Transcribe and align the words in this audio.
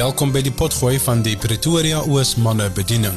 Welkom 0.00 0.30
by 0.32 0.40
die 0.40 0.52
potgooi 0.56 0.94
van 1.04 1.20
die 1.20 1.34
Pretoria 1.36 1.98
Oos 2.08 2.30
manne 2.40 2.70
bediening. 2.72 3.16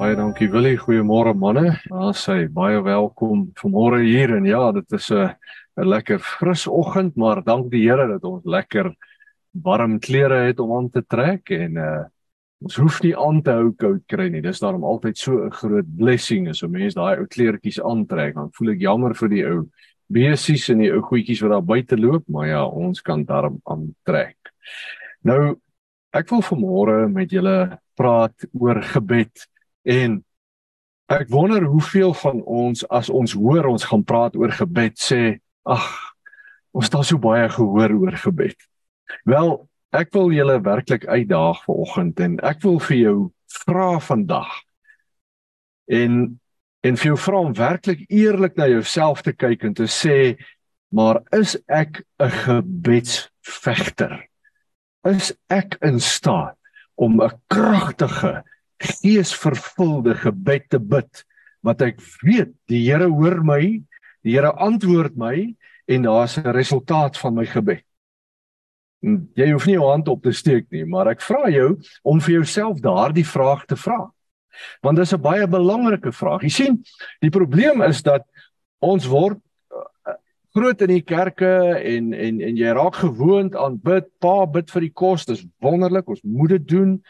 Baie 0.00 0.16
dankie 0.18 0.48
Willie, 0.50 0.80
goeiemôre 0.80 1.30
manne. 1.38 1.76
Daar 1.92 2.16
sê 2.18 2.48
baie 2.50 2.80
welkom 2.82 3.44
vanmôre 3.60 4.00
hier 4.02 4.34
en 4.34 4.48
ja, 4.50 4.72
dit 4.74 4.96
is 4.98 5.12
'n 5.12 5.30
'n 5.78 5.86
lekker 5.86 6.18
fris 6.18 6.66
oggend, 6.66 7.14
maar 7.16 7.44
dank 7.44 7.70
die 7.70 7.86
Here 7.86 8.08
dat 8.08 8.24
ons 8.24 8.42
lekker 8.44 8.90
warm 9.62 10.00
klere 10.00 10.46
het 10.48 10.58
om 10.58 10.72
aan 10.76 10.90
te 10.90 11.04
trek 11.06 11.50
en 11.50 11.76
uh 11.76 12.04
ons 12.64 12.76
hoef 12.76 13.02
nie 13.02 13.16
aan 13.16 13.42
te 13.42 13.50
hou 13.50 13.72
koud 13.76 14.02
kry 14.08 14.28
nie. 14.28 14.40
Dis 14.40 14.60
daarom 14.60 14.84
altyd 14.84 15.18
so 15.18 15.44
'n 15.44 15.52
groot 15.52 15.96
blessing 15.96 16.48
as 16.48 16.62
'n 16.62 16.70
mens 16.70 16.94
daai 16.94 17.18
ou 17.18 17.26
kleertjies 17.26 17.80
aantrek. 17.80 18.34
Dan 18.34 18.50
voel 18.52 18.70
ek 18.70 18.80
jammer 18.80 19.14
vir 19.14 19.28
die 19.28 19.44
ou 19.46 19.68
besies 20.12 20.68
en 20.72 20.82
die 20.82 20.90
ou 20.92 21.00
goedjies 21.04 21.42
wat 21.44 21.54
daar 21.54 21.66
buite 21.66 21.98
loop, 21.98 22.26
maar 22.28 22.48
ja, 22.48 22.62
ons 22.66 23.02
kan 23.02 23.24
daarom 23.24 23.60
aantrek. 23.64 24.52
Nou 25.24 25.56
ek 26.14 26.30
wil 26.30 26.44
vanmôre 26.46 27.08
met 27.10 27.32
julle 27.34 27.80
praat 27.98 28.46
oor 28.54 28.78
gebed 28.86 29.46
en 29.90 30.20
ek 31.10 31.28
wonder 31.32 31.66
hoeveel 31.66 32.14
van 32.16 32.40
ons 32.42 32.84
as 32.88 33.10
ons 33.10 33.34
hoor 33.36 33.66
ons 33.72 33.86
gaan 33.90 34.04
praat 34.06 34.36
oor 34.38 34.54
gebed 34.54 34.98
sê, 35.00 35.38
ag, 35.66 35.88
ons 36.74 36.88
het 36.90 36.96
so 37.06 37.18
baie 37.18 37.48
gehoor 37.50 37.92
oor 37.98 38.16
gebed. 38.18 38.56
Wel, 39.28 39.56
Ek 39.94 40.10
wil 40.10 40.32
julle 40.34 40.56
werklik 40.58 41.04
uitdaag 41.06 41.60
vanoggend 41.62 42.20
en 42.24 42.32
ek 42.42 42.64
wil 42.66 42.80
vir 42.82 42.96
jou 42.98 43.18
vra 43.62 44.00
vandag. 44.02 44.50
En 45.86 46.40
en 46.84 46.98
vir 47.00 47.12
jou 47.12 47.16
vra 47.16 47.40
om 47.40 47.54
werklik 47.56 48.04
eerlik 48.12 48.58
na 48.60 48.68
jouself 48.68 49.22
te 49.24 49.32
kyk 49.32 49.64
en 49.64 49.76
te 49.76 49.88
sê, 49.88 50.36
maar 50.92 51.22
is 51.32 51.56
ek 51.68 52.04
'n 52.20 52.30
gebedsvegter? 52.44 54.28
Is 55.04 55.32
ek 55.48 55.78
in 55.82 56.00
staat 56.00 56.56
om 56.96 57.20
'n 57.20 57.30
kragtige, 57.48 58.44
geesvervulde 58.78 60.14
gebed 60.14 60.68
te 60.68 60.78
bid 60.78 61.24
wat 61.62 61.80
ek 61.82 62.00
weet 62.22 62.52
die 62.68 62.84
Here 62.84 63.08
hoor 63.08 63.42
my, 63.42 63.82
die 64.22 64.32
Here 64.36 64.52
antwoord 64.52 65.16
my 65.16 65.56
en 65.88 66.02
daar's 66.02 66.36
'n 66.38 66.52
resultaat 66.52 67.16
van 67.16 67.34
my 67.34 67.46
gebed? 67.46 67.84
Jy 69.36 69.52
hoef 69.52 69.66
nie 69.66 69.74
jou 69.74 69.90
hand 69.90 70.08
op 70.08 70.22
te 70.22 70.32
steek 70.32 70.70
nie, 70.70 70.84
maar 70.84 71.08
ek 71.08 71.20
vra 71.20 71.50
jou 71.50 71.80
om 72.02 72.20
vir 72.20 72.34
jouself 72.34 72.80
daardie 72.80 73.26
vraag 73.26 73.66
te 73.66 73.76
vra. 73.76 74.10
Want 74.80 74.96
dit 74.96 75.06
is 75.06 75.14
'n 75.14 75.20
baie 75.20 75.46
belangrike 75.46 76.12
vraag. 76.12 76.42
Jy 76.42 76.48
sien, 76.48 76.84
die 77.20 77.30
probleem 77.30 77.82
is 77.82 78.02
dat 78.02 78.24
ons 78.78 79.06
word 79.06 79.38
uh, 79.72 80.14
groot 80.54 80.80
in 80.82 80.88
die 80.88 81.02
kerke 81.02 81.80
en 81.82 82.12
en 82.12 82.40
en 82.40 82.56
jy 82.56 82.72
raak 82.72 82.94
gewoond 82.94 83.56
aan 83.56 83.80
bid, 83.82 84.06
pa 84.18 84.46
bid 84.46 84.70
vir 84.70 84.80
die 84.80 84.92
kos, 84.92 85.26
dis 85.26 85.46
wonderlik, 85.60 86.08
ons 86.08 86.22
moet 86.22 86.50
dit 86.50 86.68
doen. 86.68 87.02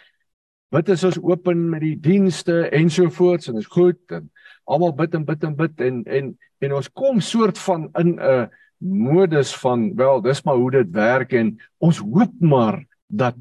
Bid 0.70 0.89
is 0.89 1.05
ons 1.05 1.20
open 1.22 1.70
met 1.70 1.81
die 1.81 1.97
dienste 2.00 2.69
ensovoorts 2.70 3.48
en 3.48 3.56
is 3.56 3.67
goed 3.70 4.00
en 4.11 4.31
almal 4.65 4.95
bid 4.97 5.15
en 5.15 5.25
bid 5.25 5.45
en 5.45 5.55
bid 5.56 5.81
en 5.81 6.05
en 6.05 6.39
en 6.65 6.72
ons 6.72 6.92
kom 6.92 7.20
soort 7.20 7.59
van 7.59 7.91
in 8.00 8.19
'n 8.19 8.50
modus 8.84 9.55
van 9.56 9.95
wel 9.97 10.20
dis 10.20 10.42
maar 10.45 10.56
hoe 10.56 10.70
dit 10.70 10.91
werk 10.91 11.33
en 11.33 11.56
ons 11.78 11.98
hoop 11.98 12.33
maar 12.41 12.84
dat 13.06 13.34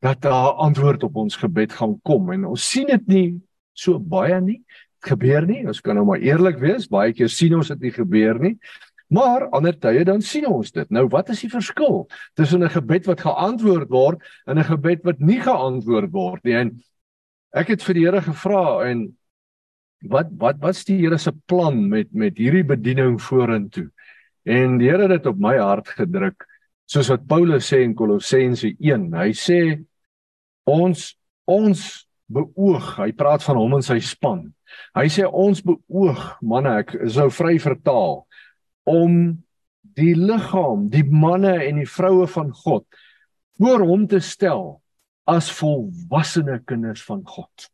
dat 0.00 0.22
daar 0.24 0.52
antwoord 0.64 1.02
op 1.02 1.16
ons 1.16 1.36
gebed 1.36 1.72
gaan 1.72 1.98
kom. 2.02 2.32
En 2.32 2.44
ons 2.44 2.68
sien 2.70 2.88
dit 2.88 3.06
nie 3.06 3.28
so 3.76 4.00
baie 4.00 4.40
nie. 4.40 4.60
Gebeur 5.04 5.46
nie. 5.48 5.62
Ons 5.68 5.80
kan 5.84 5.96
nou 5.96 6.06
maar 6.08 6.20
eerlik 6.24 6.58
wees. 6.60 6.88
Baie 6.88 7.12
keer 7.16 7.28
sien 7.32 7.54
ons 7.56 7.68
dit 7.72 7.88
nie 7.88 7.92
gebeur 7.94 8.40
nie. 8.40 8.56
Maar 9.10 9.48
ander 9.56 9.74
tye 9.74 10.04
dan 10.06 10.22
sien 10.22 10.46
ons 10.46 10.70
dit. 10.72 10.90
Nou 10.94 11.06
wat 11.10 11.32
is 11.34 11.42
die 11.44 11.50
verskil 11.50 12.06
tussen 12.38 12.62
'n 12.62 12.70
gebed 12.70 13.06
wat 13.06 13.20
geantwoord 13.20 13.88
word 13.90 14.18
en 14.46 14.58
'n 14.58 14.64
gebed 14.64 15.04
wat 15.04 15.20
nie 15.20 15.40
geantwoord 15.40 16.12
word 16.12 16.44
nie? 16.44 16.54
En 16.54 16.80
ek 17.52 17.68
het 17.68 17.82
vir 17.82 17.94
die 17.94 18.04
Here 18.04 18.22
gevra 18.22 18.86
en 18.90 19.16
wat 20.02 20.28
wat 20.38 20.60
wat's 20.60 20.84
die 20.84 20.98
Here 20.98 21.18
se 21.18 21.32
plan 21.46 21.88
met 21.88 22.12
met 22.12 22.38
hierdie 22.38 22.64
bediening 22.64 23.20
vorentoe? 23.20 23.90
En 24.46 24.78
die 24.78 24.88
Here 24.88 25.02
het 25.02 25.10
dit 25.22 25.26
op 25.26 25.38
my 25.38 25.58
hart 25.58 25.88
gedruk 25.88 26.46
soos 26.86 27.08
wat 27.08 27.26
Paulus 27.26 27.72
sê 27.72 27.82
in 27.82 27.94
Kolossense 27.94 28.76
1. 28.78 29.12
Hy 29.12 29.32
sê 29.32 29.84
ons 30.70 31.10
ons 31.50 31.82
beoog, 32.30 32.94
hy 33.00 33.10
praat 33.18 33.42
van 33.42 33.58
hom 33.58 33.78
en 33.78 33.84
sy 33.84 33.98
span. 34.04 34.44
Hy 34.94 35.06
sê 35.10 35.26
ons 35.26 35.62
beoog, 35.66 36.20
manne, 36.46 36.76
ek 36.84 36.94
sou 37.10 37.26
vry 37.34 37.56
vertaal 37.62 38.20
om 38.88 39.16
die 39.98 40.14
liggaam, 40.14 40.86
die 40.92 41.04
manne 41.04 41.56
en 41.66 41.80
die 41.82 41.88
vroue 41.90 42.28
van 42.30 42.52
God 42.54 42.86
voor 43.60 43.82
hom 43.84 44.06
te 44.08 44.22
stel 44.24 44.78
as 45.28 45.50
volwassene 45.52 46.60
kinders 46.66 47.02
van 47.04 47.20
God. 47.26 47.68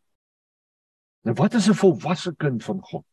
Nou 1.27 1.35
wat 1.39 1.55
is 1.55 1.69
'n 1.69 1.79
volwasse 1.79 2.35
kind 2.39 2.65
van 2.65 2.81
God? 2.81 3.05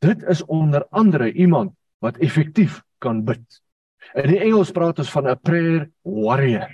Dit 0.00 0.22
is 0.22 0.44
onder 0.44 0.86
andere 0.90 1.32
iemand 1.32 1.72
wat 2.00 2.16
effektief 2.18 2.82
kan 2.98 3.24
bid. 3.24 3.44
In 4.14 4.30
die 4.30 4.40
Engels 4.40 4.70
praat 4.70 4.98
ons 4.98 5.10
van 5.10 5.28
'n 5.28 5.38
prayer 5.42 5.90
warrior. 6.02 6.70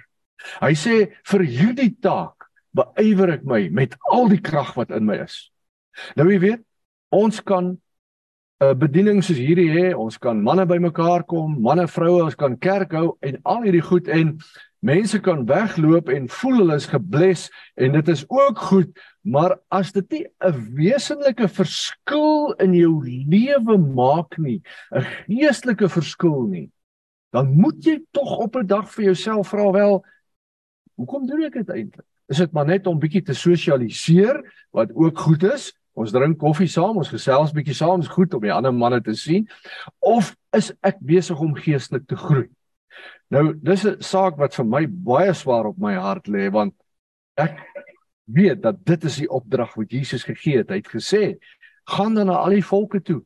Hy 0.61 0.75
sê 0.75 1.15
vir 1.25 1.41
hierdie 1.41 1.97
taak 2.01 2.42
beywer 2.77 3.37
ek 3.37 3.45
my 3.45 3.69
met 3.71 3.97
al 4.11 4.29
die 4.33 4.41
krag 4.41 4.75
wat 4.77 4.91
in 4.91 5.07
my 5.07 5.21
is. 5.25 5.51
Nou 6.17 6.29
jy 6.31 6.41
weet, 6.41 6.65
ons 7.13 7.41
kan 7.45 7.77
'n 8.63 8.65
uh, 8.65 8.75
bediening 8.79 9.23
soos 9.23 9.41
hierdie 9.43 9.71
hê, 9.75 9.95
ons 9.95 10.19
kan 10.19 10.39
manne 10.39 10.65
bymekaar 10.67 11.25
kom, 11.27 11.57
manne 11.61 11.89
vroue, 11.89 12.23
ons 12.23 12.39
kan 12.39 12.55
kerk 12.57 12.93
hou 12.93 13.17
en 13.21 13.41
al 13.45 13.65
hierdie 13.67 13.83
goed 13.83 14.09
en 14.09 14.39
mense 14.83 15.19
kan 15.23 15.43
wegloop 15.47 16.11
en 16.15 16.29
voel 16.29 16.61
hulle 16.61 16.77
is 16.79 16.87
gebless 16.91 17.49
en 17.75 17.97
dit 17.99 18.09
is 18.09 18.23
ook 18.29 18.59
goed, 18.71 18.93
maar 19.23 19.57
as 19.71 19.93
dit 19.93 20.07
nie 20.13 20.27
'n 20.47 20.75
wesenlike 20.79 21.49
verskil 21.49 22.55
in 22.59 22.75
jou 22.75 23.03
lewe 23.05 23.79
maak 23.79 24.39
nie, 24.39 24.63
'n 24.95 25.03
geestelike 25.27 25.89
verskil 25.89 26.47
nie, 26.47 26.71
dan 27.33 27.55
moet 27.55 27.85
jy 27.85 27.99
tog 28.13 28.39
op 28.39 28.57
'n 28.57 28.67
dag 28.67 28.91
vir 28.91 29.05
jouself 29.05 29.49
vra 29.49 29.71
wel, 29.73 30.05
hoekom 30.97 31.27
doen 31.27 31.45
ek 31.45 31.53
dit 31.53 31.69
eintlik? 31.69 32.07
Is 32.33 32.41
dit 32.41 32.53
maar 32.57 32.69
net 32.69 32.87
om 32.89 33.01
bietjie 33.01 33.23
te 33.27 33.37
sosialiseer 33.37 34.41
wat 34.73 34.93
ook 34.97 35.19
goed 35.19 35.45
is? 35.51 35.71
Ons 35.93 36.15
drink 36.15 36.39
koffie 36.41 36.71
saam, 36.73 36.97
ons 36.97 37.11
gesels 37.13 37.53
bietjie 37.53 37.77
saam, 37.77 38.01
is 38.01 38.09
goed 38.09 38.33
om 38.33 38.41
die 38.41 38.53
ander 38.53 38.73
manne 38.73 39.03
te 39.05 39.13
sien 39.19 39.45
of 40.01 40.33
is 40.57 40.71
ek 40.81 41.03
besig 41.05 41.41
om 41.41 41.53
geestelik 41.59 42.07
te 42.09 42.17
groei? 42.17 42.47
Nou 43.33 43.53
dis 43.57 43.85
'n 43.85 44.01
saak 44.01 44.39
wat 44.39 44.55
vir 44.55 44.65
my 44.65 44.87
baie 44.87 45.35
swaar 45.35 45.67
op 45.67 45.79
my 45.79 45.95
hart 45.95 46.29
lê 46.29 46.51
want 46.53 46.75
ek 47.37 47.59
weet 48.25 48.63
dat 48.63 48.85
dit 48.85 49.05
is 49.05 49.17
die 49.17 49.29
opdrag 49.29 49.75
wat 49.77 49.93
Jesus 49.93 50.25
gegee 50.25 50.59
het. 50.59 50.71
Hy 50.71 50.81
het 50.81 50.89
gesê: 50.89 51.39
"Gaan 51.85 52.15
dan 52.15 52.27
na 52.27 52.37
al 52.37 52.51
die 52.57 52.65
volke 52.65 53.01
toe. 53.01 53.25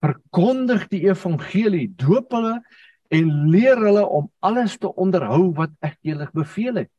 Verkondig 0.00 0.88
die 0.88 1.04
evangelie, 1.08 1.92
doop 1.96 2.32
hulle 2.32 2.60
en 3.10 3.50
leer 3.50 3.76
hulle 3.76 4.06
om 4.06 4.30
alles 4.40 4.78
te 4.78 4.88
onderhou 4.88 5.52
wat 5.54 5.70
ek 5.82 5.98
julle 6.02 6.28
beveel 6.32 6.76
het." 6.76 6.90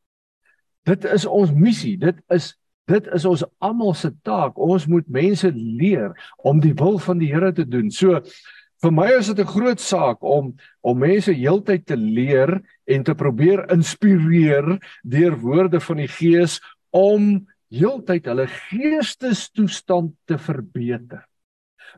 Dit 0.88 1.04
is 1.04 1.26
ons 1.26 1.52
missie. 1.52 1.96
Dit 1.96 2.18
is 2.30 2.54
dit 2.90 3.06
is 3.14 3.24
ons 3.24 3.44
almal 3.62 3.94
se 3.94 4.10
taak. 4.26 4.58
Ons 4.58 4.88
moet 4.90 5.06
mense 5.08 5.48
leer 5.54 6.10
om 6.42 6.58
die 6.60 6.74
wil 6.74 6.98
van 6.98 7.20
die 7.22 7.30
Here 7.30 7.52
te 7.54 7.64
doen. 7.64 7.90
So 7.90 8.20
Vir 8.82 8.90
my 8.90 9.06
is 9.14 9.28
dit 9.30 9.38
'n 9.38 9.46
groot 9.46 9.80
saak 9.80 10.24
om 10.26 10.54
om 10.82 10.98
mense 10.98 11.30
heeltyd 11.30 11.86
te 11.86 11.96
leer 11.96 12.60
en 12.86 13.04
te 13.04 13.14
probeer 13.14 13.70
inspireer 13.70 14.78
deur 15.06 15.36
woorde 15.38 15.78
van 15.80 15.96
die 16.02 16.10
Gees 16.10 16.58
om 16.90 17.46
heeltyd 17.70 18.26
hulle 18.26 18.48
geestestoestand 18.50 20.16
te 20.26 20.38
verbeter. 20.38 21.22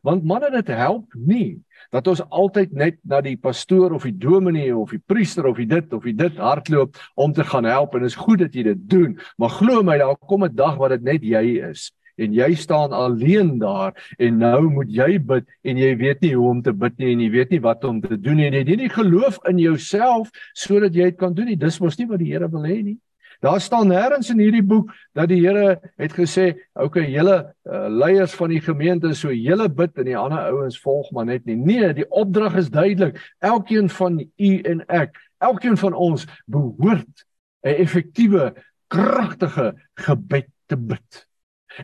Want 0.02 0.24
manne 0.24 0.50
dit 0.50 0.68
help 0.74 1.14
nie 1.14 1.62
dat 1.92 2.06
ons 2.10 2.22
altyd 2.30 2.72
net 2.72 2.96
na 3.02 3.20
die 3.24 3.36
pastoor 3.36 3.94
of 3.94 4.06
die 4.08 4.16
dominee 4.18 4.74
of 4.76 4.90
die 4.94 5.02
priester 5.06 5.46
of 5.46 5.58
die 5.60 5.68
dit 5.70 5.92
of 5.92 6.04
die 6.04 6.16
dit 6.16 6.38
hardloop 6.38 6.96
om 7.14 7.32
te 7.32 7.44
gaan 7.44 7.68
help. 7.68 7.94
En 7.94 8.04
is 8.04 8.18
goed 8.18 8.42
dat 8.42 8.54
jy 8.54 8.62
dit 8.62 8.88
doen, 8.90 9.18
maar 9.38 9.54
glo 9.60 9.82
my 9.82 9.98
daar 9.98 10.16
kom 10.16 10.44
'n 10.44 10.54
dag 10.54 10.76
wat 10.76 10.90
dit 10.90 11.02
net 11.02 11.22
jy 11.22 11.60
is. 11.70 11.92
En 12.16 12.32
jy 12.32 12.54
staan 12.54 12.92
alleen 12.92 13.58
daar. 13.58 13.92
En 14.18 14.38
nou 14.38 14.70
moet 14.70 14.90
jy 14.90 15.18
bid 15.18 15.44
en 15.62 15.76
jy 15.76 15.96
weet 15.96 16.20
nie 16.20 16.34
hoe 16.34 16.48
om 16.48 16.62
te 16.62 16.72
bid 16.72 16.98
nie 16.98 17.12
en 17.12 17.20
jy 17.20 17.30
weet 17.30 17.50
nie 17.50 17.60
wat 17.60 17.84
om 17.84 18.00
te 18.00 18.20
doen 18.20 18.36
nie. 18.36 18.46
En 18.46 18.52
jy 18.52 18.64
het 18.64 18.78
nie 18.78 18.88
geloof 18.88 19.38
in 19.48 19.58
jouself 19.58 20.30
sodat 20.54 20.94
jy 20.94 21.10
dit 21.10 21.18
kan 21.18 21.34
doen 21.34 21.46
nie. 21.46 21.56
Dis 21.56 21.80
mos 21.80 21.98
nie 21.98 22.06
wat 22.06 22.18
die 22.18 22.32
Here 22.32 22.48
wil 22.48 22.62
hê 22.62 22.82
nie 22.82 22.98
daar 23.44 23.60
staan 23.60 23.90
nêrens 23.92 24.30
in 24.32 24.40
hierdie 24.40 24.64
boek 24.64 24.92
dat 25.12 25.28
die 25.28 25.42
Here 25.44 25.76
het 26.00 26.14
gesê 26.16 26.46
okay 26.72 27.04
julle 27.12 27.36
uh, 27.68 27.86
leiers 27.92 28.32
van 28.38 28.54
die 28.54 28.60
gemeente 28.64 29.12
so 29.14 29.32
julle 29.32 29.68
bid 29.68 30.00
en 30.00 30.08
die 30.08 30.16
ander 30.16 30.48
ouens 30.48 30.78
volg 30.80 31.10
maar 31.12 31.28
net 31.28 31.44
nie. 31.44 31.58
Nee 31.60 31.92
die 31.96 32.08
opdrag 32.08 32.56
is 32.62 32.72
duidelik. 32.72 33.20
Elkeen 33.44 33.90
van 33.92 34.20
u 34.22 34.52
en 34.72 34.84
ek 34.88 35.18
elkeen 35.44 35.76
van 35.76 35.92
ons 35.92 36.24
behoort 36.48 37.26
'n 37.64 37.76
effektiewe 37.84 38.54
kragtige 38.88 39.74
gebed 39.94 40.48
te 40.66 40.76
bid. 40.76 41.26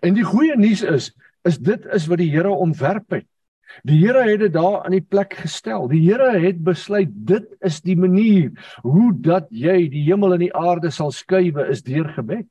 En 0.01 0.15
die 0.15 0.25
goeie 0.25 0.57
nuus 0.57 0.83
is 0.83 1.13
is 1.45 1.59
dit 1.59 1.87
is 1.93 2.07
wat 2.07 2.21
die 2.21 2.31
Here 2.31 2.51
ontwerp 2.51 3.11
het. 3.11 3.27
Die 3.89 3.99
Here 4.01 4.23
het 4.29 4.41
dit 4.41 4.53
daar 4.53 4.87
in 4.87 4.97
die 4.99 5.05
plek 5.05 5.35
gestel. 5.43 5.89
Die 5.89 6.03
Here 6.05 6.39
het 6.39 6.63
besluit 6.65 7.13
dit 7.13 7.47
is 7.61 7.81
die 7.81 7.97
manier 7.97 8.51
hoe 8.83 9.13
dat 9.21 9.49
jy 9.51 9.89
die 9.93 10.05
hemel 10.09 10.35
en 10.37 10.45
die 10.47 10.55
aarde 10.57 10.91
sal 10.91 11.13
skuwe 11.15 11.69
is 11.71 11.85
deur 11.87 12.09
gebed. 12.17 12.47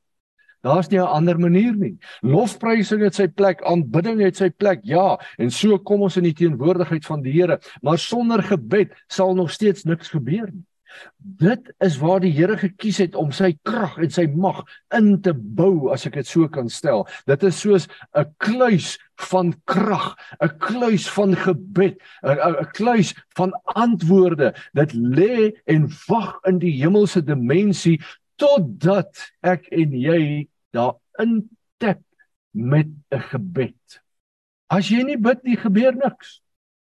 Daar's 0.60 0.90
nie 0.90 1.00
'n 1.00 1.06
ander 1.06 1.38
manier 1.38 1.76
nie. 1.76 1.98
Lofprysing 2.22 3.02
het 3.02 3.14
sy 3.14 3.28
plek, 3.28 3.62
aanbidding 3.62 4.20
het 4.20 4.36
sy 4.36 4.50
plek. 4.50 4.80
Ja, 4.84 5.18
en 5.38 5.50
so 5.50 5.78
kom 5.78 6.02
ons 6.02 6.16
in 6.16 6.24
die 6.24 6.34
teenwoordigheid 6.34 7.06
van 7.06 7.22
die 7.22 7.32
Here, 7.32 7.60
maar 7.82 7.98
sonder 7.98 8.42
gebed 8.42 8.92
sal 9.08 9.34
nog 9.34 9.50
steeds 9.50 9.84
niks 9.84 10.08
gebeur 10.08 10.50
nie. 10.52 10.64
Dit 11.18 11.70
is 11.84 11.98
waar 12.00 12.20
die 12.22 12.32
Here 12.32 12.56
gekies 12.58 13.00
het 13.02 13.16
om 13.18 13.32
sy 13.34 13.52
krag 13.66 13.98
en 14.00 14.10
sy 14.12 14.26
mag 14.32 14.62
in 14.96 15.12
te 15.24 15.34
bou 15.34 15.90
as 15.94 16.06
ek 16.08 16.18
dit 16.20 16.28
so 16.28 16.48
kan 16.52 16.70
stel. 16.72 17.06
Dit 17.28 17.44
is 17.46 17.60
soos 17.60 17.88
'n 18.16 18.26
kluis 18.38 18.98
van 19.30 19.52
krag, 19.64 20.16
'n 20.40 20.58
kluis 20.58 21.08
van 21.10 21.36
gebed, 21.36 22.00
'n 22.24 22.66
kluis 22.72 23.14
van 23.36 23.52
antwoorde. 23.64 24.54
Dit 24.74 24.92
lê 24.94 25.52
en 25.66 25.88
wag 26.08 26.38
in 26.46 26.58
die 26.58 26.76
hemelse 26.82 27.22
dimensie 27.22 28.00
totdat 28.36 29.12
ek 29.42 29.68
en 29.70 29.92
jy 29.92 30.48
daar 30.72 30.96
intap 31.18 32.00
met 32.52 32.88
'n 33.12 33.20
gebed. 33.30 34.00
As 34.70 34.88
jy 34.88 35.02
nie 35.02 35.18
bid 35.18 35.44
nie, 35.44 35.56
gebeur 35.56 35.94
niks 35.94 36.40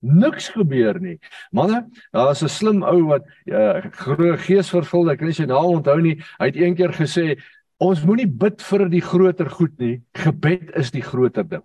niks 0.02 0.50
gebeur 0.50 1.00
nie. 1.00 1.18
Manne, 1.52 1.86
daar's 2.12 2.44
'n 2.44 2.50
slim 2.50 2.84
ou 2.84 3.08
wat 3.08 3.26
uh, 3.46 3.82
groot 3.92 4.40
geesvervuld, 4.40 5.10
ek 5.10 5.18
kan 5.20 5.28
nie 5.28 5.34
sy 5.34 5.46
naam 5.46 5.82
onthou 5.82 6.02
nie. 6.02 6.18
Hy 6.40 6.46
het 6.46 6.56
eendag 6.56 6.98
gesê 6.98 7.38
ons 7.78 8.04
moenie 8.06 8.28
bid 8.28 8.62
vir 8.62 8.90
die 8.90 9.02
groter 9.02 9.50
goed 9.50 9.78
nie. 9.80 10.02
Gebed 10.14 10.76
is 10.76 10.92
die 10.92 11.02
groter 11.02 11.48
ding. 11.48 11.64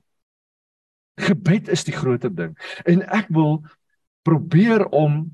Gebed 1.21 1.69
is 1.69 1.85
die 1.85 1.97
groter 1.97 2.31
ding. 2.31 2.57
En 2.85 3.03
ek 3.03 3.29
wil 3.29 3.65
probeer 4.23 4.87
om 4.89 5.31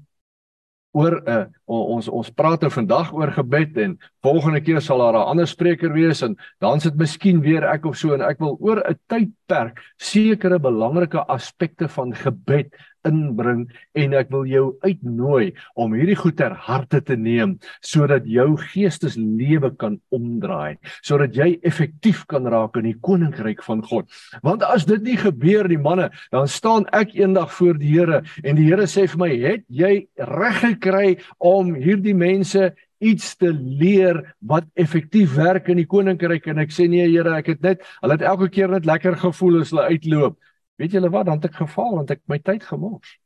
oor 0.93 1.15
'n 1.17 1.29
uh, 1.29 1.41
eh, 1.41 1.47
ons 1.67 2.09
ons 2.09 2.31
praat 2.31 2.61
nou 2.61 2.71
vandag 2.71 3.13
oor 3.17 3.31
gebed 3.33 3.79
en 3.81 3.99
volgende 4.23 4.61
keer 4.61 4.81
sal 4.81 4.99
daar 4.99 5.17
'n 5.17 5.29
ander 5.33 5.47
spreker 5.47 5.93
wees 5.93 6.23
en 6.23 6.37
dan 6.61 6.81
sit 6.81 6.97
miskien 6.97 7.41
weer 7.41 7.65
ek 7.65 7.87
of 7.87 7.97
so 7.97 8.13
en 8.15 8.21
ek 8.21 8.39
wil 8.39 8.59
oor 8.61 8.83
'n 8.85 8.99
tydperk 9.09 9.81
sekere 9.97 10.59
belangrike 10.59 11.25
aspekte 11.29 11.89
van 11.89 12.13
gebed 12.15 12.69
inbring 13.09 13.67
en 13.99 14.15
ek 14.19 14.31
wil 14.33 14.47
jou 14.49 14.65
uitnooi 14.85 15.53
om 15.79 15.95
hierdie 15.97 16.19
goed 16.19 16.37
ter 16.41 16.55
harte 16.67 17.03
te 17.05 17.17
neem 17.17 17.57
sodat 17.85 18.27
jou 18.29 18.53
geesteslewe 18.61 19.73
kan 19.81 19.99
omdraai 20.15 20.79
sodat 21.03 21.37
jy 21.37 21.57
effektief 21.67 22.25
kan 22.31 22.47
raak 22.51 22.79
in 22.81 22.91
die 22.91 22.99
koninkryk 23.01 23.63
van 23.67 23.83
God. 23.87 24.09
Want 24.47 24.65
as 24.67 24.87
dit 24.89 25.03
nie 25.07 25.19
gebeur 25.21 25.69
nie 25.71 25.81
manne 25.81 26.11
dan 26.35 26.49
staan 26.49 26.87
ek 26.93 27.17
eendag 27.19 27.53
voor 27.59 27.79
die 27.81 27.93
Here 27.93 28.23
en 28.43 28.57
die 28.57 28.69
Here 28.71 28.87
sê 28.89 29.09
vir 29.11 29.21
my 29.21 29.33
het 29.43 29.67
jy 29.69 29.93
reg 30.33 30.63
gekry 30.63 31.09
om 31.39 31.75
hierdie 31.77 32.17
mense 32.17 32.71
iets 33.03 33.35
te 33.37 33.51
leer 33.53 34.21
wat 34.47 34.69
effektief 34.79 35.35
werk 35.35 35.69
in 35.73 35.81
die 35.83 35.89
koninkryk 35.91 36.47
en 36.53 36.63
ek 36.63 36.73
sê 36.75 36.87
nee 36.91 37.09
Here 37.11 37.35
ek 37.41 37.53
het 37.57 37.67
net 37.67 37.85
hulle 38.01 38.17
het 38.19 38.27
elke 38.33 38.49
keer 38.53 38.73
net 38.73 38.87
lekker 38.89 39.19
gevoel 39.25 39.63
as 39.63 39.75
hulle 39.75 39.91
uitloop 39.91 40.39
Weet 40.81 40.97
julle 40.97 41.11
wat, 41.13 41.27
dan 41.27 41.41
het 41.41 41.51
ek 41.51 41.61
gefaal 41.63 41.99
want 42.01 42.11
ek 42.15 42.23
my 42.31 42.39
tyd 42.39 42.65
gemors. 42.67 43.19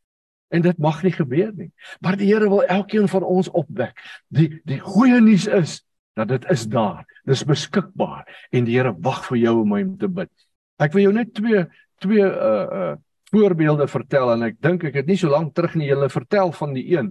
En 0.54 0.62
dit 0.62 0.78
mag 0.78 1.02
nie 1.02 1.14
gebeur 1.14 1.50
nie. 1.54 1.70
Maar 2.00 2.18
die 2.20 2.28
Here 2.30 2.48
wil 2.50 2.62
elkeen 2.62 3.08
van 3.10 3.26
ons 3.26 3.50
opwek. 3.50 3.98
Die 4.28 4.60
die 4.64 4.80
goeie 4.82 5.20
nuus 5.20 5.46
is 5.46 5.80
dat 6.16 6.28
dit 6.28 6.46
is 6.50 6.66
daar. 6.70 7.04
Dis 7.26 7.44
beskikbaar 7.44 8.26
en 8.50 8.68
die 8.68 8.78
Here 8.78 8.94
wag 9.02 9.24
vir 9.30 9.42
jou 9.42 9.56
om 9.64 9.74
hom 9.74 9.96
te 9.98 10.08
bid. 10.08 10.30
Ek 10.78 10.94
wil 10.94 11.08
jou 11.08 11.12
net 11.16 11.34
twee 11.34 11.66
twee 12.02 12.24
uh 12.24 12.64
uh 12.80 12.94
voorbeelde 13.34 13.88
vertel 13.90 14.30
en 14.36 14.44
ek 14.46 14.60
dink 14.62 14.84
ek 14.86 15.00
het 15.00 15.08
nie 15.10 15.16
so 15.18 15.28
lank 15.32 15.50
terug 15.54 15.74
nie 15.74 15.88
julle 15.88 16.06
vertel 16.08 16.52
van 16.54 16.76
die 16.76 16.84
een 16.94 17.08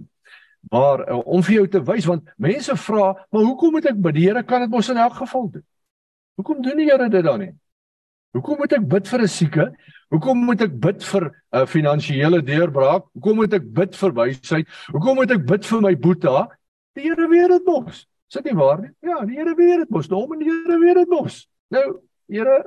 waar 0.72 1.02
uh, 1.04 1.18
om 1.28 1.42
vir 1.44 1.58
jou 1.58 1.66
te 1.70 1.82
wys 1.84 2.06
want 2.08 2.30
mense 2.42 2.74
vra, 2.86 3.12
maar 3.30 3.44
hoekom 3.44 3.76
moet 3.76 3.90
ek 3.90 4.00
bid? 4.00 4.16
Die 4.16 4.26
Here 4.26 4.42
kan 4.42 4.64
dit 4.64 4.72
mos 4.72 4.88
in 4.90 5.00
elk 5.02 5.18
geval 5.20 5.50
doen. 5.58 5.66
Hoekom 6.40 6.62
doen 6.64 6.80
die 6.80 6.88
Here 6.88 7.08
dit 7.12 7.24
dan 7.24 7.44
nie? 7.44 7.52
Hoekom 8.36 8.60
moet 8.60 8.74
ek 8.76 8.84
bid 8.88 9.08
vir 9.08 9.22
'n 9.22 9.32
sieke? 9.32 9.64
Hoekom 10.12 10.44
moet 10.44 10.62
ek 10.62 10.74
bid 10.80 11.02
vir 11.02 11.24
'n 11.24 11.32
uh, 11.56 11.66
finansiële 11.66 12.42
deurbraak? 12.44 13.08
Hoekom 13.16 13.36
moet 13.40 13.54
ek 13.56 13.64
bid 13.72 13.96
vir 13.96 14.12
wysheid? 14.12 14.66
Hoekom 14.92 15.16
moet 15.16 15.30
ek 15.32 15.46
bid 15.46 15.64
vir 15.64 15.80
my 15.80 15.94
boeta? 15.96 16.48
Die 16.96 17.08
Here 17.08 17.28
weet 17.28 17.48
dit 17.48 17.64
mos. 17.66 18.06
Sit 18.28 18.44
nie 18.44 18.56
waar 18.56 18.82
nie? 18.82 18.92
Ja, 19.00 19.24
die 19.24 19.36
Here 19.36 19.54
weet 19.56 19.84
dit 19.84 19.90
mos. 19.90 20.08
Hom 20.12 20.32
en 20.32 20.44
die 20.44 20.50
Here 20.50 20.78
weet 20.78 21.00
dit 21.00 21.08
mos. 21.08 21.48
Nou, 21.70 22.00
Here, 22.28 22.64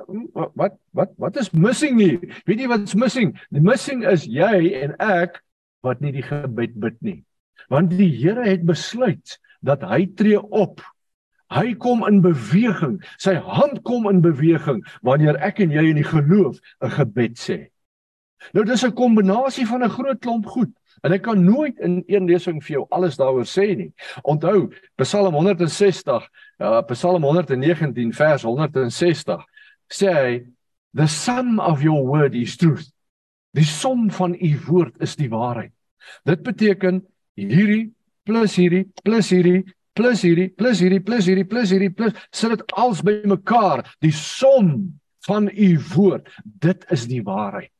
wat 0.56 0.78
wat 0.96 1.10
wat 1.18 1.36
is 1.36 1.52
missing 1.52 1.96
nie? 1.96 2.16
Weet 2.48 2.60
jy 2.60 2.68
wat's 2.68 2.94
missing? 2.94 3.34
Die 3.52 3.60
missing 3.60 4.04
is 4.08 4.24
jy 4.24 4.72
en 4.82 4.96
ek 4.98 5.42
wat 5.84 6.00
nie 6.00 6.12
die 6.12 6.24
gebed 6.24 6.78
bid 6.80 6.96
nie. 7.04 7.20
Want 7.68 7.92
die 7.94 8.10
Here 8.10 8.42
het 8.48 8.64
besluit 8.66 9.38
dat 9.62 9.84
hy 9.84 10.06
tree 10.16 10.40
op 10.40 10.80
Hy 11.50 11.74
kom 11.82 12.04
in 12.06 12.20
beweging. 12.22 13.00
Sy 13.18 13.34
hand 13.34 13.82
kom 13.82 14.06
in 14.10 14.20
beweging 14.22 14.84
wanneer 15.06 15.38
ek 15.42 15.60
en 15.64 15.74
jy 15.74 15.88
in 15.90 15.98
die 15.98 16.06
geloof 16.06 16.60
'n 16.82 16.90
gebed 16.90 17.38
sê. 17.38 17.70
Nou 18.54 18.64
dis 18.64 18.84
'n 18.84 18.94
kombinasie 18.94 19.66
van 19.66 19.82
'n 19.82 19.90
groot 19.90 20.20
klomp 20.20 20.46
goed. 20.46 20.70
En 21.02 21.12
ek 21.12 21.22
kan 21.22 21.44
nooit 21.44 21.78
in 21.78 22.02
een 22.06 22.26
lesing 22.26 22.62
vir 22.64 22.74
jou 22.76 22.86
alles 22.90 23.16
daaroor 23.16 23.46
sê 23.48 23.76
nie. 23.76 23.92
Onthou, 24.22 24.70
Psalm 24.96 25.34
160, 25.34 26.28
uh, 26.60 26.82
Psalm 26.82 27.22
119 27.22 28.12
vers 28.12 28.42
160 28.42 29.44
sê 29.88 30.12
hy, 30.12 30.46
"The 30.94 31.06
sum 31.06 31.58
of 31.58 31.82
your 31.82 32.06
word 32.06 32.34
is 32.34 32.56
truth." 32.56 32.92
Die 33.54 33.64
som 33.64 34.10
van 34.10 34.34
u 34.34 34.58
woord 34.66 35.00
is 35.00 35.16
die 35.16 35.28
waarheid. 35.28 35.72
Dit 36.24 36.42
beteken 36.42 37.02
hierdie 37.34 37.92
plus 38.24 38.56
hierdie 38.56 38.88
plus 39.02 39.30
hierdie 39.30 39.64
plus 40.00 40.22
hierdie 40.24 40.48
plus 40.56 40.80
hierdie 40.80 41.02
plus 41.04 41.28
hierdie 41.28 41.48
plus 41.48 41.74
hierdie 41.74 41.92
plus 41.92 42.16
sit 42.32 42.54
dit 42.54 42.72
als 42.80 43.02
bymekaar 43.04 43.84
die 44.04 44.14
som 44.16 44.72
van 45.28 45.50
u 45.52 45.70
woord 45.92 46.30
dit 46.42 46.86
is 46.94 47.04
die 47.10 47.20
waarheid. 47.26 47.70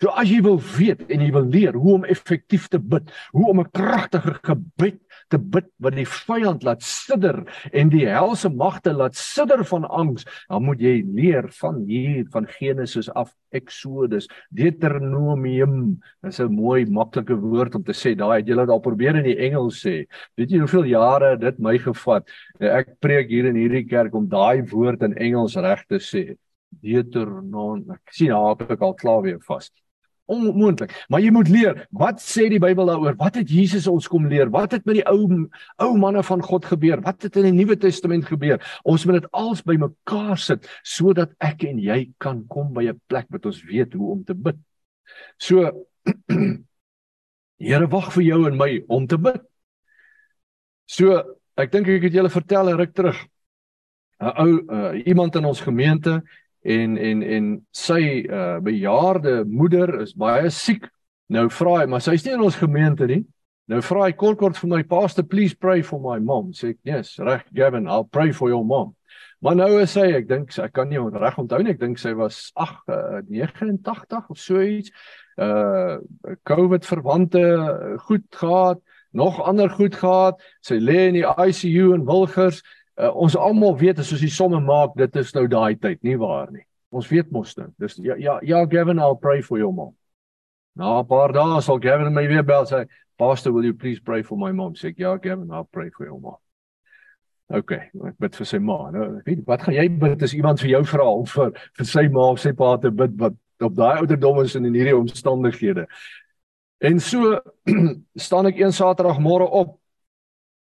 So 0.00 0.10
as 0.18 0.30
jy 0.30 0.40
wil 0.42 0.56
weet 0.58 1.04
en 1.12 1.22
jy 1.22 1.28
wil 1.34 1.46
leer 1.52 1.76
hoe 1.78 1.98
om 1.98 2.06
effektief 2.08 2.66
te 2.72 2.80
bid 2.80 3.12
hoe 3.36 3.50
om 3.52 3.60
'n 3.60 3.70
kragtige 3.70 4.34
gebed 4.42 4.98
te 5.32 5.38
bid 5.38 5.66
wat 5.82 5.96
die 5.96 6.06
vyand 6.06 6.64
laat 6.66 6.84
sidder 6.86 7.42
en 7.72 7.90
die 7.92 8.04
helse 8.08 8.50
magte 8.52 8.92
laat 8.94 9.16
sidder 9.18 9.64
van 9.66 9.86
angs, 9.88 10.26
dan 10.48 10.64
moet 10.66 10.82
jy 10.82 11.00
leer 11.16 11.48
van 11.60 11.82
hier 11.88 12.24
van 12.34 12.46
Genesis 12.58 13.10
af 13.14 13.32
Exodus, 13.56 14.28
Deuteronomium. 14.54 16.00
Dis 16.22 16.40
'n 16.40 16.52
mooi 16.52 16.84
maklike 16.86 17.34
woord 17.34 17.74
om 17.74 17.84
te 17.84 17.92
sê. 17.92 18.14
Daai 18.16 18.40
het 18.40 18.48
julle 18.48 18.66
al 18.66 18.80
probeer 18.80 19.16
in 19.16 19.24
die 19.24 19.38
Engels 19.38 19.82
sê. 19.84 20.06
Weet 20.36 20.50
jy 20.50 20.58
hoeveel 20.58 20.84
jare 20.84 21.36
dit 21.38 21.58
my 21.58 21.78
gevat? 21.78 22.28
Ek 22.60 23.00
preek 23.00 23.28
hier 23.28 23.46
in 23.46 23.56
hierdie 23.56 23.88
kerk 23.88 24.14
om 24.14 24.28
daai 24.28 24.62
woord 24.70 25.02
in 25.02 25.14
Engels 25.16 25.56
reg 25.56 25.86
te 25.88 25.98
sê. 25.98 26.36
Deuteronomium. 26.82 27.92
Ek 27.92 28.12
sien 28.12 28.32
haar 28.32 28.56
ek 28.68 28.82
al 28.82 28.94
klaar 28.94 29.22
weer 29.22 29.38
vas 29.48 29.70
onmoontlik. 30.26 30.92
Maar 31.08 31.20
jy 31.20 31.30
moet 31.30 31.48
leer, 31.48 31.86
wat 31.90 32.20
sê 32.22 32.48
die 32.52 32.60
Bybel 32.62 32.86
daaroor? 32.90 33.16
Wat 33.20 33.38
het 33.38 33.50
Jesus 33.50 33.86
ons 33.86 34.08
kom 34.08 34.28
leer? 34.30 34.50
Wat 34.50 34.72
het 34.72 34.84
met 34.84 35.00
die 35.00 35.06
ou 35.06 35.48
ou 35.82 35.90
manne 35.98 36.22
van 36.26 36.42
God 36.42 36.64
gebeur? 36.64 37.00
Wat 37.04 37.22
het 37.22 37.36
in 37.36 37.50
die 37.50 37.56
Nuwe 37.60 37.76
Testament 37.76 38.26
gebeur? 38.26 38.60
Ons 38.84 39.06
moet 39.06 39.20
dit 39.20 39.30
als 39.32 39.62
bymekaar 39.62 40.38
sit 40.38 40.68
sodat 40.82 41.34
ek 41.38 41.64
en 41.68 41.78
jy 41.78 42.10
kan 42.18 42.44
kom 42.48 42.72
by 42.74 42.88
'n 42.90 43.00
plek 43.06 43.26
wat 43.30 43.46
ons 43.46 43.62
weet 43.64 43.92
hoe 43.94 44.12
om 44.12 44.24
te 44.24 44.34
bid. 44.34 44.56
So 45.38 45.86
Here 47.58 47.86
wag 47.88 48.10
vir 48.12 48.22
jou 48.22 48.40
en 48.50 48.56
my 48.56 48.84
om 48.92 49.06
te 49.08 49.16
bid. 49.16 49.40
So, 50.86 51.16
ek 51.56 51.72
dink 51.72 51.88
ek 51.88 52.04
het 52.04 52.18
julle 52.18 52.30
vertel 52.30 52.68
'n 52.68 52.76
ruk 52.76 52.92
terug. 52.94 53.16
'n 54.20 54.32
ou 54.42 54.50
uh, 54.68 55.06
iemand 55.06 55.36
in 55.36 55.44
ons 55.44 55.60
gemeente 55.60 56.22
en 56.66 56.98
en 56.98 57.22
en 57.22 57.48
sy 57.74 58.02
uh, 58.26 58.58
bejaarde 58.64 59.44
moeder 59.46 60.00
is 60.02 60.14
baie 60.18 60.50
siek. 60.50 60.88
Nou 61.32 61.48
vra 61.50 61.80
hy, 61.80 61.86
maar 61.90 62.02
sy's 62.04 62.24
nie 62.26 62.34
in 62.36 62.44
ons 62.46 62.58
gemeente 62.58 63.06
nie. 63.10 63.22
Nou 63.70 63.80
vra 63.82 64.06
hy 64.06 64.14
kort 64.18 64.38
kort 64.38 64.58
vir 64.60 64.70
my 64.70 64.82
pastor, 64.86 65.26
please 65.26 65.54
pray 65.58 65.82
for 65.82 66.02
my 66.02 66.20
mom. 66.22 66.52
Sê 66.54 66.74
ek, 66.74 66.80
yes, 66.86 67.16
reg 67.18 67.46
Gavin, 67.54 67.88
I'll 67.90 68.06
pray 68.06 68.32
for 68.34 68.50
your 68.52 68.66
mom. 68.66 68.94
Maar 69.42 69.58
nou 69.58 69.70
is 69.82 69.92
sy, 69.94 70.06
ek 70.16 70.28
dink 70.30 70.54
ek 70.62 70.72
kan 70.74 70.88
nie 70.90 71.00
reg 71.18 71.38
onthou 71.38 71.60
nie, 71.62 71.74
ek 71.74 71.82
dink 71.82 72.00
sy 72.00 72.14
was 72.16 72.50
8 72.56 72.92
uh, 72.94 73.20
89 73.28 74.30
of 74.32 74.40
so 74.40 74.62
iets. 74.62 74.94
Uh 75.36 75.98
COVID 76.48 76.86
verwante 76.88 77.42
goed 78.06 78.24
gehad, 78.32 78.80
nog 79.12 79.42
ander 79.44 79.68
goed 79.70 79.94
gehad. 79.94 80.40
Sy 80.64 80.78
lê 80.80 81.08
in 81.10 81.18
die 81.18 81.26
ICU 81.26 81.92
in 81.94 82.06
Wilgers 82.08 82.62
uh, 82.98 83.12
ons 83.14 83.36
almal 83.36 83.76
weet 83.78 84.00
as 84.02 84.12
ons 84.12 84.22
die 84.24 84.32
somme 84.32 84.60
maak 84.60 84.96
dit 84.96 85.16
is 85.20 85.34
nou 85.36 85.46
daai 85.50 85.76
tyd 85.80 86.02
nie 86.06 86.16
waar 86.20 86.50
nie? 86.52 86.64
Ons 86.94 87.08
weet 87.10 87.30
mos 87.34 87.56
nou 87.58 87.68
dis 87.82 87.98
ja 88.04 88.16
ja 88.20 88.38
ja 88.42 88.64
Gavin 88.64 88.98
I'll 88.98 89.18
pray 89.18 89.42
for 89.42 89.58
your 89.58 89.72
mom. 89.72 89.94
Na 90.76 91.00
'n 91.00 91.06
paar 91.06 91.32
dae 91.32 91.60
sal 91.62 91.78
Gavin 91.78 92.14
my 92.14 92.26
weer 92.26 92.42
bel 92.42 92.64
sê 92.64 92.86
pastor 93.18 93.52
will 93.52 93.64
you 93.64 93.74
please 93.74 94.00
pray 94.00 94.22
for 94.22 94.38
my 94.38 94.52
mom? 94.52 94.74
Sê 94.74 94.94
ja 94.96 95.16
Gavin 95.16 95.50
I'll 95.50 95.68
pray 95.72 95.90
for 95.90 96.06
your 96.06 96.20
mom. 96.20 96.36
OK 97.50 97.72
ek 97.72 98.18
bid 98.18 98.36
vir 98.36 98.46
sy 98.46 98.58
ma. 98.58 98.90
Nou 98.90 99.20
weet 99.26 99.46
wat 99.46 99.62
gaan 99.62 99.74
jy 99.74 99.88
bid 99.88 100.22
as 100.22 100.34
iemand 100.34 100.60
vir 100.60 100.70
jou 100.70 100.84
vra 100.84 101.08
of 101.08 101.32
vir 101.32 101.52
vir 101.78 101.86
sy 101.86 102.08
ma 102.08 102.30
of 102.32 102.40
sy 102.40 102.52
pa 102.52 102.76
te 102.76 102.90
bid 102.90 103.18
wat 103.20 103.34
op 103.60 103.74
daai 103.74 104.00
ouderdom 104.02 104.42
is 104.42 104.54
in 104.56 104.64
hierdie 104.68 104.96
omstandighede. 104.96 105.86
En 106.84 107.00
so 107.00 107.40
staan 108.26 108.46
ek 108.46 108.60
een 108.60 108.72
Saterdagmôre 108.72 109.48
op 109.48 109.78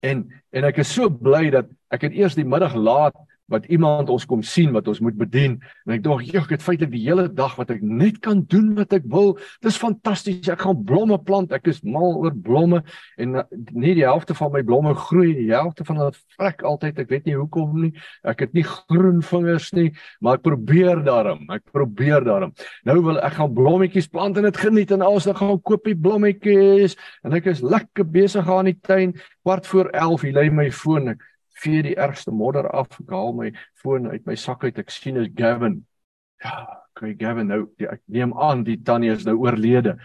en 0.04 0.25
en 0.54 0.68
ek 0.68 0.82
is 0.84 0.92
so 0.94 1.08
bly 1.11 1.49
dat 1.54 1.70
ek 1.94 2.08
het 2.08 2.16
eers 2.16 2.37
die 2.38 2.46
middag 2.46 2.76
laat 2.76 3.16
wat 3.52 3.66
iemand 3.72 4.08
ons 4.12 4.26
kom 4.26 4.42
sien 4.42 4.72
wat 4.72 4.88
ons 4.88 5.00
moet 5.04 5.16
bedien. 5.18 5.58
En 5.86 5.96
ek 5.96 6.04
dink 6.04 6.34
ek 6.34 6.54
het 6.56 6.64
feitelik 6.64 6.94
die 6.94 7.04
hele 7.06 7.26
dag 7.28 7.56
wat 7.58 7.70
ek 7.74 7.82
net 7.82 8.20
kan 8.24 8.42
doen 8.50 8.72
wat 8.78 8.92
ek 8.96 9.08
wil. 9.12 9.34
Dis 9.64 9.78
fantasties. 9.80 10.48
Ek 10.48 10.64
gaan 10.64 10.84
blomme 10.86 11.18
plant. 11.22 11.52
Ek 11.52 11.68
is 11.72 11.82
mal 11.84 12.20
oor 12.22 12.34
blomme. 12.34 12.82
En 13.20 13.40
uh, 13.42 13.46
nie 13.72 13.94
die 13.98 14.06
helfte 14.06 14.36
van 14.38 14.52
my 14.54 14.64
blomme 14.66 14.94
groei. 15.06 15.32
Die 15.36 15.50
helfte 15.52 15.86
van 15.88 16.00
hulle 16.00 16.16
vrek 16.36 16.64
altyd. 16.64 17.02
Ek 17.04 17.12
weet 17.12 17.28
nie 17.28 17.36
hoekom 17.38 17.76
nie. 17.82 17.92
Ek 18.24 18.46
het 18.46 18.56
nie 18.56 18.66
groen 18.66 19.22
vingers 19.24 19.72
nie 19.76 19.90
maar 20.20 20.38
ek 20.38 20.44
probeer 20.46 21.02
daarom. 21.04 21.44
Ek 21.52 21.64
probeer 21.72 22.24
daarom. 22.24 22.54
Nou 22.88 22.98
wil 23.04 23.20
ek 23.24 23.36
gaan 23.38 23.52
blommetjies 23.54 24.08
plant 24.12 24.38
en 24.38 24.48
dit 24.48 24.60
geniet. 24.60 24.94
En 24.94 25.04
als 25.04 25.28
ek 25.30 25.40
gaan 25.42 25.60
koop 25.62 25.84
die 25.88 25.96
blommetjies. 25.98 26.96
En 27.24 27.36
ek 27.36 27.50
is 27.52 27.62
lekker 27.64 28.06
besig 28.08 28.48
aan 28.50 28.70
die 28.70 28.78
tuin. 28.80 29.14
Kwart 29.44 29.68
voor 29.68 29.92
11 29.92 30.26
hier 30.28 30.36
lê 30.38 30.48
my 30.52 30.70
foon. 30.72 31.14
Ek 31.14 31.22
vee 31.62 31.82
die 31.82 31.96
ergste 31.96 32.32
modder 32.34 32.68
af. 32.70 33.00
Ek 33.00 33.12
haal 33.12 33.34
my 33.37 33.50
foon 33.82 34.08
uit 34.11 34.25
my 34.26 34.37
sak 34.38 34.64
uit. 34.64 34.78
Ek 34.78 34.90
sien 34.92 35.20
is 35.20 35.30
Gavin. 35.37 35.82
Ja, 36.42 36.64
kry 36.99 37.14
Gavin 37.18 37.50
nou. 37.52 37.62
Die, 37.78 37.88
ek 37.90 38.02
neem 38.06 38.34
aan 38.34 38.64
die 38.66 38.78
tannie 38.82 39.12
is 39.14 39.26
nou 39.28 39.38
oorlede. 39.44 39.96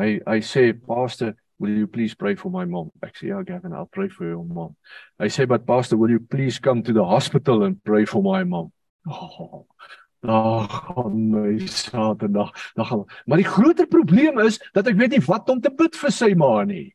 Hy 0.00 0.18
hy 0.26 0.40
sê 0.46 0.70
pastor, 0.74 1.34
will 1.60 1.76
you 1.76 1.86
please 1.86 2.16
pray 2.16 2.34
for 2.36 2.52
my 2.52 2.64
mom? 2.64 2.90
Ek 3.04 3.18
sê 3.20 3.30
ja 3.30 3.42
Gavin, 3.46 3.74
I'll 3.76 3.90
pray 3.90 4.08
for 4.08 4.26
your 4.28 4.44
mom. 4.44 4.76
Hy 5.20 5.28
sê 5.32 5.46
but 5.48 5.66
pastor, 5.68 5.98
will 6.00 6.10
you 6.10 6.20
please 6.20 6.58
come 6.58 6.82
to 6.82 6.92
the 6.96 7.04
hospital 7.04 7.64
and 7.64 7.82
pray 7.84 8.06
for 8.06 8.22
my 8.24 8.44
mom? 8.44 8.72
Oh. 9.06 9.66
Ag, 10.20 11.14
my 11.14 11.56
Saterdag. 11.64 12.52
Dag. 12.76 12.90
Maar 13.24 13.40
die 13.40 13.48
groter 13.48 13.86
probleem 13.88 14.38
is 14.44 14.58
dat 14.76 14.88
ek 14.90 14.98
weet 15.00 15.16
nie 15.16 15.24
wat 15.24 15.48
om 15.48 15.60
te 15.64 15.72
bid 15.72 15.96
vir 15.96 16.12
sy 16.12 16.34
ma 16.36 16.60
nie. 16.68 16.90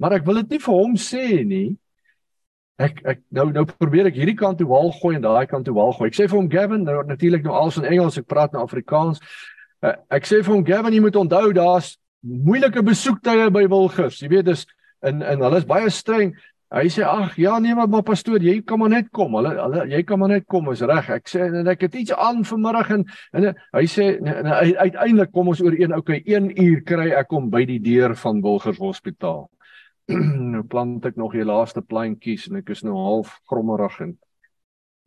Maar 0.00 0.16
ek 0.18 0.24
wil 0.26 0.40
dit 0.40 0.56
nie 0.56 0.62
vir 0.64 0.78
hom 0.78 0.96
sê 0.96 1.26
nie 1.44 1.66
ek 2.86 3.00
ek 3.14 3.22
nou 3.38 3.48
nou 3.54 3.64
probeer 3.68 4.10
ek 4.10 4.18
hierdie 4.18 4.36
kant 4.38 4.60
toe 4.60 4.68
wal 4.70 4.92
gooi 4.98 5.16
en 5.16 5.24
daai 5.24 5.46
kant 5.50 5.66
toe 5.68 5.74
wal 5.76 5.94
gooi. 5.96 6.10
Ek 6.10 6.18
sê 6.18 6.28
vir 6.28 6.38
hom 6.38 6.50
Gavin, 6.52 6.84
nou 6.86 7.00
natuurlik 7.06 7.46
nou 7.46 7.56
alles 7.56 7.78
in 7.80 7.88
Engels, 7.88 8.18
ek 8.20 8.28
praat 8.30 8.54
nou 8.54 8.62
Afrikaans. 8.64 9.22
Uh, 9.82 9.96
ek 10.14 10.28
sê 10.28 10.42
vir 10.42 10.54
hom 10.54 10.64
Gavin, 10.66 10.94
jy 10.94 11.02
moet 11.04 11.18
onthou 11.18 11.50
daar's 11.56 11.96
moeilike 12.22 12.82
besoektye 12.86 13.50
by 13.54 13.66
Wilgers. 13.70 14.22
Jy 14.22 14.30
weet 14.36 14.50
dis 14.50 14.66
in 15.06 15.22
in 15.22 15.42
hulle 15.42 15.62
is 15.62 15.68
baie 15.68 15.90
streng. 15.90 16.34
Hy 16.72 16.86
sê 16.88 17.02
ag 17.04 17.34
ja 17.36 17.58
nee 17.60 17.74
maar, 17.76 17.88
maar 17.92 18.04
pastoor, 18.06 18.40
jy 18.40 18.62
kan 18.64 18.80
maar 18.80 18.88
net 18.88 19.10
kom. 19.12 19.34
Hulle 19.36 19.52
hulle 19.58 19.82
jy 19.92 20.02
kan 20.08 20.20
maar 20.22 20.30
net 20.32 20.46
kom, 20.48 20.70
is 20.72 20.80
reg. 20.88 21.10
Ek 21.18 21.28
sê 21.28 21.44
en 21.50 21.68
ek 21.68 21.84
het 21.84 21.98
iets 22.00 22.14
aan 22.16 22.46
vanmiddag 22.48 22.94
en 22.96 23.04
en 23.36 23.48
hy 23.76 23.82
sê 23.90 24.14
uiteindelik 24.22 25.34
kom 25.34 25.52
ons 25.52 25.60
oor 25.60 25.76
een 25.76 25.92
okay 25.98 26.22
1 26.24 26.48
uur 26.56 26.80
kry 26.88 27.10
ek 27.18 27.34
hom 27.36 27.50
by 27.52 27.66
die 27.68 27.80
deur 27.82 28.16
van 28.22 28.40
Wilgers 28.44 28.80
Hospitaal. 28.80 29.50
nou 30.54 30.62
plant 30.68 31.04
ek 31.06 31.20
nog 31.20 31.36
die 31.36 31.46
laaste 31.46 31.82
plantjies 31.82 32.48
en 32.50 32.60
ek 32.62 32.72
is 32.74 32.84
nou 32.86 32.96
half 32.98 33.38
grommerig 33.50 34.00
en 34.06 34.18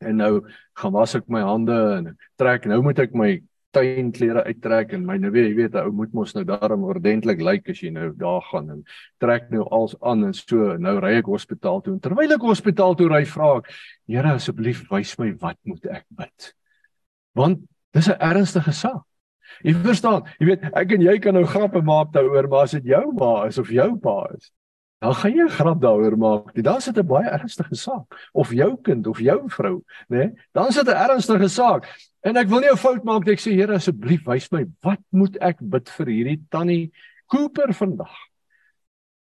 en 0.05 0.17
nou 0.19 0.31
gaan 0.75 0.91
was 0.91 1.15
ek 1.15 1.27
my 1.31 1.41
hande 1.41 1.75
en 1.97 2.07
ek 2.13 2.31
trek 2.37 2.65
nou 2.67 2.81
moet 2.83 2.99
ek 2.99 3.13
my 3.15 3.29
tuinklere 3.75 4.43
uittrek 4.47 4.93
en 4.95 5.03
my 5.07 5.17
nou 5.19 5.31
weet 5.35 5.49
jy 5.49 5.55
weet 5.57 5.75
ou 5.79 5.91
moet 5.95 6.13
mos 6.15 6.31
nou 6.35 6.45
daarom 6.47 6.85
ordentlik 6.87 7.41
lyk 7.43 7.67
as 7.71 7.81
jy 7.83 7.91
nou 7.95 8.11
daar 8.15 8.43
gaan 8.51 8.69
en 8.71 8.83
trek 9.23 9.49
nou 9.51 9.65
als 9.75 9.95
aan 9.99 10.23
en 10.29 10.35
so 10.35 10.75
nou 10.79 10.95
ry 11.03 11.17
ek 11.19 11.31
hospitaal 11.31 11.83
toe 11.83 11.95
en 11.95 12.03
terwyl 12.03 12.35
ek 12.35 12.47
hospitaal 12.47 12.95
toe 12.99 13.09
ry 13.11 13.23
vra 13.27 13.57
ek 13.59 13.71
Here 14.05 14.35
asseblief 14.37 14.83
wys 14.91 15.15
my 15.17 15.31
wat 15.41 15.57
moet 15.65 15.85
ek 15.89 16.05
bid? 16.13 16.51
Want 17.35 17.65
dis 17.93 18.09
'n 18.09 18.21
ernstige 18.21 18.71
saak. 18.71 19.03
Jy 19.63 19.73
verstaan, 19.73 20.25
jy 20.39 20.45
weet 20.45 20.63
ek 20.73 20.91
en 20.91 21.01
jy 21.01 21.19
kan 21.19 21.33
nou 21.33 21.45
grappe 21.45 21.81
maak 21.81 22.11
daaroor, 22.13 22.47
maar 22.49 22.63
as 22.63 22.71
dit 22.71 22.85
jou 22.85 23.13
ma 23.13 23.45
is 23.47 23.57
of 23.57 23.69
jou 23.69 23.97
pa 23.97 24.27
is, 24.35 24.51
dan 24.99 25.15
gaan 25.15 25.31
jy 25.31 25.43
'n 25.43 25.49
grap 25.49 25.79
daaroor 25.81 26.17
maak. 26.17 26.53
Dan 26.53 26.81
sit 26.81 26.97
'n 26.97 27.07
baie 27.07 27.29
ernstige 27.29 27.75
saak 27.75 28.29
of 28.33 28.51
jou 28.51 28.77
kind 28.81 29.07
of 29.07 29.19
jou 29.19 29.49
vrou, 29.49 29.83
né? 30.09 30.17
Nee? 30.17 30.33
Dan 30.53 30.71
sit 30.71 30.87
'n 30.87 30.95
ernstige 30.95 31.49
saak. 31.49 31.85
En 32.23 32.37
ek 32.37 32.47
wil 32.47 32.59
nie 32.59 32.71
'n 32.71 32.77
fout 32.77 33.03
maak 33.03 33.25
dat 33.25 33.33
ek 33.33 33.39
sê 33.39 33.51
Here 33.53 33.73
asseblief 33.73 34.25
wys 34.25 34.51
my 34.51 34.65
wat 34.81 34.99
moet 35.11 35.37
ek 35.41 35.57
bid 35.59 35.89
vir 35.89 36.05
hierdie 36.05 36.41
tannie 36.49 36.91
Cooper 37.27 37.73
vandag. 37.73 38.15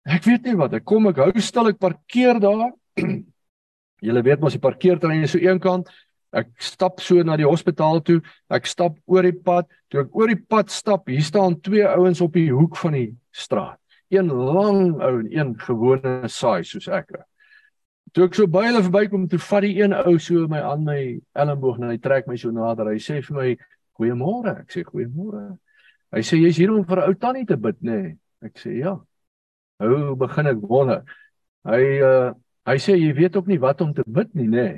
Ek 0.07 0.25
weet 0.25 0.45
nie 0.45 0.57
wat. 0.57 0.75
Ek 0.75 0.85
kom 0.85 1.07
ek 1.07 1.17
hou 1.17 1.41
stil 1.41 1.69
ek 1.69 1.79
parkeer 1.79 2.41
daar. 2.41 2.73
Julle 4.03 4.23
weet 4.23 4.41
mos 4.41 4.53
die 4.53 4.59
parkeerterrein 4.59 5.23
is 5.23 5.33
so 5.33 5.39
eenkant. 5.39 5.89
Ek 6.33 6.49
stap 6.59 7.01
so 7.01 7.23
na 7.23 7.37
die 7.37 7.47
hospitaal 7.47 8.01
toe. 8.01 8.23
Ek 8.51 8.67
stap 8.67 8.97
oor 9.07 9.23
die 9.23 9.33
pad. 9.33 9.67
Toe 9.91 10.01
ek 10.01 10.15
oor 10.15 10.29
die 10.29 10.41
pad 10.49 10.71
stap, 10.71 11.09
hier 11.09 11.23
staan 11.23 11.61
twee 11.61 11.85
ouens 11.85 12.21
op 12.21 12.33
die 12.33 12.51
hoek 12.51 12.77
van 12.77 12.93
die 12.93 13.17
straat 13.33 13.80
een 14.11 14.29
lang 14.29 15.01
ou 15.01 15.19
en 15.21 15.29
een 15.33 15.55
gewone 15.59 16.29
saai 16.29 16.65
soos 16.65 16.89
ek. 16.89 17.13
Toe 18.13 18.27
ek 18.27 18.35
so 18.35 18.51
by 18.51 18.65
hulle 18.67 18.83
verbykom, 18.83 19.29
toe 19.31 19.39
vat 19.39 19.63
die 19.63 19.77
een 19.79 19.95
ou 19.95 20.17
so 20.19 20.49
my 20.51 20.61
aan 20.67 20.83
my 20.85 21.01
elmboog 21.39 21.79
en 21.79 21.93
hy 21.93 21.99
trek 22.03 22.27
my 22.27 22.37
so 22.41 22.51
nader. 22.51 22.91
Hy 22.91 22.99
sê 22.99 23.21
vir 23.23 23.37
my: 23.37 23.51
"Goeiemôre." 23.99 24.57
Ek 24.65 24.75
sê: 24.75 24.83
"Goeiemôre." 24.85 25.59
Hy 26.13 26.23
sê: 26.27 26.41
"Jy's 26.41 26.59
hier 26.59 26.73
om 26.75 26.85
vir 26.85 26.99
'n 26.99 27.09
ou 27.09 27.15
tannie 27.15 27.47
te 27.47 27.57
bid, 27.57 27.79
nê?" 27.83 28.03
Nee. 28.03 28.17
Ek 28.43 28.59
sê: 28.59 28.79
"Ja." 28.79 28.99
Hoe 29.81 30.17
begin 30.17 30.47
ek 30.47 30.61
wonder? 30.61 31.05
Hy 31.65 31.83
uh 32.03 32.35
hy 32.67 32.77
sê: 32.77 32.99
"Jy 32.99 33.15
weet 33.15 33.37
ook 33.37 33.47
nie 33.47 33.59
wat 33.59 33.81
om 33.81 33.95
te 33.95 34.03
bid 34.07 34.35
nie, 34.35 34.49
nê?" 34.49 34.69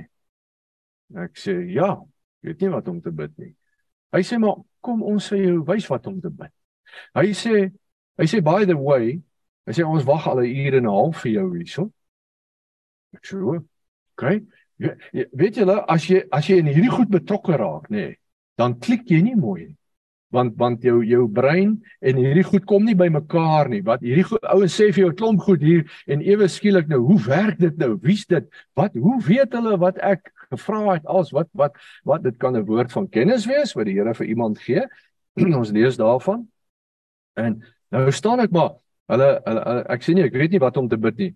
Nee. 1.10 1.24
Ek 1.24 1.36
sê: 1.36 1.56
"Ja, 1.72 1.92
ek 1.92 2.48
weet 2.48 2.60
nie 2.60 2.68
wat 2.68 2.88
om 2.88 3.00
te 3.00 3.10
bid 3.10 3.38
nie." 3.38 3.54
Hy 4.12 4.20
sê: 4.20 4.38
"Maar 4.38 4.56
kom 4.80 5.02
ons 5.02 5.32
sê 5.32 5.40
jou 5.40 5.64
wys 5.64 5.88
wat 5.88 6.06
om 6.06 6.20
te 6.20 6.30
bid." 6.30 6.52
Hy 7.14 7.32
sê: 7.32 7.72
Hy 8.18 8.26
sê 8.28 8.40
by 8.44 8.64
the 8.64 8.76
way, 8.76 9.20
hy 9.66 9.72
sê 9.72 9.86
ons 9.86 10.04
wag 10.04 10.26
al 10.26 10.40
'n 10.40 10.50
uur 10.50 10.74
en 10.78 10.86
'n 10.86 10.94
half 10.96 11.22
vir 11.22 11.32
jou 11.32 11.48
hierso. 11.56 11.92
Ek 13.14 13.24
sê, 13.24 13.36
"Oké. 13.36 13.64
Okay. 14.16 14.42
Weet 15.32 15.56
julle, 15.60 15.76
as 15.88 16.08
jy 16.08 16.24
as 16.32 16.48
jy 16.48 16.58
in 16.58 16.66
hierdie 16.66 16.90
goed 16.90 17.10
betrokke 17.12 17.56
raak, 17.56 17.88
nê, 17.90 17.96
nee, 17.96 18.16
dan 18.58 18.74
klik 18.82 19.06
jy 19.10 19.22
nie 19.22 19.36
mooi 19.38 19.68
nie. 19.68 19.76
Want 20.32 20.56
want 20.56 20.84
jou 20.86 21.02
jou 21.04 21.26
brein 21.28 21.74
en 22.00 22.16
hierdie 22.16 22.44
goed 22.48 22.64
kom 22.68 22.86
nie 22.88 22.96
by 22.96 23.10
mekaar 23.12 23.68
nie. 23.68 23.82
Wat 23.84 24.00
hierdie 24.00 24.24
ouens 24.48 24.74
sê 24.74 24.88
vir 24.88 25.04
jou 25.04 25.12
klomp 25.12 25.42
goed 25.44 25.60
hier 25.60 25.84
en 26.08 26.24
ewe 26.24 26.48
skielik 26.48 26.88
nou, 26.88 27.02
hoe 27.10 27.18
werk 27.26 27.58
dit 27.60 27.76
nou? 27.78 27.98
Wie's 28.02 28.24
dit? 28.26 28.46
Wat 28.78 28.96
hoe 28.96 29.18
weet 29.26 29.52
hulle 29.52 29.76
wat 29.82 30.00
ek 30.00 30.32
gevra 30.54 30.94
het 30.94 31.06
als 31.06 31.34
wat 31.36 31.50
wat 31.58 31.76
wat 32.08 32.24
dit 32.24 32.38
kan 32.40 32.56
'n 32.56 32.64
woord 32.64 32.92
van 32.92 33.08
kennis 33.08 33.46
wees 33.46 33.76
wat 33.76 33.86
die 33.86 33.98
Here 34.00 34.14
vir 34.14 34.26
iemand 34.26 34.58
gee. 34.58 34.86
ons 35.60 35.70
lees 35.70 35.96
daarvan. 35.96 36.48
En 37.36 37.62
Nou 37.92 38.10
staan 38.14 38.40
ek 38.40 38.52
maar 38.54 38.74
hulle, 39.12 39.28
hulle, 39.44 39.64
hulle 39.66 39.82
ek 39.92 40.04
sê 40.04 40.14
nie 40.16 40.24
ek 40.24 40.36
weet 40.38 40.54
nie 40.54 40.62
wat 40.62 40.78
om 40.80 40.88
te 40.88 40.98
bid 41.00 41.18
nie. 41.20 41.30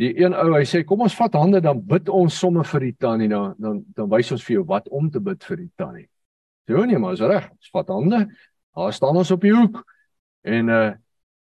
Die 0.00 0.12
een 0.20 0.34
ou 0.36 0.48
hy 0.54 0.64
sê 0.68 0.82
kom 0.88 1.04
ons 1.04 1.16
vat 1.16 1.34
hande 1.38 1.60
dan 1.64 1.80
bid 1.88 2.08
ons 2.12 2.38
sommer 2.38 2.66
vir 2.68 2.88
die 2.88 2.96
tannie 3.00 3.30
dan 3.32 3.54
dan 3.60 3.82
dan 3.96 4.10
wys 4.12 4.32
ons 4.34 4.44
vir 4.44 4.58
jou 4.58 4.64
wat 4.68 4.88
om 4.92 5.10
te 5.12 5.20
bid 5.20 5.44
vir 5.48 5.62
die 5.64 5.70
tannie. 5.80 6.08
Sê 6.68 6.86
nee 6.86 7.00
maar 7.00 7.16
is 7.16 7.24
reg. 7.24 7.48
Ons 7.52 7.72
vat 7.74 7.92
hande. 7.92 8.26
Daar 8.76 8.92
staan 8.92 9.16
ons 9.20 9.32
op 9.34 9.40
die 9.44 9.54
hoek 9.56 9.82
en 10.42 10.68
uh 10.68 10.90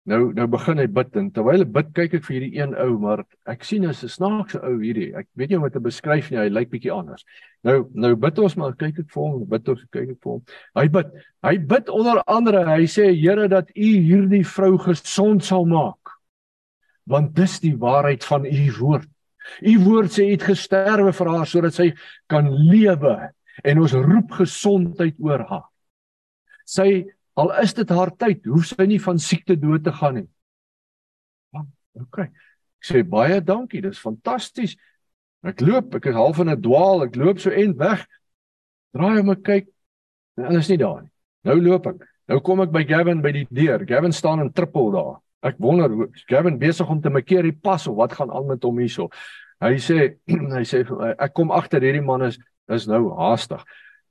Nou 0.08 0.30
nou 0.32 0.46
begin 0.48 0.80
hy 0.80 0.86
bid 0.88 1.16
en 1.20 1.26
terwyl 1.36 1.60
hy 1.60 1.66
bid 1.68 1.88
kyk 1.96 2.14
ek 2.16 2.22
vir 2.24 2.34
hierdie 2.38 2.60
een 2.62 2.70
ou 2.80 2.94
maar 3.02 3.22
ek 3.52 3.64
sien 3.66 3.84
hy's 3.84 4.00
'n 4.06 4.08
snaakse 4.08 4.60
ou 4.64 4.78
hierdie. 4.80 5.10
Ek 5.12 5.26
weet 5.36 5.50
nie 5.50 5.58
hoe 5.58 5.66
om 5.66 5.68
dit 5.68 5.76
te 5.76 5.84
beskryf 5.84 6.30
nie. 6.30 6.38
Hy 6.38 6.48
lyk 6.48 6.70
bietjie 6.70 6.92
anders. 6.94 7.24
Nou 7.62 7.90
nou 7.92 8.14
bid 8.16 8.38
ons 8.38 8.56
maar 8.56 8.72
kyk 8.72 9.02
ek 9.04 9.10
vir 9.12 9.22
hom, 9.22 9.44
bid 9.44 9.68
ons 9.68 9.84
kyk 9.92 10.08
ek 10.14 10.20
vir 10.24 10.32
hom. 10.32 10.42
Hy 10.76 10.86
bid. 10.88 11.12
Hy 11.44 11.56
bid 11.58 11.88
onder 11.92 12.22
andere. 12.26 12.64
Hy 12.64 12.86
sê 12.86 13.12
Here 13.12 13.48
dat 13.48 13.68
U 13.76 13.90
hierdie 14.08 14.44
vrou 14.44 14.78
gesond 14.78 15.44
sal 15.44 15.66
maak. 15.66 16.16
Want 17.06 17.34
dis 17.34 17.60
die 17.60 17.76
waarheid 17.76 18.24
van 18.24 18.46
U 18.46 18.72
woord. 18.80 19.08
U 19.60 19.78
woord 19.84 20.10
sê 20.12 20.24
U 20.24 20.32
het 20.32 20.42
gesterwe 20.42 21.12
vir 21.12 21.28
haar 21.28 21.46
sodat 21.46 21.74
sy 21.74 21.92
kan 22.28 22.48
lewe 22.48 23.30
en 23.64 23.78
ons 23.78 23.92
roep 23.92 24.30
gesondheid 24.40 25.20
oor 25.20 25.44
haar. 25.48 25.68
Sy 26.64 27.04
Al 27.38 27.52
is 27.62 27.74
dit 27.76 27.90
haar 27.94 28.10
tyd, 28.18 28.46
hoef 28.50 28.66
sy 28.72 28.86
nie 28.90 28.98
van 29.02 29.20
siekte 29.22 29.54
dood 29.60 29.84
te 29.86 29.94
gaan 29.94 30.18
nie. 30.18 30.28
OK. 31.98 32.22
Ek 32.78 32.86
sê 32.86 33.02
baie 33.06 33.40
dankie, 33.42 33.82
dis 33.82 34.00
fantasties. 34.02 34.76
Ek 35.46 35.62
loop, 35.62 35.94
ek 35.98 36.10
is 36.10 36.18
half 36.18 36.40
in 36.42 36.50
'n 36.50 36.60
dwaal, 36.62 37.04
ek 37.06 37.16
loop 37.16 37.38
so 37.38 37.50
en 37.50 37.74
weg. 37.78 38.06
Draai 38.94 39.20
om 39.20 39.30
ek 39.30 39.42
kyk 39.42 39.66
en 40.38 40.44
hulle 40.44 40.58
is 40.58 40.70
nie 40.70 40.78
daar 40.78 41.02
nie. 41.02 41.10
Nou 41.44 41.60
loop 41.60 41.86
ek. 41.86 42.06
Nou 42.28 42.40
kom 42.40 42.60
ek 42.60 42.72
by 42.72 42.84
Gavin 42.84 43.22
by 43.22 43.32
die 43.32 43.46
deur. 43.50 43.84
Gavin 43.86 44.12
staan 44.12 44.40
in 44.40 44.52
trippel 44.52 44.90
daar. 44.92 45.20
Ek 45.42 45.58
wonder 45.58 45.88
hoe 45.88 46.08
Gavin 46.28 46.58
besig 46.58 46.88
om 46.90 47.00
te 47.00 47.10
makeer 47.10 47.42
die 47.42 47.52
pas 47.52 47.86
of 47.86 47.96
wat 47.96 48.12
gaan 48.12 48.30
aan 48.30 48.46
met 48.46 48.62
hom 48.62 48.78
hierso. 48.78 49.08
Hy 49.60 49.78
sê 49.78 50.18
hy 50.56 50.64
sê 50.64 50.84
ek 51.18 51.34
kom 51.34 51.50
agter 51.50 51.82
hierdie 51.82 52.04
man 52.04 52.22
is 52.22 52.38
is 52.68 52.86
nou 52.86 53.14
haastig. 53.16 53.62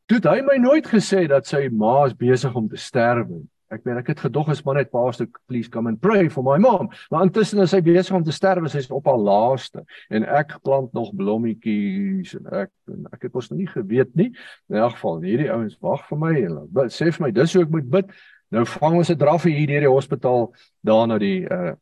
Toe 0.08 0.22
hy 0.24 0.40
my 0.48 0.56
nooit 0.64 0.86
gesê 0.88 1.26
dat 1.28 1.48
sy 1.50 1.66
ma 1.68 2.06
is 2.08 2.14
besig 2.16 2.54
om 2.56 2.68
te 2.72 2.80
sterwe. 2.80 3.42
Ek 3.68 3.82
meen 3.84 3.98
ek 4.00 4.14
het 4.14 4.22
gedog 4.24 4.48
as 4.54 4.62
maar 4.64 4.78
net 4.80 4.94
pastor 4.94 5.28
please 5.52 5.68
come 5.68 5.92
and 5.92 6.00
pray 6.00 6.30
for 6.32 6.46
my 6.48 6.56
mom. 6.64 6.88
Maar 7.12 7.26
intussen 7.28 7.60
is 7.60 7.74
sy 7.76 7.82
besig 7.84 8.16
om 8.16 8.24
te 8.24 8.32
sterwe, 8.32 8.72
sy's 8.72 8.88
op 8.96 9.10
haar 9.12 9.20
laaste 9.20 9.84
en 10.08 10.24
ek 10.24 10.56
plant 10.64 10.94
nog 10.96 11.12
blommetjies 11.20 12.38
en 12.40 12.48
ek 12.64 12.72
en 12.94 13.04
ek 13.12 13.28
het 13.28 13.36
mos 13.36 13.52
nog 13.52 13.60
nie 13.60 13.68
geweet 13.74 14.16
nie. 14.16 14.30
In 14.72 14.80
elk 14.80 14.96
geval, 14.96 15.20
hierdie 15.28 15.52
ouens 15.52 15.76
wag 15.84 16.08
vir 16.08 16.24
my 16.24 16.34
en 16.46 16.96
sê 16.96 17.12
vir 17.12 17.26
my 17.26 17.34
dis 17.36 17.58
hoe 17.58 17.66
ek 17.68 17.76
moet 17.76 17.92
bid. 17.98 18.18
Nou 18.56 18.64
vang 18.78 19.02
ons 19.02 19.12
'n 19.12 19.20
draf 19.20 19.44
hier 19.44 19.68
deur 19.68 19.84
die 19.90 19.92
hospitaal 19.92 20.54
daar 20.88 21.08
na 21.08 21.20
die 21.20 21.44
uh 21.44 21.76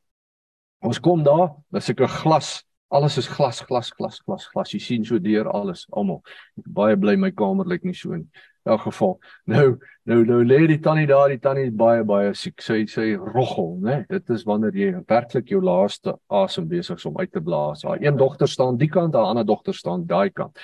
ons 0.82 1.00
kom 1.00 1.24
daar, 1.24 1.54
daar's 1.70 1.90
'n 1.90 2.08
glas 2.08 2.66
Alles 2.94 3.18
is 3.18 3.28
glas, 3.28 3.62
glas, 3.62 3.90
glas, 3.92 4.20
glas, 4.22 4.48
glas. 4.54 4.74
Jy 4.74 4.80
sien 4.80 5.06
so 5.06 5.18
deur 5.20 5.50
alles, 5.50 5.86
almal. 5.92 6.22
Baie 6.68 6.98
bly 6.98 7.16
my 7.18 7.32
kamer 7.32 7.66
lyk 7.66 7.84
nie 7.84 7.96
so 7.98 8.14
in 8.14 8.28
elk 8.66 8.86
geval. 8.86 9.16
Nou, 9.50 9.66
nou 10.10 10.20
nou 10.26 10.40
lê 10.46 10.62
die 10.70 10.80
tannie 10.82 11.08
daar, 11.10 11.30
die 11.34 11.42
tannie 11.42 11.68
is 11.70 11.74
baie 11.78 12.04
baie 12.08 12.34
siek. 12.38 12.62
Sy 12.62 12.84
sê 12.90 13.08
roggel, 13.18 13.76
né? 13.86 13.98
Dit 14.10 14.30
is 14.34 14.46
wanneer 14.46 14.78
jy 14.78 14.92
werklik 15.10 15.50
jou 15.54 15.62
laaste 15.66 16.16
asem 16.30 16.70
besig 16.70 17.02
is 17.02 17.10
om 17.10 17.18
uit 17.22 17.32
te 17.34 17.42
blaas. 17.42 17.86
Haar 17.86 18.02
een 18.02 18.18
dogter 18.18 18.50
staan 18.50 18.78
die 18.82 18.90
kant, 18.90 19.18
haar 19.18 19.34
ander 19.34 19.46
dogter 19.46 19.78
staan 19.78 20.06
daai 20.10 20.30
kant. 20.34 20.58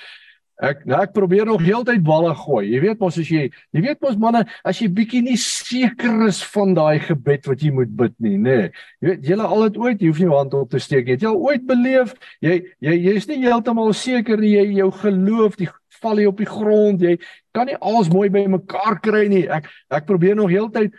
Ek 0.62 0.84
nou 0.86 0.98
ek 1.02 1.10
probeer 1.16 1.48
nog 1.48 1.62
heeltyd 1.64 2.04
balle 2.06 2.30
gooi. 2.38 2.68
Jy 2.70 2.80
weet 2.84 3.00
mos 3.02 3.18
as 3.18 3.30
jy 3.30 3.48
jy 3.74 3.82
weet 3.82 3.98
mos 4.04 4.18
manne, 4.20 4.44
as 4.62 4.78
jy 4.78 4.86
bietjie 4.94 5.22
nie 5.26 5.38
seker 5.40 6.28
is 6.28 6.38
van 6.52 6.76
daai 6.78 7.02
gebed 7.02 7.48
wat 7.50 7.64
jy 7.66 7.72
moet 7.74 7.90
bid 7.98 8.14
nie, 8.22 8.36
nê. 8.38 8.56
Nee. 8.56 8.70
Jy 9.02 9.08
weet 9.08 9.26
jy 9.26 9.38
al 9.42 9.66
het 9.66 9.78
ooit, 9.80 9.98
jy 9.98 10.12
hoef 10.12 10.22
nie 10.22 10.28
jou 10.28 10.38
hand 10.38 10.54
op 10.54 10.70
te 10.70 10.82
steek 10.82 11.10
nie. 11.10 11.18
Jy 11.18 11.32
al 11.32 11.42
ooit 11.50 11.66
beleef 11.66 12.14
jy 12.44 12.60
jy 12.84 12.98
jy's 13.08 13.26
nie 13.30 13.40
heeltemal 13.42 13.90
seker 13.96 14.38
nie, 14.38 14.54
jy 14.54 14.66
jou 14.78 14.90
geloof, 15.02 15.58
die 15.58 15.70
val 16.02 16.18
jy 16.18 16.28
op 16.30 16.42
die 16.42 16.50
grond, 16.50 17.02
jy 17.02 17.16
kan 17.54 17.68
nie 17.68 17.78
alles 17.78 18.10
mooi 18.12 18.28
by 18.32 18.44
mekaar 18.50 19.00
kry 19.02 19.26
nie. 19.30 19.44
Ek 19.50 19.66
ek 19.90 20.06
probeer 20.06 20.38
nog 20.38 20.50
heeltyd 20.52 20.94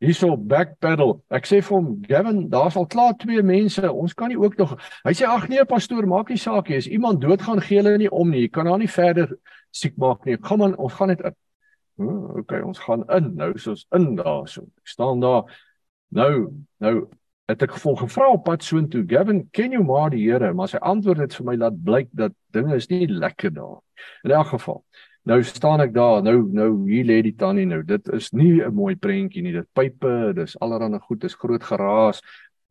hierso 0.00 0.32
backpedal. 0.36 1.18
Ek 1.30 1.46
sê 1.48 1.60
vir 1.60 1.76
hom, 1.76 1.90
Gavin, 2.08 2.42
daar's 2.52 2.76
al 2.80 2.88
klaar 2.90 3.14
twee 3.20 3.42
mense. 3.44 3.84
Ons 3.84 4.14
kan 4.16 4.32
nie 4.32 4.38
ook 4.40 4.56
nog 4.60 4.76
Hy 5.04 5.12
sê 5.16 5.28
ag 5.28 5.48
nee 5.52 5.64
pastoor, 5.68 6.08
maak 6.08 6.32
nie 6.32 6.40
saak 6.40 6.70
nie. 6.70 6.80
As 6.80 6.88
iemand 6.88 7.20
doodgaan, 7.20 7.60
gee 7.64 7.82
hulle 7.82 7.98
nie 8.00 8.10
om 8.10 8.32
nie. 8.32 8.46
Jy 8.46 8.52
kan 8.56 8.70
haar 8.70 8.80
nie 8.80 8.90
verder 8.90 9.36
siek 9.70 9.96
maak 10.00 10.24
nie. 10.26 10.38
Kom 10.40 10.64
aan, 10.64 10.76
ons 10.80 10.96
gaan 10.98 11.12
net 11.12 11.22
in. 11.24 11.36
Oh, 12.00 12.40
okay, 12.40 12.62
ons 12.64 12.80
gaan 12.80 13.04
in. 13.12 13.34
Nou 13.36 13.52
is 13.54 13.68
ons 13.70 13.86
in 13.96 14.14
daarso. 14.18 14.64
Ek 14.80 14.94
staan 14.94 15.20
daar. 15.20 15.44
Nou, 16.16 16.32
nou 16.82 16.94
het 17.50 17.62
ek 17.66 17.74
gevolg 17.76 18.04
gevra 18.04 18.30
op 18.32 18.44
pad 18.46 18.64
soontoe. 18.64 19.04
Gavin, 19.10 19.44
ken 19.54 19.74
jy 19.74 19.82
maar 19.84 20.10
die 20.14 20.22
Here? 20.24 20.52
Maar 20.54 20.70
sy 20.72 20.80
antwoord 20.92 21.24
het 21.26 21.36
vir 21.36 21.46
my 21.50 21.56
laat 21.60 21.78
blyk 21.84 22.10
dat 22.16 22.34
dinge 22.54 22.78
is 22.78 22.88
nie 22.90 23.06
lekker 23.10 23.52
daar. 23.54 23.80
In 24.24 24.34
elk 24.34 24.54
geval 24.54 24.84
Nou 25.28 25.42
staan 25.44 25.82
ek 25.84 25.92
daar, 25.92 26.22
nou 26.24 26.48
nou 26.52 26.70
hier 26.88 27.04
lê 27.04 27.20
die 27.22 27.34
tannie 27.36 27.66
nou. 27.68 27.82
Dit 27.84 28.08
is 28.16 28.30
nie 28.32 28.62
'n 28.64 28.74
mooi 28.74 28.96
prentjie 28.96 29.42
nie. 29.42 29.52
Dit 29.52 29.68
pype, 29.74 30.32
dis 30.34 30.56
allerhande 30.60 31.00
goed, 31.00 31.20
dis 31.20 31.34
groot 31.34 31.62
geraas. 31.62 32.20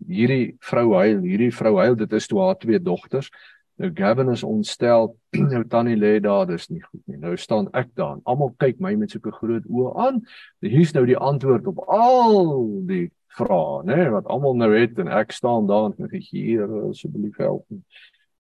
Hierdie 0.07 0.55
vrou 0.59 0.93
huil, 0.95 1.21
hierdie 1.21 1.51
vrou 1.51 1.77
huil, 1.77 1.95
dit 1.95 2.13
is 2.13 2.27
toe 2.27 2.39
haar 2.39 2.57
twee 2.57 2.79
dogters. 2.79 3.29
Nou 3.77 3.91
Gavin 3.93 4.29
is 4.29 4.43
ontstel. 4.43 5.15
nou 5.53 5.63
tannie 5.63 5.95
lê 5.95 6.19
daar, 6.19 6.45
dis 6.47 6.67
nie 6.69 6.81
goed 6.81 7.01
nie. 7.07 7.17
Nou 7.17 7.37
staan 7.37 7.69
ek 7.73 7.93
daar. 7.95 8.17
Almal 8.23 8.53
kyk 8.57 8.79
my 8.79 8.95
met 8.95 9.11
sulke 9.11 9.31
groot 9.31 9.63
oë 9.69 9.93
aan. 9.95 10.21
Hier's 10.59 10.93
nou 10.93 11.05
die 11.05 11.17
antwoord 11.17 11.67
op 11.67 11.79
al 11.87 12.65
die 12.87 13.11
vrae, 13.39 13.83
né, 13.85 13.95
nee, 13.95 14.09
wat 14.09 14.27
almal 14.27 14.57
nou 14.57 14.71
het 14.73 14.99
en 14.99 15.07
ek 15.07 15.31
staan 15.31 15.67
daar 15.69 15.91
en 15.91 16.09
ek 16.09 16.17
sê 16.25 16.41
hier 16.41 16.67
asseblief 16.89 17.37
help. 17.37 17.65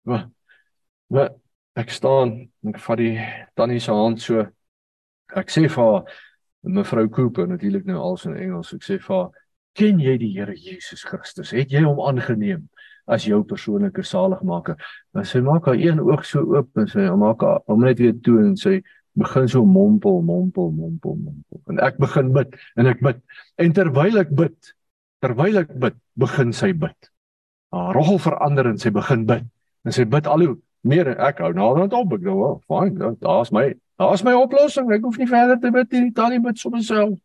Maar 0.09 0.29
maar 1.09 1.31
ek 1.79 1.93
staan 1.95 2.33
en 2.65 2.73
ek 2.73 2.81
vat 2.83 2.99
die 2.99 3.19
tannie 3.57 3.83
se 3.83 3.95
hand 3.95 4.23
so. 4.23 4.45
Ek 5.37 5.53
sê 5.53 5.67
vir 5.69 5.79
haar 5.79 6.17
mevrou 6.63 7.07
Cooper 7.13 7.47
natuurlik 7.47 7.87
nou 7.87 8.01
als 8.03 8.27
in 8.27 8.37
Engels 8.37 8.73
ek 8.75 8.85
sê 8.87 8.99
vir 8.99 9.15
haar 9.15 9.29
ken 9.79 10.01
jy 10.03 10.17
die 10.19 10.33
Here 10.35 10.57
Jesus 10.57 11.05
Christus? 11.07 11.53
Het 11.55 11.71
jy 11.77 11.85
hom 11.87 12.01
aangeneem 12.03 12.67
as 13.09 13.25
jou 13.25 13.41
persoonlike 13.47 14.03
saligmaker 14.05 14.77
dan 15.17 15.27
sy 15.29 15.41
maak 15.45 15.69
haar 15.71 15.79
een 15.81 16.01
oog 16.03 16.25
so 16.29 16.43
oop 16.57 16.81
en 16.81 16.89
sy 16.91 17.07
maak 17.17 17.45
haar 17.47 17.63
hom 17.71 17.85
net 17.87 18.03
weer 18.03 18.17
toe 18.25 18.41
en 18.43 18.57
sy 18.59 18.81
begin 19.19 19.49
so 19.51 19.65
mompel 19.67 20.21
mompel 20.23 20.73
mompel 20.75 21.15
mompel. 21.19 21.63
En 21.71 21.81
ek 21.83 21.99
begin 22.03 22.33
bid 22.35 22.55
en 22.79 22.91
ek 22.91 23.01
bid. 23.03 23.23
En 23.59 23.75
terwyl 23.75 24.19
ek 24.21 24.35
bid 24.35 24.75
terwyl 25.23 25.63
ek 25.63 25.73
bid 25.83 25.97
begin 26.19 26.53
sy 26.55 26.73
bid. 26.75 27.11
Haar 27.75 27.95
roggel 27.97 28.21
verander 28.23 28.69
en 28.71 28.79
sy 28.79 28.93
begin 28.95 29.27
bid. 29.29 29.47
En 29.87 29.95
sy 29.95 30.07
bid 30.11 30.27
al 30.31 30.45
hoe 30.47 30.57
meer 30.87 31.09
ek 31.19 31.39
hou 31.39 31.53
naderhand 31.53 31.93
op 31.93 32.13
ek 32.13 32.25
dink, 32.25 32.37
"Oh, 32.37 32.61
fine, 32.69 33.17
daar's 33.21 33.53
my 33.53 33.75
daar's 33.99 34.23
my 34.25 34.33
oplossing. 34.33 34.93
Ek 34.93 35.03
hoef 35.03 35.19
nie 35.19 35.27
verder 35.27 35.59
te 35.61 35.71
bid 35.71 35.93
nie. 35.93 36.11
Tannie 36.13 36.41
bid 36.41 36.59
sommer 36.59 36.83
self." 36.83 37.19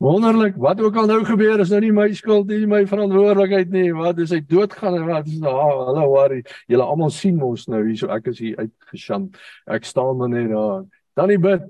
Wonderlik, 0.00 0.54
wat 0.56 0.80
ook 0.80 0.96
al 0.96 1.06
nou 1.06 1.24
gebeur, 1.24 1.60
is 1.60 1.68
nou 1.68 1.80
nie 1.80 1.92
my 1.92 2.12
skuld 2.16 2.46
nie, 2.46 2.66
my 2.66 2.86
verantwoordelikheid 2.86 3.68
nie. 3.68 3.90
Wat 3.92 4.18
is 4.18 4.30
hy 4.30 4.40
doodgaan 4.40 4.94
en 4.96 5.04
wat 5.06 5.26
is 5.26 5.38
daar? 5.38 5.52
Hallo, 5.52 6.06
worry. 6.08 6.38
Julle 6.66 6.82
almal 6.82 7.10
sien 7.10 7.36
mos 7.36 7.66
nou 7.68 7.82
hierso 7.84 8.08
ek 8.08 8.30
is 8.32 8.38
hier 8.38 8.56
uitgeshamp. 8.56 9.36
Ek 9.66 9.84
staan 9.84 10.16
maar 10.16 10.32
net 10.32 10.48
daar. 10.48 10.86
Tannie 11.14 11.36
bid. 11.38 11.68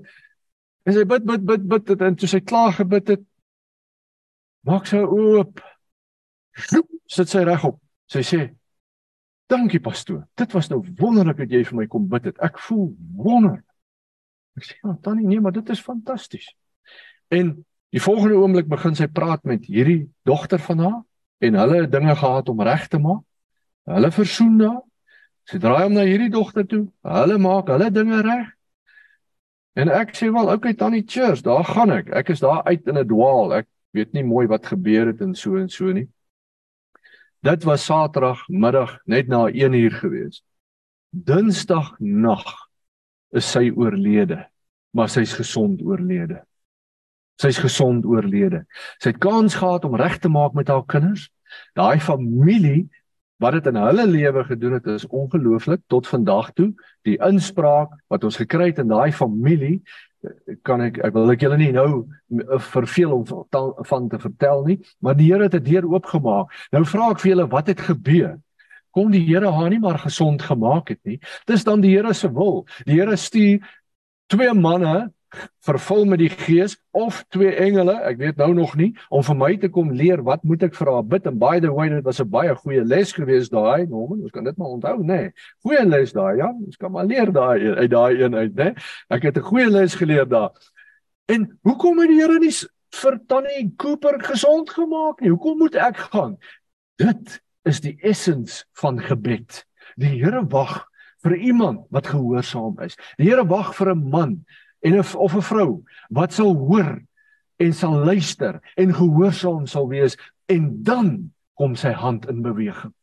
En 0.87 0.95
sy 0.95 1.03
bid 1.03 1.27
bid 1.27 1.43
bid 1.45 1.67
bid 1.67 2.01
en 2.07 2.15
toe 2.15 2.29
sy 2.31 2.39
klaar 2.39 2.71
gebid 2.79 3.11
het, 3.17 3.25
maak 4.63 4.87
sy 4.87 5.03
oop. 5.03 5.59
Sit 7.11 7.29
sy 7.29 7.43
regop. 7.43 7.81
Sy 8.07 8.23
sê, 8.23 8.41
Dankie 9.51 9.81
pastoor. 9.83 10.23
Dit 10.39 10.53
was 10.55 10.69
nou 10.71 10.79
wonderlik 10.99 11.41
dat 11.43 11.51
jy 11.51 11.65
vir 11.67 11.77
my 11.81 11.87
kom 11.91 12.07
bid 12.11 12.29
het. 12.29 12.39
Ek 12.43 12.59
voel 12.67 12.91
wonderlik. 13.19 13.65
Ek 14.57 14.63
sê, 14.63 14.75
"Ja, 14.83 14.97
tannie, 15.01 15.27
nee, 15.27 15.39
maar 15.39 15.51
dit 15.51 15.69
is 15.69 15.81
fantasties." 15.81 16.55
En 17.29 17.65
die 17.89 18.01
volgende 18.01 18.35
oomblik 18.35 18.67
begin 18.67 18.95
sy 18.95 19.07
praat 19.07 19.43
met 19.43 19.65
hierdie 19.65 20.09
dogter 20.23 20.59
van 20.59 20.79
haar 20.79 21.01
en 21.39 21.53
hulle 21.53 21.81
het 21.81 21.91
dinge 21.91 22.15
gehad 22.15 22.49
om 22.49 22.61
reg 22.61 22.87
te 22.87 22.99
maak. 22.99 23.23
Hulle 23.85 24.11
versoen 24.11 24.57
daar. 24.57 24.81
Sy 25.43 25.57
draai 25.57 25.83
hom 25.83 25.93
na 25.93 26.05
hierdie 26.05 26.29
dogter 26.29 26.67
toe. 26.67 26.87
Hulle 27.03 27.37
maak 27.37 27.67
hulle 27.67 27.91
dinge 27.91 28.21
reg. 28.21 28.51
En 29.73 29.89
ek 29.89 30.15
sê 30.15 30.31
wel, 30.31 30.51
okay 30.51 30.73
tannie, 30.73 31.03
cheers, 31.07 31.41
daar 31.41 31.63
gaan 31.63 31.91
ek. 31.91 32.09
Ek 32.09 32.29
is 32.29 32.39
daar 32.39 32.63
uit 32.63 32.87
in 32.87 32.97
'n 32.97 33.07
dwaal. 33.07 33.53
Ek 33.53 33.67
weet 33.91 34.13
nie 34.13 34.23
mooi 34.23 34.47
wat 34.47 34.65
gebeur 34.65 35.07
het 35.07 35.21
en 35.21 35.35
so 35.35 35.57
en 35.57 35.69
so 35.69 35.91
nie. 35.91 36.07
Dit 37.41 37.63
was 37.63 37.85
Saterdag 37.85 38.43
middag 38.47 38.99
net 39.09 39.27
na 39.27 39.47
1 39.49 39.73
uur 39.73 39.91
gewees. 39.91 40.43
Dinsdag 41.09 41.95
nag 41.97 42.45
is 43.33 43.47
sy 43.49 43.71
oorlede, 43.73 44.43
maar 44.93 45.09
sy's 45.09 45.33
gesond 45.33 45.81
oorlede. 45.81 46.43
Sy's 47.41 47.57
gesond 47.57 48.05
oorlede. 48.05 48.61
Sy 49.01 49.15
het 49.15 49.21
kans 49.25 49.57
gehad 49.57 49.87
om 49.89 49.97
reg 49.97 50.19
te 50.21 50.29
maak 50.29 50.53
met 50.53 50.69
haar 50.69 50.85
kinders. 50.85 51.31
Daai 51.73 51.97
familie 51.99 52.85
wat 53.41 53.57
dit 53.57 53.71
in 53.71 53.81
hulle 53.81 54.05
lewe 54.05 54.43
gedoen 54.45 54.77
het 54.77 54.93
is 54.93 55.07
ongelooflik 55.09 55.81
tot 55.89 56.05
vandag 56.07 56.53
toe. 56.53 56.69
Die 57.09 57.17
inspraak 57.25 57.97
wat 58.13 58.23
ons 58.23 58.37
gekry 58.37 58.69
het 58.69 58.85
in 58.85 58.93
daai 58.93 59.09
familie 59.09 59.79
kan 60.63 60.81
ek 60.85 60.99
ek 61.05 61.13
wil 61.15 61.33
ek 61.33 61.43
julle 61.45 61.57
nie 61.57 61.71
nou 61.73 62.03
eh, 62.03 62.59
verveel 62.71 63.13
om 63.15 63.25
van 63.87 64.07
te 64.09 64.19
vertel 64.21 64.63
nie, 64.67 64.77
maar 65.01 65.17
die 65.17 65.31
Here 65.31 65.47
het 65.47 65.55
dit 65.57 65.71
deur 65.71 65.87
oopgemaak. 65.89 66.53
Nou 66.75 66.83
vra 66.85 67.11
ek 67.11 67.23
vir 67.23 67.31
julle 67.33 67.47
wat 67.51 67.71
het 67.71 67.81
gebeur? 67.87 68.35
Kom 68.91 69.11
die 69.13 69.23
Here 69.25 69.51
haar 69.55 69.69
nie 69.71 69.79
maar 69.79 70.01
gesond 70.01 70.43
gemaak 70.43 70.93
het 70.93 70.99
nie. 71.07 71.17
Dis 71.49 71.65
dan 71.67 71.81
die 71.81 71.95
Here 71.95 72.13
se 72.13 72.29
wil. 72.33 72.65
Die 72.85 72.99
Here 72.99 73.17
stuur 73.17 73.65
twee 74.31 74.53
manne 74.53 75.11
vervul 75.65 76.05
met 76.05 76.19
die 76.19 76.29
gees 76.29 76.75
of 76.91 77.21
twee 77.29 77.53
engele, 77.55 77.93
ek 78.07 78.17
weet 78.17 78.37
nou 78.41 78.53
nog 78.53 78.75
nie, 78.79 78.91
om 79.09 79.23
vir 79.23 79.37
my 79.37 79.51
te 79.61 79.69
kom 79.69 79.91
leer 79.95 80.23
wat 80.27 80.43
moet 80.43 80.63
ek 80.67 80.75
vir 80.75 80.91
haar 80.91 81.05
bid 81.07 81.29
en 81.29 81.37
by 81.41 81.59
the 81.63 81.71
way 81.71 81.89
dit 81.89 82.03
was 82.03 82.21
'n 82.21 82.29
baie 82.29 82.55
goeie 82.55 82.83
les 82.83 83.13
gewees 83.13 83.49
daai, 83.49 83.87
Norman, 83.87 84.21
ons 84.21 84.31
kan 84.31 84.43
dit 84.43 84.57
maar 84.57 84.75
onthou, 84.75 84.97
nê. 84.99 85.05
Nee. 85.05 85.31
Goeie 85.63 85.85
les 85.85 86.11
daai, 86.13 86.37
ja, 86.37 86.49
ons 86.49 86.77
kan 86.77 86.91
maar 86.91 87.05
leer 87.05 87.31
daai 87.31 87.75
uit 87.77 87.91
daai 87.91 88.21
een 88.21 88.35
uit, 88.35 88.55
nê. 88.55 88.75
Ek 89.09 89.23
het 89.23 89.37
'n 89.37 89.41
goeie 89.41 89.69
les 89.69 89.95
geleer 89.95 90.27
daar. 90.27 90.51
En 91.27 91.59
hoekom 91.63 91.99
het 91.99 92.09
die 92.09 92.19
Here 92.19 92.39
nie 92.39 92.51
vir 93.01 93.19
Tannie 93.27 93.73
Cooper 93.77 94.19
gesond 94.23 94.69
gemaak 94.69 95.21
nie? 95.21 95.29
Hoekom 95.29 95.57
moet 95.57 95.75
ek 95.75 95.97
gaan? 96.11 96.37
Dit 96.97 97.41
is 97.63 97.81
die 97.81 97.97
essens 98.01 98.65
van 98.81 98.99
gebed. 98.99 99.65
Die 99.95 100.19
Here 100.19 100.43
wag 100.49 100.87
vir 101.23 101.35
iemand 101.37 101.85
wat 101.93 102.09
gehoorsaam 102.11 102.79
is. 102.85 102.97
Die 103.17 103.29
Here 103.29 103.45
wag 103.47 103.75
vir 103.77 103.93
'n 103.93 104.09
man 104.09 104.45
en 104.81 104.99
of, 104.99 105.15
of 105.15 105.35
'n 105.35 105.41
vrou 105.41 105.83
wat 106.09 106.33
sal 106.33 106.55
hoor 106.55 107.01
en 107.57 107.73
sal 107.73 107.95
luister 108.05 108.59
en 108.75 108.93
gehoorsaam 108.93 109.67
sal 109.67 109.87
wees 109.87 110.17
en 110.45 110.83
dan 110.83 111.31
kom 111.53 111.75
sy 111.75 111.91
hand 111.91 112.27
in 112.29 112.41
beweging. 112.41 112.93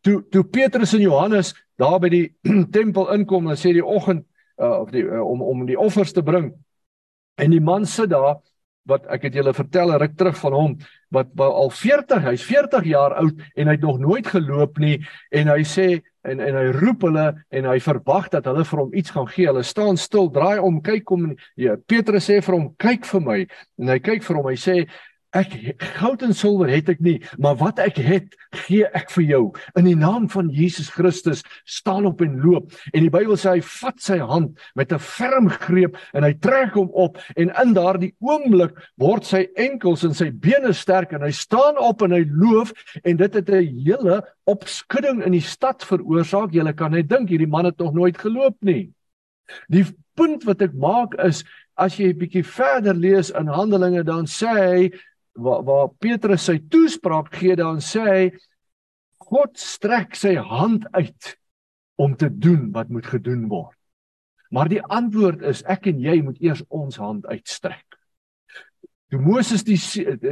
Toe 0.00 0.22
toe 0.30 0.44
Petrus 0.44 0.94
en 0.96 1.04
Johannes 1.04 1.52
daar 1.76 2.00
by 2.00 2.08
die 2.08 2.26
tempel 2.76 3.12
inkom 3.14 3.50
en 3.50 3.58
sê 3.58 3.72
die 3.72 3.84
oggend 3.84 4.24
uh, 4.56 4.80
of 4.80 4.90
die 4.90 5.04
uh, 5.04 5.20
om 5.20 5.42
om 5.42 5.66
die 5.66 5.78
offers 5.78 6.12
te 6.12 6.22
bring 6.22 6.52
en 7.40 7.50
die 7.50 7.60
man 7.60 7.86
sit 7.86 8.10
daar 8.10 8.40
wat 8.88 9.06
ek 9.14 9.28
het 9.28 9.36
julle 9.38 9.54
vertel 9.54 9.94
ruk 10.00 10.16
terug 10.18 10.38
van 10.40 10.56
hom 10.56 10.72
wat, 11.12 11.28
wat 11.38 11.52
al 11.52 11.70
40, 11.70 12.24
hy's 12.24 12.44
40 12.48 12.88
jaar 12.88 13.14
oud 13.20 13.42
en 13.54 13.68
hy 13.68 13.76
het 13.76 13.84
nog 13.84 14.00
nooit 14.02 14.26
geloop 14.26 14.80
nie 14.82 14.96
en 15.30 15.52
hy 15.52 15.60
sê 15.68 15.88
en 16.28 16.40
en 16.42 16.56
hy 16.56 16.66
roep 16.76 17.06
hulle 17.06 17.26
en 17.50 17.68
hy 17.68 17.78
verwag 17.82 18.28
dat 18.32 18.46
hulle 18.50 18.64
vir 18.66 18.82
hom 18.82 18.92
iets 18.94 19.10
gaan 19.14 19.26
gee. 19.30 19.48
Hulle 19.50 19.64
staan 19.66 19.98
stil, 19.98 20.28
draai 20.30 20.62
om, 20.62 20.80
kyk 20.84 21.04
kom 21.08 21.32
ja, 21.58 21.76
Petrus 21.90 22.28
sê 22.30 22.40
vir 22.42 22.54
hom, 22.54 22.68
"Kyk 22.78 23.04
vir 23.06 23.20
my." 23.20 23.38
En 23.80 23.88
hy 23.88 23.98
kyk 23.98 24.22
vir 24.22 24.36
hom, 24.36 24.46
hy 24.46 24.54
sê, 24.54 24.86
Ek 25.32 25.54
goud 25.96 26.20
en 26.26 26.34
silwer 26.36 26.68
het 26.68 26.90
ek 26.92 26.98
nie, 27.00 27.14
maar 27.40 27.56
wat 27.56 27.78
ek 27.80 27.96
het, 28.04 28.34
gee 28.66 28.84
ek 28.92 29.08
vir 29.14 29.24
jou. 29.24 29.42
In 29.80 29.86
die 29.88 29.96
naam 29.96 30.26
van 30.28 30.50
Jesus 30.52 30.90
Christus 30.92 31.40
staan 31.64 32.04
op 32.08 32.20
en 32.20 32.34
loop. 32.42 32.74
En 32.92 33.06
die 33.06 33.12
Bybel 33.12 33.38
sê 33.40 33.54
hy 33.54 33.62
vat 33.64 34.02
sy 34.04 34.18
hand 34.20 34.60
met 34.76 34.92
'n 34.92 35.00
ferm 35.00 35.48
greep 35.48 35.96
en 36.12 36.24
hy 36.28 36.34
trek 36.34 36.76
hom 36.76 36.90
op 36.92 37.16
en 37.36 37.48
in 37.48 37.72
daardie 37.72 38.12
oomblik 38.20 38.76
word 39.00 39.24
sy 39.24 39.48
enkels 39.56 40.04
en 40.04 40.12
sy 40.12 40.30
bene 40.30 40.72
sterk 40.72 41.12
en 41.12 41.22
hy 41.22 41.32
staan 41.32 41.80
op 41.80 42.02
en 42.02 42.12
hy 42.12 42.24
loop 42.28 42.68
en 43.02 43.16
dit 43.16 43.34
het 43.34 43.48
'n 43.48 43.84
hele 43.86 44.22
opskudding 44.44 45.24
in 45.24 45.32
die 45.32 45.40
stad 45.40 45.82
veroorsaak. 45.82 46.52
Jy 46.52 46.72
kan 46.72 46.92
net 46.92 47.08
dink 47.08 47.30
hierdie 47.30 47.48
man 47.48 47.64
het 47.64 47.78
nog 47.78 47.94
nooit 47.94 48.18
geloop 48.18 48.56
nie. 48.60 48.92
Die 49.68 49.86
punt 50.14 50.44
wat 50.44 50.60
ek 50.60 50.74
maak 50.74 51.14
is 51.24 51.42
as 51.76 51.96
jy 51.96 52.12
'n 52.12 52.18
bietjie 52.18 52.44
verder 52.44 52.94
lees 52.94 53.30
in 53.30 53.46
Handelinge 53.46 54.04
dan 54.04 54.26
sê 54.26 54.52
hy 54.52 54.92
waar 55.32 55.62
waar 55.64 55.92
Petrus 56.00 56.46
sy 56.48 56.58
toespraak 56.70 57.32
gee 57.34 57.56
dan 57.56 57.80
sê 57.84 58.02
hy 58.08 58.24
God 59.22 59.56
strek 59.58 60.16
sy 60.18 60.34
hand 60.36 60.84
uit 60.92 61.36
om 61.96 62.16
te 62.16 62.28
doen 62.28 62.70
wat 62.74 62.90
moet 62.92 63.06
gedoen 63.06 63.46
word. 63.48 63.76
Maar 64.52 64.68
die 64.68 64.82
antwoord 64.82 65.44
is 65.48 65.62
ek 65.70 65.86
en 65.88 66.02
jy 66.02 66.18
moet 66.24 66.40
eers 66.44 66.60
ons 66.68 66.98
hand 67.00 67.26
uitstrek. 67.30 67.86
Toe 69.12 69.20
Moses 69.20 69.64
die 69.64 69.78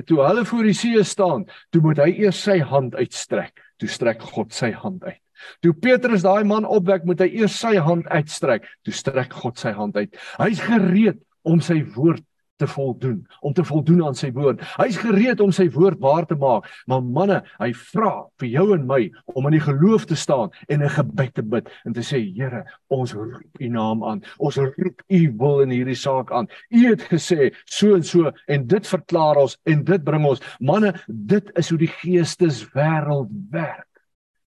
toe 0.09 0.21
hulle 0.25 0.45
voor 0.49 0.69
die 0.69 0.77
see 0.77 1.01
staan, 1.05 1.47
toe 1.73 1.83
moet 1.85 2.01
hy 2.01 2.11
eers 2.27 2.41
sy 2.45 2.59
hand 2.65 2.97
uitstrek. 2.97 3.61
Toe 3.81 3.89
strek 3.89 4.25
God 4.35 4.53
sy 4.57 4.73
hand 4.77 5.05
uit. 5.05 5.21
Toe 5.65 5.73
Petrus 5.73 6.25
daai 6.25 6.45
man 6.49 6.69
opwek, 6.69 7.07
moet 7.09 7.21
hy 7.25 7.31
eers 7.43 7.57
sy 7.61 7.75
hand 7.81 8.09
uitstrek. 8.13 8.67
Toe 8.85 8.93
strek 8.97 9.33
God 9.41 9.61
sy 9.61 9.73
hand 9.77 9.97
uit. 9.97 10.17
Hy's 10.41 10.61
gereed 10.65 11.21
om 11.49 11.61
sy 11.65 11.81
woord 11.95 12.25
te 12.61 12.69
voldoen, 12.69 13.21
om 13.41 13.55
te 13.57 13.65
voldoen 13.65 14.05
aan 14.07 14.17
sy 14.19 14.31
woord. 14.37 14.63
Hy's 14.77 14.99
gereed 15.01 15.41
om 15.41 15.53
sy 15.55 15.67
woord 15.73 16.01
waar 16.03 16.27
te 16.29 16.37
maak. 16.39 16.69
Maar 16.91 17.03
manne, 17.03 17.39
hy 17.61 17.71
vra 17.93 18.13
vir 18.43 18.51
jou 18.53 18.67
en 18.77 18.87
my 18.89 19.01
om 19.35 19.49
in 19.49 19.57
die 19.57 19.65
geloof 19.65 20.07
te 20.11 20.19
staan 20.19 20.53
en 20.69 20.85
'n 20.85 20.95
gebed 20.97 21.35
te 21.35 21.43
bid 21.43 21.71
en 21.87 21.93
te 21.93 22.05
sê, 22.05 22.21
Here, 22.21 22.65
ons 22.89 23.13
roep 23.13 23.61
U 23.61 23.69
naam 23.69 24.05
aan. 24.05 24.23
Ons 24.39 24.57
roep 24.57 25.03
U 25.09 25.21
wil 25.39 25.61
in 25.61 25.71
hierdie 25.71 25.97
saak 25.97 26.33
aan. 26.33 26.49
U 26.71 26.89
het 26.89 27.03
gesê 27.11 27.53
so 27.65 27.95
en 27.95 28.03
so 28.03 28.33
en 28.49 28.67
dit 28.67 28.87
verklaar 28.87 29.37
ons 29.37 29.59
en 29.65 29.85
dit 29.85 30.05
bring 30.05 30.25
ons. 30.27 30.41
Manne, 30.61 30.95
dit 31.09 31.51
is 31.57 31.71
hoe 31.71 31.79
die 31.79 31.93
geesteswêreld 32.01 33.31
werk. 33.51 33.89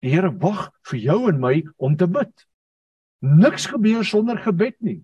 Die 0.01 0.11
Here 0.13 0.31
wag 0.39 0.71
vir 0.91 0.99
jou 0.99 1.29
en 1.29 1.39
my 1.39 1.63
om 1.77 1.95
te 1.97 2.07
bid. 2.07 2.47
Niks 3.21 3.65
gebeur 3.65 4.05
sonder 4.05 4.37
gebed 4.37 4.75
nie. 4.79 5.01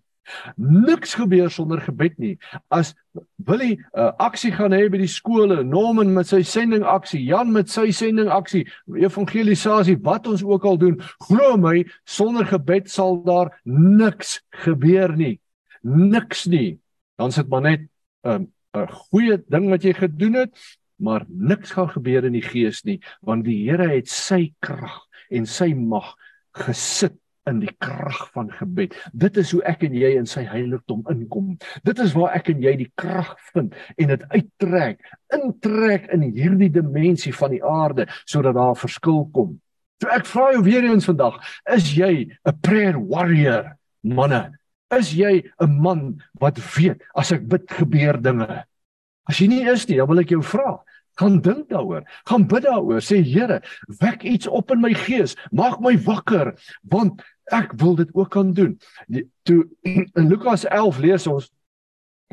Niks 0.58 1.16
gebeur 1.20 1.52
sonder 1.52 1.82
gebed 1.82 2.18
nie. 2.20 2.38
As 2.72 2.94
Willie 3.46 3.78
'n 3.78 4.00
uh, 4.00 4.12
aksie 4.18 4.52
gaan 4.52 4.74
hê 4.74 4.90
by 4.90 4.98
die 4.98 5.12
skole, 5.12 5.64
Norman 5.64 6.14
met 6.14 6.28
sy 6.28 6.42
sending 6.42 6.84
aksie, 6.84 7.22
Jan 7.26 7.52
met 7.52 7.70
sy 7.70 7.92
sending 7.92 8.30
aksie, 8.30 8.66
evangelisasie, 8.88 9.98
wat 10.02 10.28
ons 10.28 10.44
ook 10.44 10.66
al 10.66 10.78
doen, 10.78 11.02
glo 11.28 11.58
my, 11.58 11.86
sonder 12.06 12.46
gebed 12.46 12.90
sal 12.90 13.24
daar 13.24 13.52
niks 13.66 14.42
gebeur 14.64 15.16
nie. 15.18 15.40
Niks 15.84 16.48
nie. 16.48 16.80
Dan 17.18 17.32
sit 17.32 17.50
maar 17.50 17.62
net 17.62 17.82
'n 18.24 18.30
um, 18.30 18.48
'n 18.74 18.88
goeie 18.88 19.38
ding 19.50 19.70
wat 19.70 19.84
jy 19.84 19.94
gedoen 19.94 20.34
het, 20.34 20.54
maar 20.98 21.26
niks 21.28 21.72
gaan 21.72 21.90
gebeur 21.90 22.26
in 22.26 22.34
die 22.34 22.46
gees 22.46 22.84
nie, 22.84 23.00
want 23.22 23.46
die 23.46 23.70
Here 23.70 23.88
het 23.92 24.10
sy 24.10 24.54
krag 24.64 25.04
en 25.30 25.46
sy 25.46 25.74
mag 25.74 26.16
gesit 26.54 27.18
in 27.50 27.60
die 27.60 27.72
krag 27.84 28.20
van 28.34 28.52
gebed. 28.52 28.96
Dit 29.12 29.38
is 29.42 29.52
hoe 29.56 29.62
ek 29.68 29.84
en 29.88 29.96
jy 29.98 30.14
in 30.20 30.28
sy 30.30 30.46
heiligdom 30.48 31.04
inkom. 31.12 31.54
Dit 31.84 32.00
is 32.04 32.16
waar 32.16 32.36
ek 32.38 32.54
en 32.54 32.64
jy 32.64 32.76
die 32.86 32.92
krag 33.00 33.34
vind 33.52 33.76
en 33.98 34.14
dit 34.14 34.26
uittrek, 34.32 35.04
intrek 35.36 36.08
in 36.16 36.26
hierdie 36.30 36.72
dimensie 36.72 37.34
van 37.36 37.56
die 37.56 37.64
aarde 37.64 38.08
sodat 38.24 38.56
daar 38.58 38.80
verskil 38.80 39.26
kom. 39.36 39.58
So 40.02 40.12
ek 40.12 40.28
vra 40.28 40.52
jou 40.56 40.64
weer 40.66 40.84
eens 40.88 41.08
vandag, 41.08 41.40
is 41.72 41.94
jy 41.96 42.28
'n 42.46 42.60
prayer 42.62 42.98
warrior, 43.00 43.78
manne? 44.04 44.52
Is 44.92 45.14
jy 45.14 45.44
'n 45.60 45.82
man 45.82 46.22
wat 46.40 46.60
weet 46.76 47.02
as 47.16 47.32
ek 47.32 47.48
bid 47.48 47.70
gebeur 47.72 48.22
dinge? 48.22 48.66
As 49.30 49.40
jy 49.40 49.48
nie 49.48 49.64
is 49.64 49.88
nie, 49.88 49.98
dan 49.98 50.08
wil 50.08 50.20
ek 50.20 50.30
jou 50.30 50.44
vra, 50.44 50.84
gaan 51.20 51.42
dink 51.42 51.70
daaroor, 51.70 52.04
gaan 52.26 52.48
bid 52.48 52.66
daaroor, 52.66 53.02
sê 53.02 53.22
Here, 53.24 53.62
wek 54.02 54.24
iets 54.24 54.48
op 54.48 54.72
in 54.72 54.82
my 54.82 54.94
gees, 54.94 55.36
maak 55.52 55.80
my 55.80 55.96
wakker, 55.98 56.54
want 56.90 57.22
ek 57.52 57.74
wil 57.80 57.96
dit 57.96 58.10
ook 58.16 58.30
kan 58.32 58.54
doen. 58.54 58.78
Toe 59.44 59.68
in 60.20 60.28
Lukas 60.28 60.66
11 60.66 60.98
lees 61.04 61.28
ons 61.28 61.50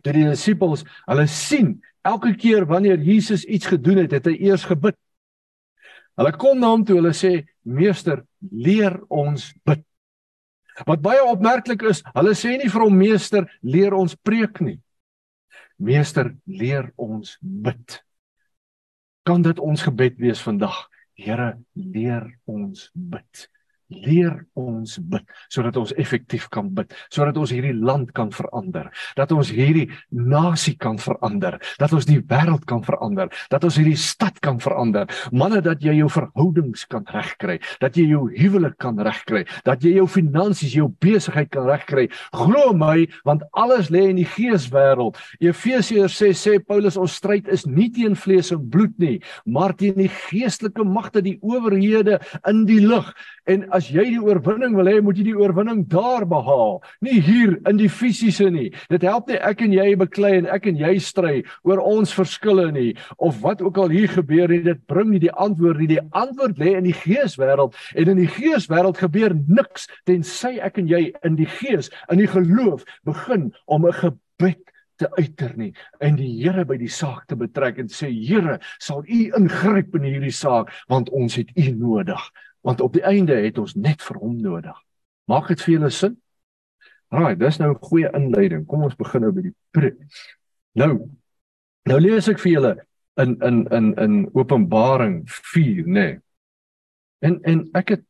dat 0.01 0.15
die 0.17 0.25
disippels, 0.25 0.85
hulle 1.05 1.27
sien 1.29 1.75
elke 2.07 2.33
keer 2.39 2.65
wanneer 2.69 3.01
Jesus 3.05 3.45
iets 3.45 3.69
gedoen 3.69 4.01
het, 4.05 4.15
het 4.17 4.31
hy 4.31 4.37
eers 4.49 4.65
gebid. 4.65 4.97
Hulle 6.17 6.33
kom 6.41 6.61
na 6.61 6.71
hom 6.73 6.85
toe, 6.85 6.97
hulle 7.01 7.13
sê: 7.17 7.45
"Meester, 7.65 8.25
leer 8.41 8.97
ons 9.09 9.51
bid." 9.65 9.85
Wat 10.89 11.03
baie 11.05 11.21
opmerklik 11.25 11.83
is, 11.91 12.01
hulle 12.15 12.33
sê 12.39 12.57
nie 12.57 12.71
vir 12.73 12.85
hom 12.87 12.97
meester, 12.97 13.45
leer 13.61 13.93
ons 13.97 14.17
preek 14.17 14.63
nie. 14.65 14.79
Meester, 15.77 16.33
leer 16.47 16.89
ons 16.97 17.37
bid. 17.41 18.01
Kan 19.29 19.45
dit 19.45 19.61
ons 19.61 19.83
gebed 19.85 20.17
wees 20.21 20.41
vandag? 20.41 20.87
Here, 21.21 21.59
leer 21.77 22.31
ons 22.49 22.89
bid 22.95 23.49
leer 23.91 24.45
ons 24.59 24.99
bid 25.11 25.27
sodat 25.53 25.77
ons 25.81 25.95
effektief 25.99 26.49
kan 26.53 26.71
bid 26.75 26.95
sodat 27.13 27.37
ons 27.41 27.53
hierdie 27.55 27.77
land 27.77 28.13
kan 28.17 28.31
verander 28.35 28.91
dat 29.19 29.33
ons 29.35 29.51
hierdie 29.55 29.89
nasie 30.11 30.77
kan 30.81 30.99
verander 30.99 31.59
dat 31.81 31.93
ons 31.97 32.09
die 32.09 32.21
wêreld 32.31 32.67
kan 32.71 32.83
verander 32.87 33.31
dat 33.51 33.65
ons 33.67 33.77
hierdie 33.81 33.99
stad 33.99 34.39
kan 34.45 34.61
verander. 34.63 35.09
Manne 35.33 35.61
dat 35.65 35.83
jy 35.85 35.97
jou 36.01 36.09
verhoudings 36.13 36.87
kan 36.91 37.07
regkry 37.15 37.59
dat 37.83 37.97
jy 37.99 38.07
jou 38.13 38.27
huwelik 38.37 38.77
kan 38.83 38.99
regkry 39.01 39.45
dat 39.67 39.85
jy 39.85 39.97
jou 39.99 40.07
finansies 40.11 40.75
jou 40.77 40.89
besigheid 41.03 41.51
kan 41.53 41.69
regkry. 41.69 42.09
Glo 42.37 42.73
my 42.77 43.07
want 43.29 43.45
alles 43.59 43.91
lê 43.93 44.09
in 44.11 44.21
die 44.21 44.29
geeswêreld. 44.29 45.19
Efesiërs 45.43 46.17
sê 46.21 46.33
sê 46.37 46.59
Paulus 46.63 46.99
ons 47.01 47.19
stryd 47.21 47.49
is 47.53 47.67
nie 47.67 47.91
teen 47.95 48.17
vlees 48.19 48.53
en 48.55 48.63
bloed 48.71 48.97
nie 49.03 49.19
maar 49.45 49.75
teen 49.77 49.97
die 49.99 50.11
geestelike 50.31 50.85
magte 50.87 51.23
die 51.25 51.39
owerhede 51.43 52.21
in 52.49 52.65
die 52.69 52.81
lug 52.85 53.11
En 53.51 53.65
jy 53.89 54.05
die 54.11 54.21
oorwinning 54.21 54.75
wil 54.77 54.89
hê, 54.91 54.99
moet 55.01 55.17
jy 55.17 55.31
die 55.31 55.37
oorwinning 55.39 55.87
daar 55.89 56.27
behaal, 56.29 56.81
nie 57.01 57.21
hier 57.25 57.57
in 57.71 57.79
die 57.81 57.89
fisiese 57.89 58.51
nie. 58.53 58.69
Dit 58.93 59.07
help 59.07 59.31
nie 59.31 59.39
ek 59.41 59.63
en 59.65 59.73
jy 59.73 59.95
beklei 60.01 60.35
en 60.41 60.49
ek 60.53 60.69
en 60.71 60.81
jy 60.81 60.97
stry 61.01 61.35
oor 61.65 61.81
ons 61.81 62.13
verskille 62.13 62.69
nie 62.75 62.91
of 63.19 63.41
wat 63.45 63.63
ook 63.65 63.79
al 63.81 63.95
hier 63.95 64.11
gebeur 64.13 64.51
nie, 64.53 64.63
dit 64.67 64.81
bring 64.91 65.13
nie 65.15 65.23
die 65.23 65.33
antwoord 65.33 65.81
nie. 65.81 65.91
Die 65.95 66.05
antwoord 66.11 66.61
lê 66.61 66.75
in 66.79 66.89
die 66.89 66.97
geeswêreld 66.97 67.79
en 67.95 68.15
in 68.15 68.25
die 68.25 68.31
geeswêreld 68.31 69.01
gebeur 69.01 69.37
niks 69.49 69.89
tensy 70.09 70.59
ek 70.61 70.83
en 70.83 70.91
jy 70.91 71.07
in 71.25 71.39
die 71.41 71.49
gees, 71.61 71.93
in 72.11 72.21
die 72.21 72.31
geloof 72.31 72.85
begin 73.09 73.51
om 73.67 73.87
'n 73.87 73.97
gebed 74.03 74.67
te 75.01 75.09
uiter 75.17 75.55
nie 75.57 75.73
en 76.05 76.19
die 76.21 76.31
Here 76.43 76.65
by 76.69 76.77
die 76.81 76.91
saak 76.93 77.27
te 77.31 77.39
betrek 77.41 77.81
en 77.83 77.89
sê 77.93 78.11
Here 78.13 78.59
sal 78.79 79.05
u 79.07 79.21
ingryp 79.39 79.97
in 79.99 80.07
hierdie 80.09 80.35
saak 80.35 80.73
want 80.93 81.11
ons 81.17 81.39
het 81.41 81.53
u 81.57 81.71
nodig 81.73 82.21
want 82.61 82.81
op 82.81 82.93
die 82.93 83.05
einde 83.07 83.35
het 83.35 83.59
ons 83.59 83.75
net 83.75 84.03
vir 84.03 84.17
hom 84.21 84.37
nodig. 84.41 84.77
Maak 85.31 85.49
dit 85.49 85.63
vir 85.63 85.75
julle 85.75 85.91
sin? 85.91 86.17
Raai, 87.11 87.37
dis 87.37 87.59
nou 87.59 87.71
'n 87.71 87.83
goeie 87.89 88.11
inleiding. 88.15 88.67
Kom 88.67 88.83
ons 88.83 88.97
begin 88.97 89.21
nou 89.21 89.33
by 89.33 89.43
die 89.43 89.55
preek. 89.71 89.99
Nou. 90.75 91.11
Nou 91.89 91.99
lees 92.01 92.29
ek 92.29 92.39
vir 92.39 92.53
julle 92.53 92.77
in 93.17 93.37
in 93.43 93.67
in 93.71 93.95
in 93.99 94.31
Openbaring 94.35 95.25
4, 95.27 95.85
nê. 95.85 95.93
Nee. 95.93 96.19
En 97.21 97.41
en 97.43 97.71
ek 97.75 97.89
het 97.89 98.05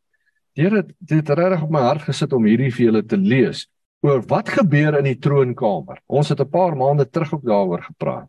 Here 0.59 0.77
het 0.83 0.91
dit 0.99 1.29
regtig 1.29 1.63
op 1.63 1.71
my 1.71 1.81
hart 1.81 2.03
gesit 2.09 2.33
om 2.35 2.45
hierdie 2.45 2.73
vir 2.75 2.85
julle 2.89 3.03
te 3.07 3.17
lees 3.17 3.69
oor 4.03 4.23
wat 4.29 4.51
gebeur 4.51 4.99
in 4.99 5.07
die 5.07 5.19
troonkamer. 5.23 6.01
Ons 6.09 6.33
het 6.33 6.41
'n 6.41 6.51
paar 6.51 6.77
maande 6.77 7.07
terug 7.09 7.35
ook 7.35 7.45
daaroor 7.45 7.83
gepraat. 7.83 8.29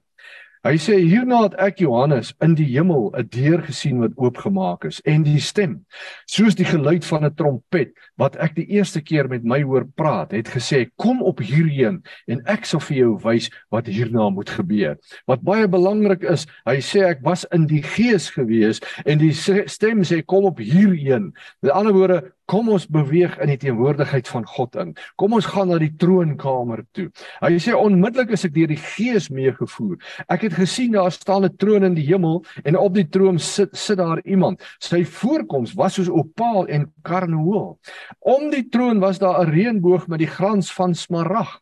Hy 0.61 0.75
sê 0.77 0.93
hierna 1.01 1.39
het 1.41 1.55
ek 1.57 1.79
Johannes 1.81 2.35
in 2.45 2.51
die 2.53 2.67
hemel 2.69 3.07
'n 3.17 3.25
deur 3.33 3.63
gesien 3.65 3.97
wat 3.97 4.13
oopgemaak 4.13 4.83
is 4.85 4.99
en 5.09 5.23
die 5.25 5.39
stem 5.41 5.71
soos 6.29 6.53
die 6.53 6.67
geluid 6.69 7.01
van 7.01 7.25
'n 7.25 7.33
trompet 7.33 7.89
wat 8.21 8.35
ek 8.37 8.53
die 8.53 8.67
eerste 8.77 9.01
keer 9.01 9.25
met 9.27 9.43
my 9.43 9.63
hoor 9.63 9.87
praat 9.97 10.31
het 10.37 10.53
gesê 10.53 10.85
kom 11.01 11.23
op 11.25 11.41
hierheen 11.41 12.03
en 12.27 12.43
ek 12.45 12.65
sal 12.69 12.79
vir 12.79 12.97
jou 12.97 13.17
wys 13.23 13.49
wat 13.71 13.87
hierna 13.87 14.29
moet 14.29 14.49
gebeur. 14.49 14.97
Wat 15.25 15.41
baie 15.41 15.67
belangrik 15.67 16.21
is, 16.29 16.45
hy 16.69 16.77
sê 16.77 17.09
ek 17.09 17.25
was 17.25 17.43
in 17.51 17.65
die 17.65 17.81
gees 17.81 18.29
gewees 18.29 18.81
en 19.05 19.17
die 19.17 19.33
stem 19.33 20.03
sê 20.05 20.21
kom 20.21 20.45
op 20.45 20.59
hierheen. 20.59 21.33
Met 21.63 21.71
ander 21.71 21.93
woorde 21.93 22.21
Kom 22.51 22.67
ons 22.67 22.83
beweeg 22.91 23.37
in 23.39 23.47
die 23.47 23.59
teenwoordigheid 23.61 24.27
van 24.27 24.43
God 24.43 24.75
in. 24.81 24.89
Kom 25.21 25.37
ons 25.37 25.47
gaan 25.53 25.69
na 25.71 25.77
die 25.79 25.93
troonkamer 26.01 26.81
toe. 26.97 27.05
Hy 27.39 27.51
sê 27.63 27.71
onmiddellik 27.77 28.33
is 28.35 28.43
ek 28.43 28.55
deur 28.57 28.67
die 28.67 28.79
Gees 28.81 29.29
meegevoer. 29.31 29.95
Ek 30.27 30.43
het 30.49 30.57
gesien 30.59 30.97
daar 30.97 31.13
staan 31.15 31.45
'n 31.47 31.55
troon 31.55 31.87
in 31.87 31.95
die 31.95 32.07
hemel 32.09 32.43
en 32.65 32.75
op 32.75 32.93
die 32.93 33.07
troon 33.07 33.39
sit 33.39 33.71
sit 33.71 33.97
daar 33.97 34.19
iemand. 34.25 34.59
Sy 34.79 35.03
voorkoms 35.05 35.73
was 35.79 35.93
soos 35.93 36.09
opaal 36.09 36.67
en 36.67 36.91
karneool. 37.03 37.79
Om 38.19 38.49
die 38.51 38.67
troon 38.67 38.99
was 38.99 39.19
daar 39.19 39.39
'n 39.45 39.51
reënboog 39.51 40.07
met 40.07 40.19
die 40.19 40.33
glans 40.35 40.73
van 40.73 40.93
smarag. 40.93 41.61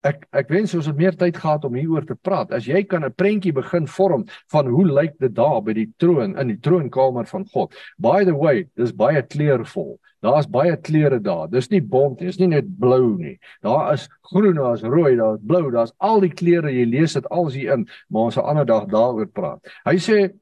Ek 0.00 0.22
ek 0.32 0.48
wens 0.48 0.72
ons 0.74 0.86
het 0.88 0.96
meer 0.96 1.16
tyd 1.20 1.36
gehad 1.36 1.64
om 1.68 1.74
hieroor 1.76 2.06
te 2.08 2.16
praat. 2.16 2.52
As 2.56 2.64
jy 2.64 2.82
kan 2.88 3.04
'n 3.04 3.12
prentjie 3.12 3.52
begin 3.52 3.86
vorm 3.86 4.24
van 4.48 4.66
hoe 4.66 4.86
lyk 4.86 5.18
dit 5.20 5.34
daar 5.34 5.60
by 5.60 5.72
die 5.72 5.90
troon 5.98 6.38
in 6.38 6.48
die 6.48 6.56
troonkamer 6.56 7.26
van 7.26 7.44
God. 7.52 7.74
By 7.98 8.24
the 8.24 8.34
way, 8.34 8.68
dis 8.76 8.92
baie 8.92 9.22
kleurvol. 9.22 9.98
Daar's 10.22 10.46
baie 10.46 10.76
kleure 10.76 11.20
daar. 11.20 11.48
Dis 11.48 11.70
nie 11.70 11.80
bont 11.80 12.20
nie, 12.20 12.26
dis 12.26 12.38
nie 12.38 12.48
net 12.48 12.78
blou 12.78 13.16
nie. 13.18 13.38
Daar 13.62 13.92
is 13.92 14.08
groen, 14.22 14.54
daar's 14.54 14.82
rooi, 14.82 15.16
daar's 15.16 15.40
blou, 15.42 15.70
daar's 15.70 15.92
al 15.98 16.20
die 16.20 16.32
kleure. 16.32 16.72
Jy 16.72 16.84
lees 16.84 17.12
dit 17.12 17.28
als 17.28 17.54
hier 17.54 17.72
in, 17.72 17.88
maar 18.08 18.22
ons 18.22 18.36
'n 18.36 18.40
ander 18.40 18.66
dag 18.66 18.86
daaroor 18.86 19.26
praat. 19.26 19.60
Hy 19.84 19.96
sê 19.96 20.32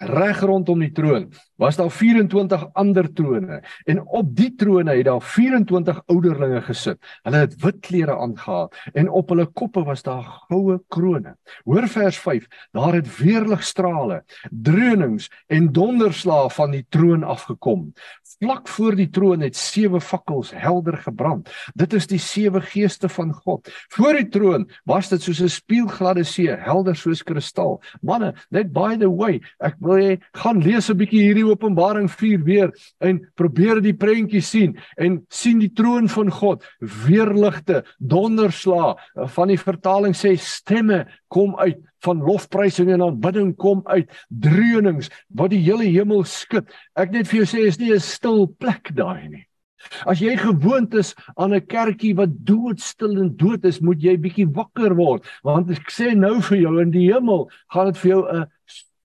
reg 0.00 0.40
rondom 0.40 0.80
die 0.80 0.92
troon 0.96 1.28
was 1.60 1.76
daar 1.76 1.90
24 1.92 2.62
ander 2.72 3.12
trone 3.12 3.60
en 3.84 4.00
op 4.06 4.30
die 4.36 4.54
trone 4.56 4.94
het 4.96 5.04
daar 5.04 5.22
24 5.22 6.02
ouderlinge 6.06 6.62
gesit. 6.64 6.98
Hulle 7.22 7.42
het 7.44 7.56
wit 7.60 7.80
klere 7.84 8.16
aangetree 8.16 8.94
en 9.02 9.10
op 9.20 9.28
hulle 9.28 9.46
koppe 9.46 9.82
was 9.84 10.02
daar 10.02 10.24
goue 10.48 10.78
krones. 10.88 11.36
Hoor 11.64 11.88
vers 11.88 12.18
5, 12.18 12.46
daar 12.72 12.94
het 12.96 13.10
weerligstrale, 13.18 14.22
dreunings 14.50 15.28
en 15.46 15.68
donderslae 15.72 16.48
van 16.50 16.72
die 16.76 16.86
troon 16.88 17.24
afgekom. 17.24 17.90
Vlak 18.40 18.70
voor 18.72 18.94
die 18.96 19.08
troon 19.12 19.42
het 19.44 19.56
sewe 19.56 19.98
fakkels 20.00 20.54
helder 20.56 20.96
gebrand. 21.02 21.50
Dit 21.76 21.92
is 21.92 22.06
die 22.08 22.20
sewe 22.24 22.62
geeste 22.64 23.08
van 23.12 23.34
God. 23.36 23.68
Voor 23.92 24.16
die 24.16 24.30
troon 24.32 24.64
was 24.88 25.10
dit 25.12 25.20
soos 25.20 25.42
'n 25.42 25.48
spieelgladde 25.48 26.24
see, 26.24 26.48
helder 26.48 26.96
soos 26.96 27.22
kristal. 27.22 27.82
Manne, 28.00 28.32
net 28.50 28.72
by 28.72 28.96
the 28.96 29.10
way, 29.10 29.42
ek 29.60 29.76
wil 29.80 29.96
hê 29.96 30.18
gaan 30.32 30.62
lees 30.62 30.88
'n 30.88 30.96
bietjie 30.96 31.20
hierdie 31.20 31.44
Openbaring 31.44 32.08
4 32.08 32.44
weer 32.44 32.72
en 33.00 33.20
probeer 33.34 33.82
die 33.82 33.92
prentjie 33.92 34.40
sien 34.40 34.78
en 34.96 35.22
sien 35.28 35.58
die 35.58 35.72
troon 35.74 36.08
van 36.08 36.30
God, 36.30 36.64
weerligte, 36.80 37.84
donderslae. 37.98 38.96
Van 39.26 39.48
die 39.48 39.58
vertaling 39.58 40.14
sê 40.14 40.38
stemme 40.38 41.06
kom 41.30 41.54
uit 41.58 41.78
van 42.04 42.22
lofprysing 42.24 42.90
en 42.92 43.04
aanbidding 43.04 43.54
kom 43.60 43.82
uit 43.86 44.10
dreunings 44.28 45.10
wat 45.38 45.52
die 45.54 45.62
hele 45.62 45.86
hemel 45.88 46.24
skud. 46.28 46.68
Ek 46.98 47.14
net 47.14 47.30
vir 47.30 47.42
jou 47.42 47.48
sê 47.52 47.66
is 47.68 47.78
nie 47.78 47.92
'n 47.94 48.00
stil 48.00 48.46
plek 48.58 48.92
daai 48.94 49.28
nie. 49.28 49.46
As 50.04 50.20
jy 50.20 50.36
gewoond 50.36 50.94
is 50.94 51.14
aan 51.36 51.54
'n 51.54 51.66
kerkie 51.66 52.14
wat 52.16 52.32
doodstil 52.44 53.16
en 53.20 53.36
dood 53.36 53.64
is, 53.64 53.80
moet 53.80 54.02
jy 54.02 54.16
bietjie 54.16 54.46
wakker 54.46 54.94
word, 54.94 55.24
want 55.42 55.70
ek 55.70 55.90
sê 55.90 56.14
nou 56.14 56.40
vir 56.40 56.58
jou 56.58 56.80
in 56.82 56.90
die 56.90 57.12
hemel 57.12 57.48
gaan 57.72 57.86
dit 57.86 57.98
vir 58.02 58.10
jou 58.10 58.22
'n 58.28 58.46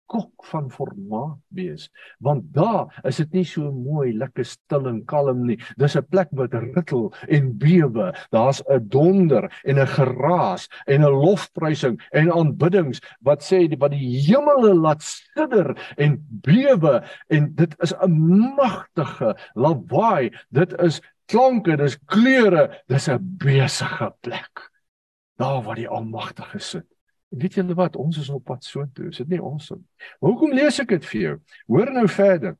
skok 0.06 0.46
van 0.46 0.70
formaat 0.70 1.39
wees. 1.56 1.89
Want 2.20 2.46
daar 2.54 2.94
is 3.04 3.18
dit 3.18 3.32
nie 3.34 3.46
so 3.46 3.72
mooi 3.72 4.13
lekker 4.13 4.46
stil 4.46 4.88
en 4.89 5.02
kalm 5.10 5.46
nie. 5.48 5.58
Dis 5.78 5.96
'n 5.98 6.06
plek 6.10 6.30
wat 6.32 6.54
rittel 6.54 7.13
en 7.28 7.58
bewe. 7.58 8.13
Daar's 8.32 8.62
'n 8.70 8.88
donder 8.89 9.50
en 9.65 9.80
'n 9.80 9.88
geraas 9.88 10.70
en 10.88 11.02
'n 11.02 11.20
lofprysing 11.26 12.00
en 12.12 12.32
aanbiddings 12.32 13.02
wat 13.22 13.41
sê 13.41 13.68
wat 13.80 13.91
die 13.91 14.22
hemele 14.28 14.74
laat 14.74 15.02
sidder 15.02 15.76
en 15.98 16.26
bewe. 16.30 17.04
En 17.30 17.56
dit 17.56 17.76
is 17.82 17.94
'n 17.94 18.12
magtige 18.56 19.36
lawaai. 19.56 20.32
Dit 20.50 20.74
is 20.80 21.02
klanke 21.26 21.78
dis 21.78 21.98
kleure 22.06 22.84
dis 22.88 23.10
'n 23.10 23.38
besige 23.38 24.13
plek. 24.22 24.72
Daar 25.38 25.63
waar 25.63 25.76
die 25.76 25.89
almagtige 25.89 26.60
sit 26.60 26.94
weet 27.41 27.58
julle 27.60 27.76
wat? 27.78 27.95
Ons 28.00 28.19
is 28.21 28.30
op 28.34 28.45
pad 28.45 28.63
soontoe 28.63 29.10
is 29.12 29.21
dit 29.24 29.36
nie 29.36 29.41
ons 29.41 29.71
nie 29.71 29.84
hoekom 30.24 30.54
lees 30.56 30.80
ek 30.80 30.95
dit 30.95 31.10
vir 31.12 31.21
jou? 31.21 31.36
Hoor 31.74 31.91
nou 31.95 32.08
verder. 32.12 32.56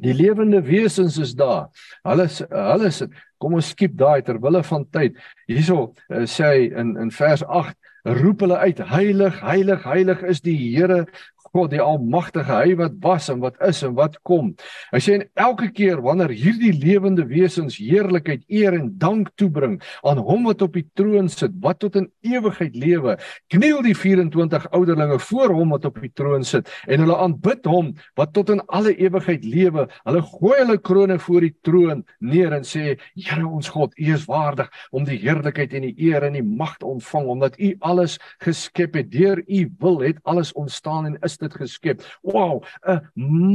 Die 0.00 0.14
lewende 0.16 0.62
wesens 0.64 1.18
is 1.20 1.34
daar. 1.36 1.68
Hulle 2.08 2.26
hulle 2.48 2.88
is 2.88 3.02
kom 3.40 3.56
ons 3.56 3.72
skiep 3.74 3.96
daai 4.00 4.22
ter 4.24 4.40
wille 4.40 4.62
van 4.64 4.86
tyd. 4.92 5.18
Hierso 5.48 5.92
uh, 6.08 6.24
sê 6.24 6.48
hy 6.54 6.62
in 6.80 6.96
in 7.00 7.12
vers 7.12 7.44
8 7.44 7.76
roep 8.20 8.44
hulle 8.46 8.56
uit. 8.64 8.80
Heilig 8.92 9.40
heilig 9.44 9.84
heilig 9.84 10.24
is 10.28 10.40
die 10.44 10.56
Here 10.56 11.04
God 11.50 11.72
die 11.72 11.80
almagtige 11.82 12.54
hy 12.54 12.74
wat 12.78 12.98
was 13.02 13.28
en 13.32 13.40
wat 13.42 13.56
is 13.66 13.82
en 13.86 13.96
wat 13.98 14.16
kom. 14.26 14.52
Hy 14.92 15.00
sê 15.02 15.16
en 15.18 15.24
elke 15.40 15.70
keer 15.74 16.02
wanneer 16.04 16.32
hierdie 16.34 16.72
lewende 16.76 17.24
wesens 17.30 17.78
heerlikheid, 17.80 18.44
eer 18.48 18.76
en 18.76 18.92
dank 19.00 19.32
toebring 19.40 19.78
aan 20.06 20.20
hom 20.22 20.46
wat 20.48 20.62
op 20.62 20.76
die 20.78 20.86
troon 20.98 21.30
sit, 21.32 21.54
wat 21.64 21.80
tot 21.82 21.98
in 21.98 22.08
ewigheid 22.26 22.76
lewe, 22.78 23.16
kniel 23.52 23.82
die 23.86 23.96
24 23.96 24.68
ouderlinge 24.76 25.18
voor 25.30 25.54
hom 25.56 25.74
wat 25.74 25.88
op 25.88 25.98
die 26.02 26.12
troon 26.14 26.46
sit 26.46 26.70
en 26.86 27.02
hulle 27.02 27.18
aanbid 27.18 27.66
hom 27.68 27.92
wat 28.18 28.34
tot 28.36 28.52
in 28.54 28.62
alle 28.68 28.94
ewigheid 28.98 29.44
lewe. 29.46 29.86
Hulle 30.06 30.22
gooi 30.26 30.56
hulle 30.60 30.78
krones 30.78 31.22
voor 31.24 31.44
die 31.46 31.54
troon 31.66 32.04
neer 32.20 32.54
en 32.56 32.66
sê: 32.66 32.96
Here 33.16 33.46
ons 33.46 33.70
God, 33.72 33.94
U 33.98 34.12
is 34.14 34.26
waardig 34.28 34.70
om 34.96 35.06
die 35.08 35.18
heerlikheid 35.20 35.74
en 35.76 35.86
die 35.88 35.94
eer 36.10 36.24
en 36.26 36.36
die 36.38 36.44
mag 36.44 36.76
te 36.78 36.88
ontvang 36.88 37.28
omdat 37.34 37.58
U 37.58 37.72
alles 37.92 38.18
geskep 38.44 38.98
het. 38.98 39.10
Deur 39.12 39.42
U 39.46 39.66
wil 39.82 40.00
het 40.04 40.20
alles 40.28 40.52
ontstaan 40.52 41.10
en 41.10 41.18
is 41.26 41.29
dit 41.38 41.54
geskep. 41.54 42.02
Wow, 42.22 42.64
'n 42.86 43.00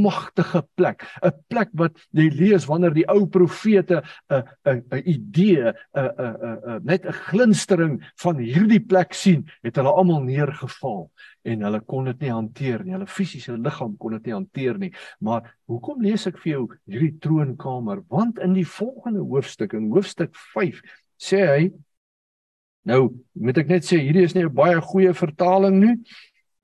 magtige 0.02 0.62
plek, 0.74 1.04
'n 1.22 1.32
plek 1.48 1.68
wat 1.72 1.92
jy 2.12 2.30
lees 2.30 2.66
wanneer 2.66 2.94
die 2.94 3.06
ou 3.08 3.26
profete 3.26 4.02
'n 4.30 4.42
'n 4.64 4.82
'n 4.92 5.02
idee, 5.04 5.72
'n 5.94 6.10
'n 6.18 6.58
'n 6.76 6.84
net 6.84 7.06
'n 7.06 7.12
glinstering 7.12 8.02
van 8.22 8.36
hierdie 8.38 8.80
plek 8.80 9.14
sien, 9.14 9.46
het 9.62 9.76
hulle 9.76 9.92
almal 9.92 10.22
neergeval 10.22 11.10
en 11.44 11.62
hulle 11.62 11.80
kon 11.80 12.04
dit 12.04 12.20
nie 12.20 12.32
hanteer 12.32 12.84
nie. 12.84 12.92
Hulle 12.92 13.06
fisiese 13.06 13.56
liggaam 13.56 13.96
kon 13.96 14.12
dit 14.12 14.26
nie 14.26 14.34
hanteer 14.34 14.78
nie. 14.78 14.92
Maar 15.20 15.56
hoekom 15.66 16.02
lees 16.02 16.26
ek 16.26 16.38
vir 16.38 16.52
jou 16.52 16.68
hierdie 16.86 17.18
troonkamer? 17.20 18.02
Want 18.08 18.38
in 18.38 18.54
die 18.54 18.66
volgende 18.66 19.20
hoofstuk, 19.20 19.72
in 19.72 19.90
hoofstuk 19.90 20.34
5, 20.54 20.80
sê 21.18 21.46
hy 21.46 21.72
Nou, 22.86 23.08
moet 23.34 23.58
ek 23.58 23.66
net 23.66 23.82
sê 23.82 23.98
hierdie 23.98 24.22
is 24.22 24.34
nie 24.36 24.44
'n 24.46 24.54
baie 24.54 24.80
goeie 24.80 25.12
vertaling 25.12 25.80
nie 25.80 25.96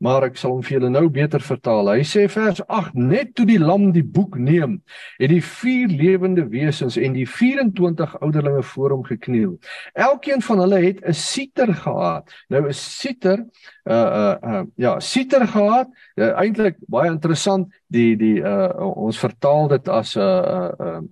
maar 0.02 0.26
ek 0.26 0.38
sal 0.40 0.56
hom 0.56 0.62
vir 0.66 0.76
julle 0.76 0.90
nou 0.90 1.04
beter 1.12 1.42
vertaal. 1.44 1.92
Hy 1.94 2.02
sê 2.06 2.24
vers 2.30 2.60
8: 2.66 2.96
Net 2.98 3.34
toe 3.38 3.46
die 3.46 3.60
lam 3.62 3.90
die 3.94 4.02
boek 4.02 4.36
neem, 4.38 4.80
het 5.20 5.30
die 5.30 5.42
vier 5.46 5.92
lewende 5.92 6.48
wesens 6.50 6.98
en 6.98 7.14
die 7.14 7.26
24 7.28 8.16
ouderlinge 8.20 8.64
voor 8.72 8.96
hom 8.96 9.06
gekniel. 9.06 9.54
Elkeen 9.94 10.42
van 10.42 10.64
hulle 10.64 10.82
het 10.82 11.04
'n 11.06 11.14
siter 11.14 11.74
gehad. 11.74 12.30
Nou 12.48 12.66
'n 12.66 12.74
siter 12.74 13.46
uh 13.84 13.94
uh, 13.94 14.36
uh 14.42 14.62
ja, 14.76 14.98
siter 15.00 15.46
gehad. 15.46 15.88
Uh, 16.16 16.34
Eintlik 16.38 16.76
baie 16.88 17.10
interessant. 17.10 17.72
Die 17.86 18.16
die 18.16 18.40
uh 18.42 18.70
ons 18.96 19.18
vertaal 19.18 19.68
dit 19.68 19.88
as 19.88 20.16
'n 20.16 20.20
uh, 20.20 20.70
uh, 20.80 20.86
uh 20.86 21.02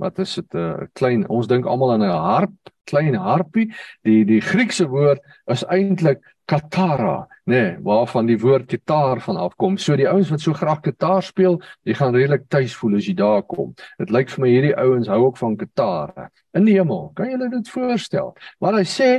wat 0.00 0.18
is 0.18 0.34
dit 0.34 0.54
'n 0.54 0.58
uh, 0.58 0.86
klein 0.92 1.28
ons 1.28 1.46
dink 1.46 1.66
almal 1.66 1.92
aan 1.92 2.02
'n 2.02 2.10
harp, 2.10 2.56
klein 2.84 3.14
harpie. 3.14 3.70
Die 4.02 4.24
die 4.24 4.40
Griekse 4.40 4.88
woord 4.88 5.20
is 5.46 5.64
eintlik 5.64 6.20
katara, 6.50 7.28
nê, 7.46 7.54
nee, 7.54 7.76
waarvan 7.86 8.26
die 8.26 8.38
woord 8.40 8.70
gitaar 8.70 9.20
van 9.22 9.36
afkom. 9.38 9.76
So 9.78 9.96
die 9.96 10.08
ouens 10.08 10.30
wat 10.32 10.42
so 10.42 10.56
graag 10.56 10.80
gitaar 10.82 11.22
speel, 11.22 11.60
jy 11.86 11.94
gaan 11.94 12.14
redelik 12.16 12.48
tuis 12.50 12.74
voel 12.74 12.96
as 12.98 13.06
jy 13.06 13.14
daar 13.14 13.44
kom. 13.46 13.74
Dit 14.02 14.10
lyk 14.10 14.32
vir 14.34 14.42
my 14.44 14.50
hierdie 14.50 14.74
ouens 14.76 15.10
hou 15.12 15.20
ook 15.28 15.38
van 15.38 15.54
gitaar. 15.60 16.30
In 16.58 16.66
die 16.66 16.74
hemel, 16.78 17.10
kan 17.14 17.30
jy 17.30 17.38
dit 17.38 17.70
voorstel? 17.70 18.34
Maar 18.58 18.80
hy 18.80 18.86
sê 18.88 19.10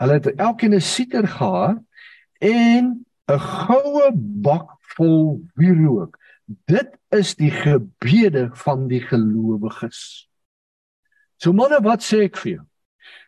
hulle 0.00 0.18
het 0.18 0.32
elkeen 0.36 0.74
'n 0.74 0.80
siter 0.80 1.28
gehad 1.28 1.82
en 2.40 3.04
'n 3.28 3.38
goue 3.38 4.10
bak 4.14 4.70
vol 4.96 5.40
wierook. 5.56 6.16
Dit 6.66 6.96
is 7.18 7.34
die 7.38 7.50
gebede 7.50 8.50
van 8.62 8.86
die 8.88 9.02
gelowiges. 9.04 10.28
So 11.42 11.52
manne, 11.52 11.82
wat 11.84 12.04
sê 12.04 12.26
ek 12.30 12.40
vir 12.40 12.52
jou? 12.56 12.64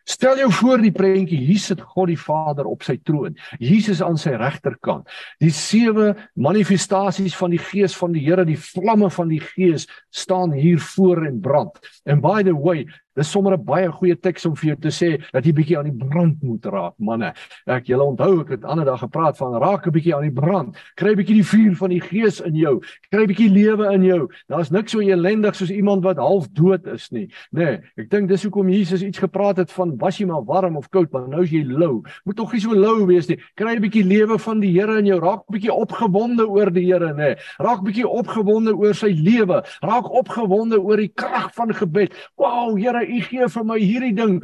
Stel 0.09 0.39
jou 0.41 0.47
voor 0.57 0.81
die 0.81 0.93
prentjie, 0.95 1.37
hier 1.45 1.59
sit 1.61 1.81
God 1.85 2.09
die 2.09 2.17
Vader 2.17 2.65
op 2.65 2.81
sy 2.85 2.95
troon. 3.05 3.35
Jesus 3.61 4.01
aan 4.01 4.17
sy 4.17 4.33
regterkant. 4.39 5.05
Die 5.43 5.51
sewe 5.53 6.15
manifestasies 6.33 7.35
van 7.37 7.53
die 7.53 7.61
Gees 7.61 7.93
van 7.97 8.15
die 8.15 8.23
Here, 8.25 8.45
die 8.47 8.57
vlamme 8.57 9.11
van 9.13 9.29
die 9.29 9.41
Gees 9.43 9.85
staan 10.09 10.55
hier 10.55 10.81
voor 10.95 11.27
en 11.27 11.37
brand. 11.45 11.77
And 12.09 12.25
by 12.25 12.41
the 12.47 12.57
way, 12.57 12.87
Dis 13.15 13.31
sommer 13.31 13.53
'n 13.53 13.65
baie 13.65 13.89
goeie 13.91 14.15
teks 14.15 14.45
om 14.45 14.55
vir 14.55 14.69
jou 14.69 14.75
te 14.75 14.89
sê 14.89 15.21
dat 15.33 15.43
jy 15.43 15.53
bietjie 15.53 15.77
aan 15.77 15.89
die 15.89 16.05
brand 16.07 16.41
moet 16.43 16.65
raak, 16.65 16.93
manne. 16.99 17.33
Ek 17.67 17.87
julle 17.87 18.03
onthou 18.03 18.41
ek 18.41 18.49
het 18.49 18.63
ander 18.63 18.85
dag 18.85 18.99
gepraat 18.99 19.37
van 19.37 19.59
raak 19.59 19.87
'n 19.87 19.91
bietjie 19.91 20.15
aan 20.15 20.23
die 20.23 20.41
brand. 20.41 20.75
Kry 20.95 21.15
bietjie 21.15 21.41
die 21.41 21.43
vuur 21.43 21.75
van 21.75 21.89
die 21.89 22.01
Gees 22.01 22.39
in 22.41 22.55
jou. 22.55 22.79
Kry 23.11 23.25
bietjie 23.25 23.49
lewe 23.49 23.93
in 23.93 24.03
jou. 24.03 24.29
Daar's 24.47 24.71
niks 24.71 24.91
so 24.91 25.01
elendig 25.01 25.55
soos 25.55 25.71
iemand 25.71 26.03
wat 26.03 26.17
half 26.17 26.47
dood 26.53 26.85
is 26.87 27.11
nie. 27.11 27.27
Nê, 27.51 27.63
nee, 27.63 27.81
ek 27.97 28.09
dink 28.09 28.29
dis 28.29 28.43
hoekom 28.43 28.69
Jesus 28.69 29.01
iets 29.01 29.19
gepraat 29.19 29.57
het 29.57 29.71
van 29.71 29.97
was 29.97 30.17
jy 30.17 30.25
maar 30.25 30.43
warm 30.45 30.77
of 30.77 30.89
koud, 30.89 31.11
maar 31.11 31.27
nou 31.27 31.43
is 31.43 31.51
jy 31.51 31.63
lou. 31.63 32.03
Moet 32.25 32.35
tog 32.35 32.53
nie 32.53 32.61
so 32.61 32.73
lou 32.75 33.05
wees 33.05 33.27
nie. 33.27 33.37
Kry 33.55 33.75
'n 33.75 33.81
bietjie 33.81 34.03
lewe 34.03 34.39
van 34.39 34.59
die 34.59 34.69
Here 34.79 34.99
in 34.99 35.05
jou. 35.05 35.19
Raak 35.19 35.43
bietjie 35.51 35.73
opgewonde 35.73 36.47
oor 36.47 36.71
die 36.71 36.85
Here, 36.85 37.13
nê. 37.13 37.35
Raak 37.59 37.83
bietjie 37.83 38.07
opgewonde 38.07 38.75
oor 38.77 38.93
sy 38.93 39.11
lewe. 39.13 39.63
Raak 39.81 40.09
opgewonde 40.09 40.79
oor 40.79 40.97
die 40.97 41.11
krag 41.15 41.53
van 41.53 41.73
gebed. 41.73 42.13
Wow, 42.37 42.77
Here, 42.77 43.05
U 43.09 43.21
gee 43.21 43.47
vir 43.47 43.65
my 43.65 43.79
hierdie 43.79 44.15
ding 44.15 44.41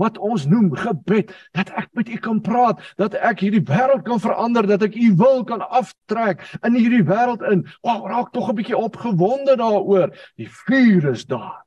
wat 0.00 0.18
ons 0.18 0.44
noem 0.48 0.70
gebed 0.76 1.32
dat 1.56 1.70
ek 1.76 1.88
met 1.96 2.08
u 2.12 2.18
kan 2.22 2.40
praat 2.44 2.82
dat 3.00 3.16
ek 3.16 3.42
hierdie 3.44 3.64
wêreld 3.64 4.04
kan 4.06 4.20
verander 4.22 4.68
dat 4.68 4.84
ek 4.86 4.96
u 4.96 5.12
wil 5.18 5.44
kan 5.48 5.64
aftrek 5.64 6.44
in 6.62 6.76
hierdie 6.76 7.04
wêreld 7.08 7.44
in. 7.50 7.64
Wow 7.86 8.06
raak 8.10 8.32
tog 8.32 8.50
'n 8.50 8.58
bietjie 8.60 8.76
opgewonde 8.76 9.56
daaroor. 9.56 10.12
Die 10.36 10.48
vuur 10.48 11.10
is 11.12 11.24
daar. 11.26 11.64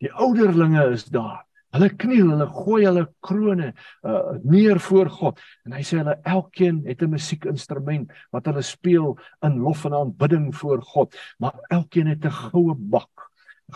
Die 0.00 0.12
ouderlinge 0.12 0.92
is 0.92 1.04
daar. 1.04 1.44
Hulle 1.74 1.90
kniel 1.90 2.28
hulle 2.30 2.46
gooi 2.46 2.84
hulle 2.86 3.08
krone 3.20 3.72
uh, 4.06 4.38
neer 4.44 4.78
voor 4.80 5.10
God. 5.10 5.40
En 5.66 5.72
hy 5.72 5.82
sê 5.82 5.98
hulle 5.98 6.20
elkeen 6.22 6.84
het 6.86 7.02
'n 7.02 7.10
musiekinstrument 7.10 8.12
wat 8.30 8.46
hulle 8.46 8.62
speel 8.62 9.18
in 9.42 9.58
lof 9.58 9.84
en 9.84 9.94
aanbidding 9.94 10.54
voor 10.54 10.82
God 10.82 11.16
maar 11.38 11.58
elkeen 11.70 12.06
het 12.06 12.24
'n 12.24 12.30
goue 12.30 12.74
bak 12.74 13.23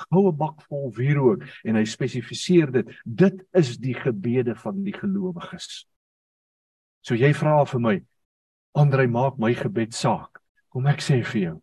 goue 0.09 0.33
bak 0.33 0.62
vol 0.68 0.92
wierook 0.96 1.44
en 1.64 1.77
hy 1.77 1.85
spesifiseer 1.85 2.72
dit 2.72 2.90
dit 3.05 3.42
is 3.53 3.77
die 3.79 3.94
gebede 3.94 4.55
van 4.55 4.83
die 4.85 4.94
gelowiges. 4.96 5.87
So 7.03 7.14
jy 7.14 7.33
vra 7.33 7.64
vir 7.64 7.81
my 7.81 7.96
Andre 8.79 9.09
maak 9.09 9.38
my 9.38 9.55
gebed 9.57 9.94
saak. 9.96 10.38
Kom 10.68 10.87
ek 10.90 11.01
sê 11.03 11.16
vir 11.24 11.40
jou, 11.40 11.55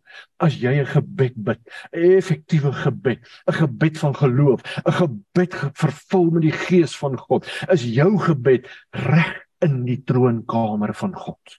as 0.42 0.56
jy 0.58 0.72
'n 0.82 0.90
gebed 0.90 1.36
bid, 1.38 1.60
'n 1.94 2.18
effektiewe 2.18 2.72
gebed, 2.74 3.20
'n 3.46 3.52
gebed 3.52 3.98
van 3.98 4.14
geloof, 4.14 4.60
'n 4.84 4.92
gebed 4.92 5.54
vervul 5.78 6.30
met 6.30 6.42
die 6.42 6.58
gees 6.66 6.96
van 6.98 7.16
God, 7.16 7.46
is 7.70 7.84
jou 7.84 8.18
gebed 8.18 8.66
reg 8.90 9.46
in 9.62 9.84
die 9.86 10.02
troonkamer 10.02 10.92
van 10.94 11.14
God. 11.14 11.58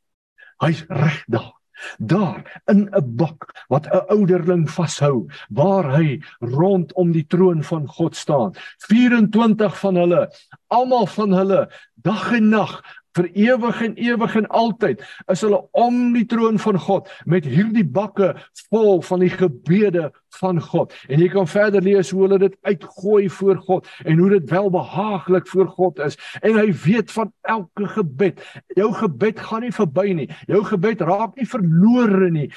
Hy's 0.60 0.84
reg 0.90 1.24
daar. 1.28 1.54
Daar 1.98 2.62
in 2.66 2.90
'n 2.92 3.16
bak 3.16 3.66
wat 3.68 3.86
'n 3.88 4.08
ouderling 4.10 4.70
vashou 4.70 5.28
waar 5.50 5.98
hy 5.98 6.22
rondom 6.40 7.12
die 7.12 7.28
troon 7.28 7.64
van 7.64 7.88
God 7.88 8.16
staan. 8.16 8.54
24 8.78 9.80
van 9.80 9.96
hulle 9.96 10.30
almal 10.68 11.08
van 11.08 11.32
hulle 11.34 11.70
dag 11.96 12.32
en 12.32 12.50
nag 12.50 12.82
vir 13.18 13.30
ewig 13.34 13.82
en 13.86 13.98
ewig 13.98 14.36
en 14.42 14.48
altyd 14.48 15.04
is 15.34 15.44
hulle 15.46 15.60
om 15.78 16.14
die 16.16 16.26
troon 16.30 16.60
van 16.62 16.80
God 16.80 17.12
met 17.26 17.48
hierdie 17.48 17.86
bakke 17.86 18.34
vol 18.70 19.02
van 19.06 19.24
die 19.26 19.34
gebede 19.34 20.10
van 20.38 20.62
God. 20.62 20.94
En 21.10 21.22
jy 21.22 21.30
kan 21.34 21.50
verder 21.50 21.84
lees 21.84 22.12
hoe 22.14 22.24
hulle 22.26 22.40
dit 22.46 22.58
uitgooi 22.68 23.28
voor 23.40 23.62
God 23.68 23.92
en 24.06 24.22
hoe 24.22 24.30
dit 24.36 24.50
welbehaaglik 24.50 25.48
voor 25.48 25.70
God 25.78 26.02
is. 26.06 26.18
En 26.42 26.58
hy 26.60 26.70
weet 26.86 27.12
van 27.12 27.32
elke 27.42 27.88
gebed. 27.98 28.42
Jou 28.78 28.92
gebed 28.94 29.40
gaan 29.40 29.66
nie 29.66 29.74
verby 29.74 30.12
nie. 30.14 30.30
Jou 30.50 30.64
gebed 30.68 31.02
raak 31.08 31.38
nie 31.40 31.50
verlore 31.50 32.32
nie. 32.32 32.50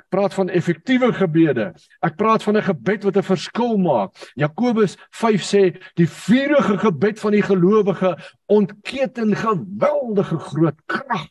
Ek 0.00 0.06
praat 0.08 0.32
van 0.34 0.48
effektiewe 0.48 1.10
gebede. 1.12 1.66
Ek 2.00 2.16
praat 2.16 2.42
van 2.42 2.56
'n 2.56 2.64
gebed 2.64 3.02
wat 3.04 3.16
'n 3.16 3.28
verskil 3.28 3.76
maak. 3.76 4.10
Jakobus 4.34 4.96
5 5.10 5.42
sê 5.42 5.62
die 6.00 6.08
vurige 6.08 6.78
gebed 6.78 7.20
van 7.20 7.32
die 7.32 7.42
gelowige 7.42 8.16
ontketen 8.46 9.36
geweldige 9.36 10.38
groot 10.38 10.78
krag. 10.86 11.28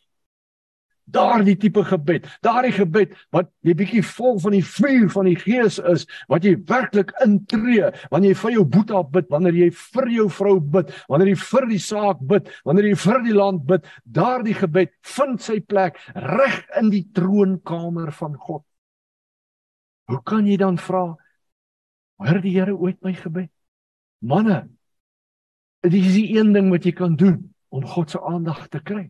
Daardie 1.12 1.56
tipe 1.60 1.84
gebed, 1.84 2.26
daardie 2.44 2.72
gebed 2.72 3.12
wat 3.34 3.50
jy 3.66 3.74
bietjie 3.76 4.02
vol 4.14 4.38
van 4.40 4.56
die 4.56 4.64
vuur 4.64 5.08
van 5.12 5.28
die 5.28 5.36
Gees 5.36 5.78
is, 5.92 6.06
wat 6.32 6.46
jy 6.46 6.54
werklik 6.68 7.12
intree 7.24 7.90
wanneer 8.10 8.32
jy 8.32 8.40
vir 8.42 8.56
jou 8.56 8.64
boeta 8.76 9.02
bid, 9.14 9.28
wanneer 9.32 9.58
jy 9.58 9.70
vir 9.76 10.10
jou 10.16 10.28
vrou 10.32 10.56
bid, 10.60 10.92
wanneer 11.12 11.32
jy 11.34 11.38
vir 11.44 11.68
die 11.70 11.80
saak 11.82 12.22
bid, 12.32 12.50
wanneer 12.64 12.90
jy 12.90 12.98
vir 13.04 13.22
die 13.26 13.36
land 13.36 13.64
bid, 13.68 13.88
daardie 14.04 14.56
gebed 14.56 14.94
vind 15.14 15.42
sy 15.44 15.60
plek 15.60 16.00
reg 16.16 16.62
in 16.80 16.92
die 16.92 17.04
troonkamer 17.14 18.12
van 18.16 18.36
God. 18.36 18.64
Hoe 20.10 20.20
kan 20.26 20.46
jy 20.48 20.58
dan 20.60 20.78
vra, 20.80 21.10
hoor 22.22 22.40
die 22.42 22.54
Here 22.56 22.74
ooit 22.76 23.00
my 23.04 23.14
gebed? 23.16 23.50
Manne, 24.22 24.68
dit 25.82 25.98
is 25.98 26.14
die 26.14 26.36
een 26.36 26.52
ding 26.54 26.70
wat 26.70 26.86
jy 26.86 26.92
kan 26.94 27.16
doen 27.18 27.40
om 27.72 27.86
God 27.88 28.12
se 28.12 28.20
aandag 28.20 28.68
te 28.70 28.80
kry 28.84 29.08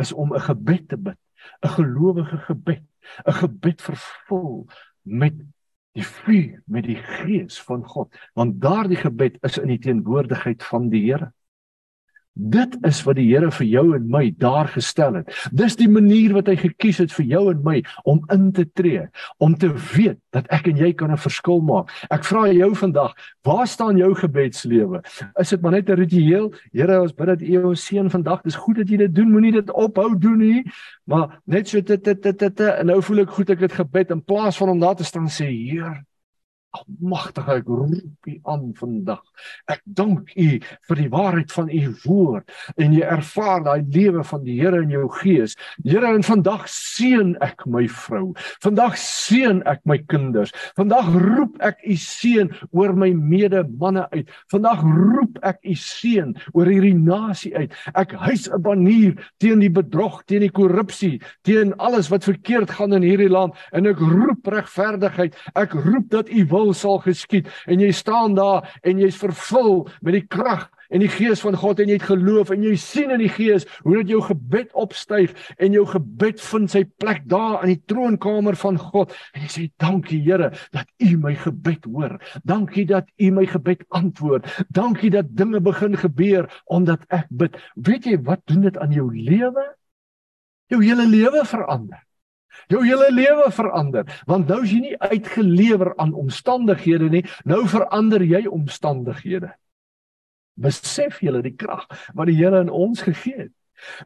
is 0.00 0.12
om 0.12 0.32
'n 0.34 0.40
gebed 0.40 0.88
te 0.88 0.96
bid, 0.96 1.18
'n 1.62 1.68
gelowige 1.68 2.38
gebed, 2.48 2.82
'n 3.26 3.32
gebed 3.32 3.82
vervul 3.82 4.66
met 5.02 5.34
die 5.92 6.06
vuur, 6.06 6.62
met 6.66 6.84
die 6.84 6.96
gees 6.96 7.60
van 7.62 7.84
God, 7.84 8.14
want 8.34 8.60
daardie 8.60 8.96
gebed 8.96 9.38
is 9.42 9.58
in 9.58 9.68
die 9.68 9.78
teenwoordigheid 9.78 10.62
van 10.64 10.88
die 10.88 11.04
Here. 11.10 11.32
Dit 12.32 12.78
is 12.88 13.02
wat 13.04 13.18
die 13.18 13.26
Here 13.28 13.50
vir 13.52 13.66
jou 13.68 13.82
en 13.92 14.06
my 14.08 14.22
daar 14.40 14.70
gestel 14.72 15.18
het. 15.18 15.32
Dis 15.52 15.76
die 15.76 15.88
manier 15.88 16.32
wat 16.32 16.48
hy 16.48 16.54
gekies 16.56 17.02
het 17.02 17.12
vir 17.12 17.26
jou 17.28 17.42
en 17.50 17.60
my 17.64 17.82
om 18.08 18.22
in 18.32 18.46
te 18.56 18.64
tree, 18.64 19.02
om 19.36 19.52
te 19.52 19.68
weet 19.92 20.16
dat 20.32 20.48
ek 20.48 20.70
en 20.70 20.80
jy 20.80 20.92
kan 20.96 21.12
'n 21.12 21.20
verskil 21.20 21.60
maak. 21.60 21.92
Ek 22.10 22.24
vra 22.24 22.48
jou 22.48 22.74
vandag, 22.74 23.12
waar 23.44 23.66
staan 23.66 23.98
jou 23.98 24.14
gebedslewe? 24.14 25.02
Is 25.38 25.50
dit 25.50 25.60
maar 25.60 25.72
net 25.72 25.90
'n 25.90 25.96
ritueel? 25.96 26.52
Here, 26.72 27.02
ons 27.02 27.12
bid 27.12 27.26
dat 27.26 27.42
U 27.42 27.64
ons 27.64 27.84
seën 27.84 28.10
vandag. 28.10 28.42
Dis 28.42 28.56
goed 28.56 28.76
dat 28.76 28.88
jy 28.88 28.96
dit 28.96 29.14
doen. 29.14 29.30
Moenie 29.30 29.52
dit 29.52 29.70
ophou 29.70 30.18
doen 30.18 30.38
nie. 30.38 30.64
Maar 31.04 31.40
net 31.44 31.68
so 31.68 31.80
dit 31.80 32.04
dit 32.04 32.38
dit 32.38 32.60
en 32.60 32.86
nou 32.86 33.02
voel 33.02 33.18
ek 33.18 33.30
goed 33.30 33.50
ek 33.50 33.60
het 33.60 33.72
gebed 33.72 34.10
in 34.10 34.24
plaas 34.24 34.56
van 34.56 34.68
om 34.68 34.80
daar 34.80 34.96
te 34.96 35.04
staan 35.04 35.28
sê, 35.28 35.44
Heer, 35.44 36.04
Magtig 37.04 37.48
ek 37.52 37.66
roep 37.68 38.28
U 38.28 38.34
aan 38.48 38.70
vandag. 38.78 39.20
Ek 39.68 39.82
dank 39.84 40.30
U 40.40 40.46
vir 40.88 40.96
die 40.96 41.08
waarheid 41.12 41.52
van 41.52 41.68
U 41.68 41.80
woord 42.06 42.54
en 42.80 42.94
jy 42.96 43.02
ervaar 43.04 43.60
daai 43.66 43.82
lewe 43.92 44.22
van 44.24 44.40
die 44.46 44.54
Here 44.56 44.80
in 44.80 44.92
jou 44.94 45.04
gees. 45.18 45.52
Here, 45.84 46.08
en 46.08 46.24
vandag 46.24 46.64
seën 46.72 47.34
ek 47.44 47.66
my 47.68 47.84
vrou. 47.92 48.30
Vandag 48.64 48.96
seën 49.00 49.60
ek 49.68 49.82
my 49.88 49.98
kinders. 50.08 50.54
Vandag 50.78 51.10
roep 51.12 51.58
ek 51.60 51.82
U 51.84 51.96
seën 52.00 52.48
oor 52.72 52.96
my 52.96 53.10
medemanne 53.12 54.06
uit. 54.14 54.32
Vandag 54.52 54.80
roep 54.86 55.42
ek 55.44 55.60
U 55.68 55.76
seën 55.76 56.32
oor 56.54 56.72
hierdie 56.72 56.96
nasie 56.96 57.52
uit. 57.52 57.76
Ek 57.92 58.16
hys 58.24 58.48
'n 58.48 58.62
banier 58.62 59.20
teen 59.38 59.60
die 59.60 59.72
bedrog, 59.72 60.22
teen 60.24 60.40
die 60.40 60.50
korrupsie, 60.52 61.20
teen 61.44 61.76
alles 61.76 62.08
wat 62.08 62.24
verkeerd 62.24 62.70
gaan 62.70 62.96
in 62.96 63.02
hierdie 63.02 63.28
land 63.28 63.52
en 63.72 63.86
ek 63.86 64.00
roep 64.00 64.46
regverdigheid. 64.46 65.36
Ek 65.54 65.72
roep 65.72 66.08
dat 66.08 66.32
U 66.32 66.46
wil 66.48 66.61
sal 66.70 67.00
geskied 67.02 67.50
en 67.66 67.82
jy 67.82 67.90
staan 67.92 68.38
daar 68.38 68.70
en 68.86 69.02
jy's 69.02 69.18
vervul 69.18 69.82
met 70.00 70.20
die 70.20 70.26
krag 70.30 70.68
en 70.92 71.00
die 71.00 71.10
gees 71.10 71.40
van 71.42 71.56
God 71.56 71.80
en 71.80 71.90
jy 71.90 71.96
het 71.96 72.08
geloof 72.10 72.52
en 72.52 72.64
jy 72.66 72.74
sien 72.80 73.12
in 73.14 73.22
die 73.22 73.32
gees 73.32 73.64
hoe 73.84 73.96
dit 74.00 74.12
jou 74.12 74.20
gebed 74.26 74.72
opstyg 74.78 75.32
en 75.56 75.76
jou 75.76 75.84
gebed 75.88 76.40
vind 76.44 76.72
sy 76.72 76.84
plek 77.00 77.24
daar 77.32 77.62
in 77.64 77.72
die 77.72 77.80
troonkamer 77.88 78.58
van 78.60 78.78
God. 78.80 79.14
En 79.32 79.46
jy 79.46 79.50
sê 79.54 79.66
dankie 79.82 80.20
Here 80.22 80.52
dat 80.76 80.90
U 81.02 81.16
my 81.18 81.32
gebed 81.40 81.88
hoor. 81.88 82.18
Dankie 82.46 82.84
dat 82.88 83.08
U 83.18 83.32
my 83.34 83.46
gebed 83.48 83.82
antwoord. 83.96 84.46
Dankie 84.68 85.10
dat 85.10 85.32
dinge 85.36 85.62
begin 85.64 85.96
gebeur 85.98 86.48
omdat 86.70 87.02
ek 87.10 87.26
bid. 87.30 87.56
Weet 87.74 88.06
jy 88.06 88.20
wat 88.28 88.44
doen 88.50 88.68
dit 88.68 88.78
aan 88.78 88.92
jou 88.94 89.08
lewe? 89.10 89.64
Jou 90.72 90.80
hele 90.84 91.08
lewe 91.08 91.44
verander 91.48 92.04
Jou 92.72 92.82
hele 92.84 93.08
lewe 93.12 93.48
verander 93.52 94.06
want 94.28 94.48
nou 94.48 94.62
is 94.64 94.74
jy 94.74 94.80
nie 94.84 94.98
uitgelewer 94.98 95.94
aan 95.96 96.14
omstandighede 96.18 97.10
nie, 97.12 97.24
nou 97.48 97.64
verander 97.68 98.24
jy 98.24 98.44
omstandighede. 98.50 99.52
Besef 100.60 101.22
julle 101.24 101.42
die 101.42 101.56
krag 101.56 101.88
wat 102.14 102.28
die 102.28 102.36
Here 102.36 102.60
in 102.60 102.70
ons 102.70 103.02
gegee 103.02 103.46
het. 103.46 103.54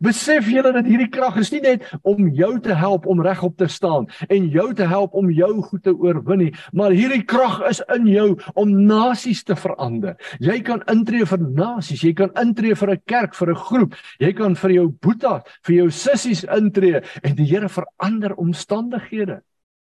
Besef 0.01 0.49
julle 0.51 0.73
dat 0.73 0.87
hierdie 0.89 1.11
krag 1.13 1.37
is 1.43 1.53
nie 1.53 1.61
net 1.65 1.85
om 2.03 2.29
jou 2.35 2.53
te 2.61 2.75
help 2.75 3.07
om 3.07 3.23
regop 3.25 3.57
te 3.59 3.69
staan 3.69 4.07
en 4.29 4.49
jou 4.51 4.69
te 4.75 4.87
help 4.89 5.15
om 5.15 5.31
jou 5.31 5.53
goed 5.63 5.83
te 5.87 5.95
oorwin 5.95 6.47
nie, 6.47 6.53
maar 6.73 6.95
hierdie 6.97 7.25
krag 7.25 7.61
is 7.71 7.83
in 7.95 8.07
jou 8.11 8.29
om 8.55 8.73
nasies 8.87 9.45
te 9.47 9.57
verander. 9.57 10.17
Jy 10.41 10.61
kan 10.67 10.83
intree 10.93 11.27
vir 11.27 11.43
nasies, 11.43 12.05
jy 12.05 12.15
kan 12.17 12.33
intree 12.41 12.75
vir 12.75 12.91
'n 12.91 13.03
kerk, 13.07 13.35
vir 13.35 13.51
'n 13.51 13.63
groep, 13.69 13.95
jy 14.21 14.33
kan 14.33 14.55
vir 14.55 14.71
jou 14.71 14.89
boetie, 14.89 15.43
vir 15.65 15.75
jou 15.75 15.91
sissies 15.91 16.45
intree 16.45 17.03
en 17.23 17.35
die 17.35 17.47
Here 17.47 17.69
verander 17.69 18.35
omstandighede. 18.37 19.43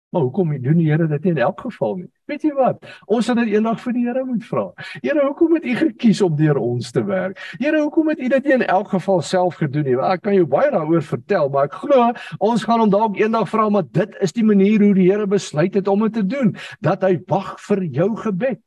Maar 0.09 0.23
hoekom 0.23 0.55
doen 0.63 0.79
die 0.81 0.87
Here 0.89 1.07
dit 1.07 1.25
nie 1.25 1.33
in 1.35 1.41
elk 1.45 1.61
geval 1.61 1.97
nie? 1.99 2.07
Weet 2.31 2.45
jy 2.47 2.53
wat? 2.57 2.85
Ons 3.13 3.27
sal 3.29 3.37
dit 3.43 3.51
eendag 3.53 3.81
vir 3.83 3.93
die 3.93 4.05
Here 4.07 4.23
moet 4.25 4.47
vra. 4.49 4.65
Here, 5.03 5.21
hoekom 5.21 5.59
het 5.59 5.67
U 5.69 5.75
gekies 5.83 6.23
om 6.25 6.37
deur 6.39 6.61
ons 6.63 6.93
te 6.97 7.03
werk? 7.05 7.41
Here, 7.61 7.83
hoekom 7.83 8.09
het 8.15 8.23
U 8.25 8.31
dit 8.33 8.49
nie 8.49 8.55
in 8.57 8.65
elk 8.65 8.89
geval 8.95 9.21
self 9.21 9.61
gedoen 9.61 9.85
nie? 9.85 9.99
Ek 10.09 10.25
kan 10.25 10.37
jou 10.39 10.47
baie 10.49 10.73
daaroor 10.73 11.05
vertel, 11.05 11.53
maar 11.53 11.69
ek 11.69 11.77
glo 11.83 12.09
ons 12.41 12.65
gaan 12.65 12.87
hom 12.87 12.93
dalk 12.95 13.21
eendag 13.21 13.51
vra, 13.53 13.69
maar 13.69 13.85
dit 13.85 14.17
is 14.25 14.33
die 14.33 14.47
manier 14.49 14.81
hoe 14.87 14.95
die 14.97 15.11
Here 15.11 15.29
besluit 15.29 15.77
het 15.77 15.93
om 15.93 16.07
dit 16.09 16.17
te 16.23 16.25
doen, 16.25 16.55
dat 16.81 17.05
hy 17.05 17.19
wag 17.29 17.59
vir 17.69 17.85
jou 18.01 18.15
gebed. 18.25 18.63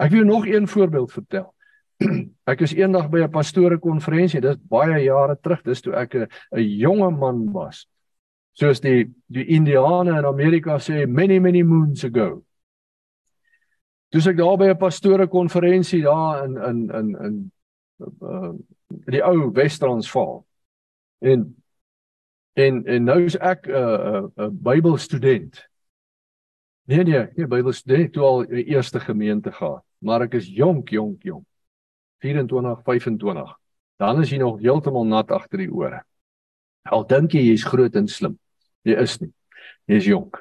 Ek 0.00 0.16
wil 0.16 0.24
nog 0.24 0.48
een 0.48 0.64
voorbeeld 0.68 1.12
vertel. 1.12 1.50
Ek 2.50 2.64
is 2.64 2.72
eendag 2.74 3.12
by 3.12 3.20
'n 3.24 3.30
pastore 3.32 3.76
konferensie, 3.78 4.40
dis 4.40 4.56
baie 4.56 5.04
jare 5.04 5.36
terug, 5.36 5.60
dis 5.62 5.84
toe 5.84 5.92
ek 5.92 6.14
'n 6.24 6.28
jonge 6.56 7.10
man 7.12 7.52
was 7.52 7.84
soos 8.54 8.80
die 8.80 9.04
die 9.26 9.44
Indiane 9.56 10.18
in 10.18 10.26
Amerika 10.26 10.78
sê 10.78 11.06
many 11.06 11.38
many 11.38 11.62
moons 11.62 12.04
ago. 12.04 12.44
Toe 14.10 14.22
ek 14.30 14.38
daar 14.38 14.56
by 14.56 14.68
'n 14.70 14.78
pastore 14.78 15.26
konferensie 15.26 16.02
daar 16.02 16.44
in 16.44 16.56
in 16.56 16.90
in 16.90 17.08
in 17.24 17.52
uh 18.22 18.52
die 19.10 19.22
ou 19.24 19.50
Wes-Transvaal. 19.52 20.44
En 21.18 21.56
en 22.54 22.84
en 22.86 23.04
nou 23.04 23.24
is 23.24 23.36
ek 23.36 23.66
'n 23.66 23.70
uh, 23.70 23.76
'n 23.76 24.30
uh, 24.38 24.44
uh, 24.44 24.50
Bybelstudent. 24.50 25.68
Nee 26.86 27.02
nee, 27.02 27.26
nie 27.36 27.46
Bybelstudent 27.46 28.12
toe 28.12 28.22
al 28.22 28.46
die 28.46 28.64
eerste 28.64 29.00
gemeente 29.00 29.52
gehad, 29.52 29.82
maar 29.98 30.22
ek 30.22 30.34
is 30.34 30.46
jonk, 30.46 30.88
jonk, 30.88 31.22
jonk. 31.22 31.46
24, 32.18 32.82
25. 32.82 33.58
Dan 33.96 34.20
is 34.20 34.30
jy 34.30 34.38
nog 34.38 34.60
heeltemal 34.60 35.04
nat 35.04 35.30
agter 35.30 35.58
die 35.58 35.72
ore. 35.72 36.04
Al 36.82 37.06
dink 37.06 37.32
jy 37.32 37.40
jy's 37.40 37.64
groot 37.64 37.96
en 37.96 38.08
slim. 38.08 38.38
Jy 38.84 38.96
is 39.00 39.20
nie. 39.20 39.32
Jy's 39.88 40.08
jonk. 40.08 40.40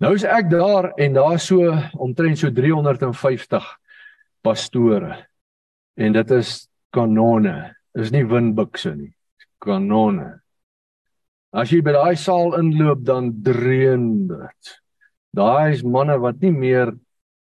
Nou 0.00 0.12
is 0.16 0.26
ek 0.28 0.50
daar 0.52 0.90
en 1.00 1.16
daar 1.16 1.38
so 1.40 1.72
omtrent 1.96 2.40
so 2.40 2.50
350 2.52 3.68
pastore. 4.44 5.22
En 5.96 6.12
dit 6.12 6.30
is 6.36 6.66
kanone. 6.92 7.74
Is 7.96 8.12
nie 8.12 8.24
windbukse 8.28 8.92
nie. 8.96 9.14
Kanone. 9.64 10.34
As 11.56 11.72
jy 11.72 11.80
by 11.84 11.94
daai 11.96 12.16
saal 12.20 12.58
inloop 12.58 13.04
dan 13.08 13.30
dreun 13.44 14.26
dit. 14.28 14.76
Daai 15.36 15.72
is 15.72 15.84
manne 15.84 16.18
wat 16.20 16.42
nie 16.44 16.52
meer 16.52 16.92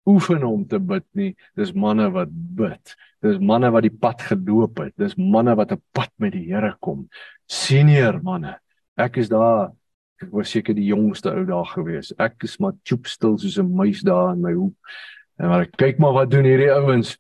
oefen 0.09 0.45
om 0.47 0.63
te 0.65 0.79
bid 0.81 1.05
nie. 1.17 1.35
Dis 1.57 1.73
manne 1.77 2.09
wat 2.13 2.31
bid. 2.31 2.95
Dis 3.21 3.37
manne 3.37 3.69
wat 3.73 3.85
die 3.85 3.93
pad 3.93 4.23
geloop 4.25 4.81
het. 4.81 4.95
Dis 4.97 5.13
manne 5.17 5.53
wat 5.59 5.71
'n 5.71 5.81
pad 5.93 6.09
met 6.17 6.33
die 6.33 6.49
Here 6.49 6.75
kom. 6.81 7.09
Senior 7.45 8.21
manne. 8.23 8.57
Ek 8.99 9.17
is 9.21 9.29
daar 9.31 9.71
ek 10.19 10.33
was 10.35 10.51
seker 10.51 10.75
die 10.75 10.89
jongste 10.89 11.31
ou 11.31 11.45
daar 11.47 11.67
gewees. 11.71 12.11
Ek 12.19 12.43
is 12.43 12.57
maar 12.59 12.75
choop 12.83 13.07
stil 13.07 13.37
soos 13.39 13.57
'n 13.57 13.71
muis 13.71 14.01
daar 14.03 14.33
in 14.33 14.41
my 14.41 14.51
hoek. 14.53 14.75
En 15.39 15.47
maar 15.47 15.61
ek 15.61 15.77
kyk 15.77 15.99
maar 15.99 16.13
wat 16.13 16.31
doen 16.31 16.43
hierdie 16.43 16.71
ouens. 16.71 17.17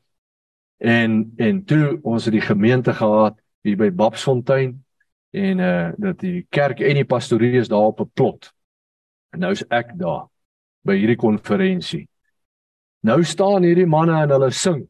En 0.79 1.31
en 1.37 1.63
toe 1.65 1.99
ons 2.03 2.25
het 2.25 2.33
die 2.33 2.43
gemeente 2.43 2.93
gehad 2.93 3.39
hier 3.63 3.77
by 3.77 3.89
Babsfontein 3.91 4.83
en 5.31 5.59
uh 5.59 5.91
dat 5.97 6.19
die 6.19 6.47
kerk 6.49 6.79
en 6.79 6.95
die 6.95 7.05
pastorie 7.05 7.55
is 7.59 7.67
daar 7.67 7.87
op 7.87 8.01
'n 8.01 8.11
plot. 8.13 8.51
En 9.31 9.39
nou 9.39 9.51
is 9.51 9.63
ek 9.69 9.97
daar 9.97 10.27
by 10.83 10.95
hierdie 10.95 11.19
konferensie. 11.19 12.07
Nou 13.03 13.23
staan 13.23 13.63
hierdie 13.63 13.87
manne 13.87 14.21
en 14.23 14.29
hulle 14.29 14.51
sing. 14.51 14.87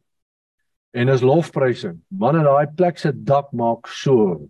En 0.94 1.10
is 1.10 1.22
lofprysing. 1.22 2.02
Manne 2.08 2.44
daai 2.44 2.68
plek 2.76 2.98
se 2.98 3.12
dak 3.14 3.52
maak 3.52 3.88
so 3.88 4.50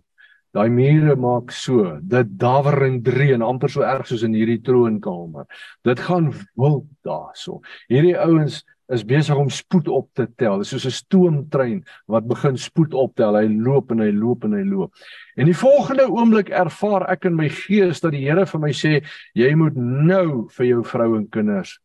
Daai 0.50 0.68
mure 0.68 1.14
maak 1.16 1.52
so, 1.54 1.98
dit 2.02 2.30
dawer 2.38 2.82
en 2.88 2.98
dreun 3.06 3.42
amper 3.46 3.70
so 3.70 3.84
erg 3.86 4.08
soos 4.08 4.24
in 4.26 4.34
hierdie 4.34 4.58
troonkamer. 4.66 5.46
Dit 5.86 6.02
gaan 6.02 6.32
wild 6.58 6.88
daarso. 7.06 7.60
Hierdie 7.88 8.16
ouens 8.18 8.64
is 8.90 9.04
besig 9.06 9.38
om 9.38 9.50
spoed 9.50 9.88
op 9.88 10.08
te 10.18 10.26
tel. 10.34 10.58
Dit 10.58 10.66
is 10.66 10.72
soos 10.74 10.86
'n 10.86 10.96
stoomtrein 10.96 11.84
wat 12.06 12.26
begin 12.26 12.56
spoed 12.58 12.94
optel. 12.94 13.36
Hy 13.36 13.46
loop 13.46 13.90
en 13.90 14.00
hy 14.00 14.10
loop 14.10 14.44
en 14.44 14.52
hy 14.52 14.64
loop. 14.64 14.92
En 15.36 15.46
die 15.46 15.56
volgende 15.56 16.10
oomblik 16.10 16.50
ervaar 16.50 17.06
ek 17.10 17.24
in 17.24 17.36
my 17.36 17.48
gees 17.48 18.00
dat 18.00 18.12
die 18.12 18.26
Here 18.26 18.46
vir 18.46 18.60
my 18.60 18.72
sê, 18.72 19.04
jy 19.34 19.54
moet 19.54 19.76
nou 19.76 20.48
vir 20.48 20.66
jou 20.66 20.82
vrou 20.84 21.16
en 21.16 21.28
kinders 21.28 21.78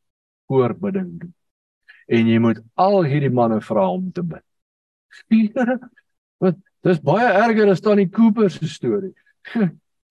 voorbidding 0.48 1.20
doen. 1.20 1.34
En 2.08 2.28
jy 2.28 2.40
moet 2.40 2.60
al 2.76 3.04
hierdie 3.04 3.34
manne 3.34 3.62
vra 3.62 3.90
om 3.90 4.12
te 4.12 4.24
bid. 4.24 4.44
Wat 6.42 6.58
Dis 6.86 7.02
baie 7.02 7.26
erger 7.26 7.72
as 7.72 7.82
dan 7.82 7.98
die 7.98 8.10
Cooper 8.14 8.50
se 8.54 8.68
storie. 8.70 9.14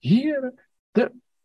Here, 0.04 0.50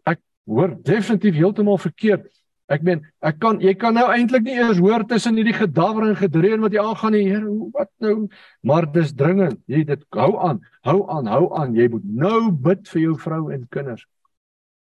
ek 0.09 0.21
hoor 0.49 0.73
definitief 0.85 1.37
heeltemal 1.37 1.77
verkeerd. 1.81 2.27
Ek 2.69 2.83
meen, 2.85 3.01
ek 3.25 3.39
kan 3.41 3.57
jy 3.61 3.73
kan 3.81 3.95
nou 3.97 4.05
eintlik 4.13 4.43
nie 4.45 4.57
eers 4.59 4.77
hoor 4.81 5.01
tussen 5.09 5.37
hierdie 5.39 5.55
gedawwer 5.57 6.05
en 6.05 6.17
gedreun 6.17 6.61
wat 6.61 6.75
jy 6.75 6.83
aangaan 6.83 7.15
nie, 7.17 7.23
Here, 7.25 7.53
wat 7.73 7.89
nou? 8.05 8.27
Maar 8.61 8.85
dis 8.93 9.13
dringend. 9.17 9.57
Jy 9.69 9.83
dit 9.89 10.03
hou 10.17 10.31
aan, 10.45 10.61
hou 10.85 10.99
aan, 11.09 11.29
hou 11.33 11.47
aan. 11.57 11.73
Jy 11.77 11.87
moet 11.95 12.05
nou 12.05 12.51
bid 12.53 12.85
vir 12.91 13.01
jou 13.07 13.15
vrou 13.21 13.47
en 13.53 13.65
kinders. 13.73 14.05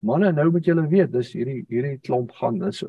Manne, 0.04 0.34
nou 0.36 0.50
moet 0.52 0.68
julle 0.68 0.84
weet, 0.91 1.14
dis 1.16 1.32
hierdie 1.36 1.62
hierdie 1.72 1.95
klomp 2.04 2.36
gaan. 2.39 2.60
Dis 2.64 2.84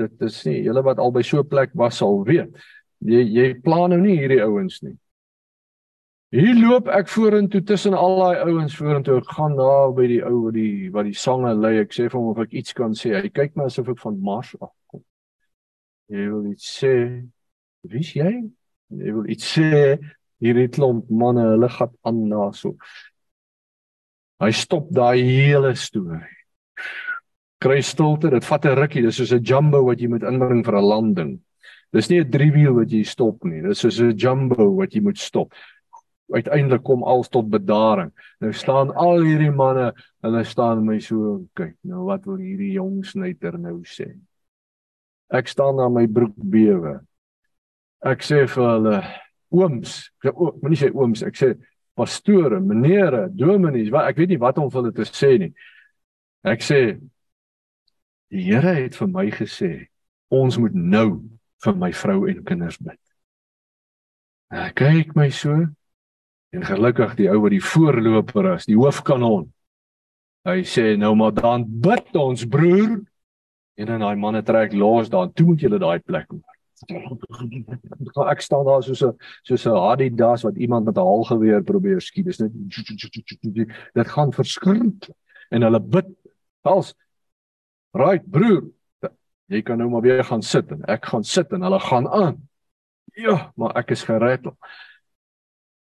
dit 0.00 0.26
is 0.26 0.40
nie 0.48 0.58
julle 0.66 0.82
wat 0.84 1.00
al 1.00 1.12
by 1.14 1.22
so 1.22 1.40
'n 1.40 1.48
plek 1.48 1.70
was 1.74 1.98
sal 1.98 2.24
weet. 2.24 2.52
Jy 3.00 3.22
jy 3.22 3.54
plan 3.62 3.90
nou 3.90 4.00
nie 4.00 4.18
hierdie 4.18 4.42
ouens 4.44 4.82
nie. 4.82 4.96
Hier 6.34 6.56
loop 6.58 6.88
ek 6.90 7.06
vorentoe 7.12 7.60
tussen 7.62 7.94
al 7.94 8.16
daai 8.18 8.40
ouens 8.48 8.74
vorentoe. 8.74 9.20
Ek 9.20 9.28
gaan 9.36 9.52
daar 9.54 9.92
by 9.94 10.08
die 10.10 10.18
ou 10.26 10.48
wat 10.48 10.56
die 10.56 10.90
wat 10.90 11.06
die 11.06 11.14
sange 11.14 11.52
lei. 11.54 11.76
Ek 11.84 11.92
sê 11.94 12.08
vir 12.08 12.18
hom 12.18 12.32
of 12.32 12.40
ek 12.42 12.56
iets 12.58 12.74
kan 12.74 12.96
sê. 12.98 13.12
Hy 13.14 13.30
kyk 13.30 13.54
my 13.54 13.68
asof 13.68 13.92
ek 13.92 14.00
van 14.02 14.16
Mars 14.18 14.50
afkom. 14.58 15.04
Jy 16.10 16.24
wil 16.32 16.48
iets 16.50 16.66
sê? 16.80 16.94
Wie's 17.86 18.10
jy? 18.18 18.32
Jy 18.98 19.14
wil 19.14 19.28
iets 19.30 19.46
sê? 19.46 19.68
Hierdie 20.42 20.72
klomp 20.74 21.06
manne, 21.06 21.44
hulle 21.52 21.68
gaan 21.70 21.92
aan 22.02 22.18
daarso. 22.32 22.74
Hy 24.42 24.50
stop 24.58 24.90
daai 24.90 25.22
hele 25.22 25.70
storie. 25.78 26.34
Kry 27.62 27.78
stilte. 27.78 28.32
Dit 28.34 28.48
vat 28.48 28.66
'n 28.66 28.74
rukkie. 28.80 29.06
Dis 29.06 29.22
soos 29.22 29.32
'n 29.32 29.44
jumbo 29.44 29.84
wat 29.86 30.02
jy 30.02 30.10
moet 30.10 30.26
inbring 30.26 30.66
vir 30.66 30.74
'n 30.82 30.82
landing. 30.82 31.32
Dis 31.92 32.10
nie 32.10 32.18
'n 32.18 32.30
driewiel 32.30 32.74
wat 32.74 32.90
jy 32.90 33.04
stop 33.04 33.44
nie. 33.44 33.62
Dis 33.62 33.78
soos 33.78 34.00
'n 34.00 34.18
jumbo 34.18 34.74
wat 34.74 34.90
jy 34.94 35.00
moet 35.00 35.18
stop 35.18 35.54
uiteindelik 36.32 36.82
kom 36.82 37.02
alles 37.04 37.28
tot 37.28 37.48
bedaring. 37.50 38.12
Nou 38.40 38.52
staan 38.52 38.92
al 38.96 39.24
hierdie 39.26 39.52
manne, 39.52 39.90
hulle 40.24 40.44
staan 40.44 40.84
my 40.86 40.98
so 41.02 41.42
kyk. 41.58 41.76
Nou 41.88 42.06
wat 42.08 42.24
wil 42.28 42.40
hierdie 42.40 42.72
jong 42.78 43.02
snyter 43.06 43.58
nou 43.60 43.80
sê? 43.88 44.08
Ek 45.34 45.48
staan 45.50 45.80
daar 45.80 45.92
my 45.92 46.06
broek 46.06 46.36
bewe. 46.36 46.98
Ek 48.04 48.24
sê 48.24 48.44
vir 48.48 48.66
hulle 48.68 48.98
ooms, 49.54 49.96
ek 50.24 50.36
moenie 50.62 50.80
sê 50.80 50.90
ooms, 50.92 51.22
ek 51.26 51.38
sê 51.38 51.54
pastore, 51.94 52.58
menere, 52.60 53.28
dominees, 53.30 53.92
wat 53.94 54.10
ek 54.10 54.18
weet 54.18 54.34
nie 54.34 54.42
wat 54.42 54.58
om 54.58 54.70
vir 54.70 54.82
hulle 54.82 54.94
te 54.96 55.06
sê 55.08 55.36
nie. 55.40 55.52
Ek 56.44 56.64
sê 56.64 56.80
die 58.34 58.48
Here 58.48 58.74
het 58.74 58.96
vir 58.98 59.08
my 59.12 59.28
gesê 59.30 59.72
ons 60.34 60.56
moet 60.58 60.74
nou 60.74 61.22
vir 61.64 61.76
my 61.78 61.92
vrou 61.94 62.24
en 62.28 62.42
kinders 62.44 62.80
bid. 62.82 62.98
Ek 64.54 64.74
kyk 64.80 65.14
my 65.16 65.28
so 65.34 65.54
En 66.54 66.64
gelukkig 66.64 67.16
die 67.18 67.28
ou 67.32 67.40
wat 67.42 67.54
die 67.54 67.64
voorloper 67.64 68.52
is, 68.54 68.68
die 68.70 68.78
hoofkanon. 68.78 69.48
Hy 70.46 70.60
sê 70.68 70.92
nou 71.00 71.14
maar 71.18 71.34
dan 71.34 71.64
bid 71.66 72.14
ons 72.20 72.44
broer. 72.46 73.00
En 73.74 73.88
dan 73.90 74.04
daai 74.04 74.16
manne 74.20 74.42
trek 74.46 74.74
los 74.76 75.10
dan. 75.10 75.32
Toe 75.34 75.48
moet 75.50 75.64
jy 75.64 75.72
daai 75.72 75.98
plek 75.98 76.28
hoor. 76.30 76.44
Ek 78.32 78.42
staan 78.44 78.66
daar 78.66 78.82
soos 78.84 79.02
'n 79.02 79.16
soos 79.42 79.66
'n 79.66 79.78
Adidas 79.90 80.44
wat 80.44 80.56
iemand 80.56 80.84
met 80.84 80.96
'n 80.96 81.06
haalgeweer 81.06 81.62
probeer 81.62 82.00
skiet. 82.00 82.26
Dis 82.26 82.38
net 82.38 82.52
dit 83.94 84.08
gaan 84.08 84.32
verskrik 84.32 85.10
en 85.50 85.62
hulle 85.62 85.80
bid. 85.80 86.06
Als 86.62 86.94
right 87.92 88.24
broer, 88.30 88.64
jy 89.46 89.62
kan 89.62 89.78
nou 89.78 89.90
maar 89.90 90.02
weer 90.02 90.24
gaan 90.24 90.42
sit 90.42 90.70
en 90.70 90.84
ek 90.84 91.06
gaan 91.06 91.24
sit 91.24 91.52
en 91.52 91.62
hulle 91.62 91.80
gaan 91.80 92.08
aan. 92.08 92.48
Ja, 93.14 93.52
maar 93.56 93.76
ek 93.76 93.90
is 93.90 94.04
gered. 94.04 94.46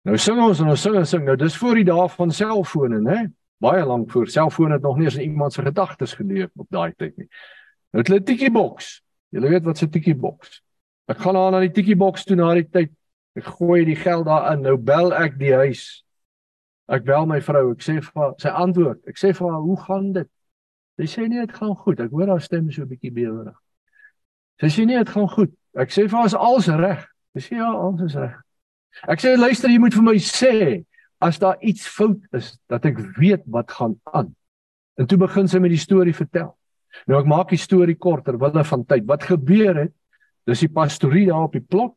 Nou 0.08 0.18
sing 0.18 0.40
ons 0.42 0.60
en 0.64 0.72
ons 0.74 0.82
sing 0.82 0.96
en 0.98 1.06
sing. 1.06 1.24
Nou 1.26 1.36
dis 1.38 1.58
voor 1.62 1.78
die 1.78 1.86
dae 1.86 2.08
van 2.10 2.32
selfone, 2.34 3.02
né? 3.06 3.20
Baie 3.62 3.86
lank 3.86 4.10
voor. 4.12 4.28
Selfone 4.28 4.80
het 4.80 4.86
nog 4.86 4.98
nie 4.98 5.06
eens 5.06 5.20
in 5.20 5.30
iemand 5.30 5.54
se 5.54 5.62
gedagtes 5.62 6.16
geleef 6.18 6.50
op 6.56 6.68
daai 6.74 6.94
tyd 6.98 7.18
nie. 7.18 7.28
Nou 7.92 8.02
het 8.02 8.10
hulle 8.10 8.24
tikkie 8.26 8.52
boks. 8.52 8.96
Julle 9.30 9.50
weet 9.50 9.64
wat 9.64 9.82
'n 9.82 9.90
tikkie 9.90 10.16
boks. 10.16 10.62
Ek 11.08 11.18
gaan 11.18 11.38
aan 11.38 11.52
na 11.52 11.60
die 11.60 11.72
tikkie 11.72 11.96
boks 11.96 12.24
toe 12.24 12.36
na 12.36 12.54
die 12.54 12.70
tyd. 12.70 12.92
Ek 13.36 13.44
gooi 13.44 13.86
die 13.86 13.96
geld 13.96 14.26
daarin. 14.26 14.62
Nou 14.62 14.78
bel 14.78 15.14
ek 15.14 15.38
die 15.40 15.54
huis. 15.54 16.04
Ek 16.88 17.04
bel 17.04 17.26
my 17.26 17.42
vrou. 17.42 17.72
Ek 17.72 17.82
sê 17.82 18.02
vir 18.02 18.22
haar, 18.22 18.34
sy 18.38 18.50
antwoord. 18.50 19.08
Ek 19.08 19.18
sê 19.18 19.34
vir 19.34 19.52
haar, 19.52 19.62
"Hoe 19.62 19.78
gaan 19.78 20.14
dit?" 20.14 20.28
Sy 21.00 21.06
sê 21.06 21.28
nee, 21.28 21.40
dit 21.40 21.56
gaan 21.56 21.76
goed. 21.76 22.00
Ek 22.00 22.12
hoor 22.12 22.28
haar 22.28 22.42
stem 22.42 22.72
so 22.72 22.82
'n 22.82 22.88
bietjie 22.88 23.12
bewerig. 23.12 23.58
Sy 24.60 24.68
sê 24.68 24.86
nee, 24.86 24.98
dit 24.98 25.10
gaan 25.10 25.30
goed. 25.30 25.52
Ek 25.76 25.90
sê 25.90 26.10
vir 26.10 26.18
haar, 26.18 26.26
"Is 26.26 26.34
alles 26.34 26.68
reg?" 26.68 27.08
Sy 27.38 27.40
sê 27.40 27.58
ja, 27.58 27.72
alles 27.72 28.02
is 28.02 28.16
reg. 28.16 28.42
Ek 29.10 29.22
sê 29.24 29.36
luister, 29.38 29.72
jy 29.72 29.80
moet 29.82 29.96
vir 29.96 30.06
my 30.06 30.18
sê 30.22 30.56
as 31.22 31.38
daar 31.42 31.60
iets 31.62 31.86
fout 31.88 32.22
is 32.38 32.56
dat 32.70 32.86
ek 32.90 33.00
weet 33.20 33.44
wat 33.54 33.72
gaan 33.72 33.96
aan. 34.12 34.32
En 34.98 35.08
toe 35.08 35.20
begin 35.22 35.48
sy 35.48 35.62
met 35.62 35.74
die 35.74 35.82
storie 35.82 36.16
vertel. 36.16 36.52
Nou 37.08 37.20
ek 37.22 37.30
maak 37.30 37.54
die 37.54 37.62
storie 37.62 37.96
korter 37.96 38.38
wille 38.42 38.64
van 38.68 38.86
tyd. 38.86 39.06
Wat 39.08 39.26
gebeur 39.30 39.78
het? 39.86 39.94
Dis 40.50 40.66
die 40.66 40.72
pastorie 40.74 41.28
daar 41.30 41.48
op 41.48 41.56
die 41.56 41.64
plot. 41.64 41.94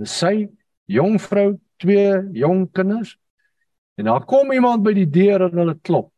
Dis 0.00 0.14
sy 0.18 0.48
jong 0.90 1.18
vrou, 1.22 1.54
twee 1.82 2.18
jong 2.36 2.66
kinders. 2.74 3.16
En 3.96 4.08
daar 4.10 4.24
kom 4.28 4.52
iemand 4.52 4.84
by 4.84 4.94
die 4.96 5.08
deur 5.08 5.46
en 5.48 5.62
hulle 5.62 5.78
klop. 5.84 6.10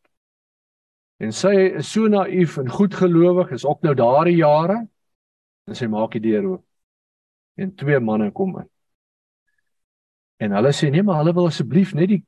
En 1.21 1.31
sy 1.31 1.53
is 1.79 1.89
so 1.93 2.09
naïef 2.11 2.57
en 2.59 2.71
goedgelowig, 2.71 3.53
is 3.55 3.65
ook 3.65 3.85
nou 3.85 3.93
daardie 3.95 4.39
jare. 4.41 4.81
En 5.65 5.77
sy 5.77 5.87
maak 5.91 6.17
die 6.17 6.25
deur 6.27 6.49
oop. 6.55 6.63
En 7.55 7.71
twee 7.79 7.99
manne 8.03 8.31
kom 8.35 8.57
in. 8.59 8.69
En 10.37 10.51
hulle 10.51 10.71
sê 10.75 10.89
nee, 10.91 11.03
maar 11.03 11.21
hulle 11.23 11.33
wil 11.33 11.49
asseblief 11.49 11.93
net 11.95 12.11
die 12.11 12.21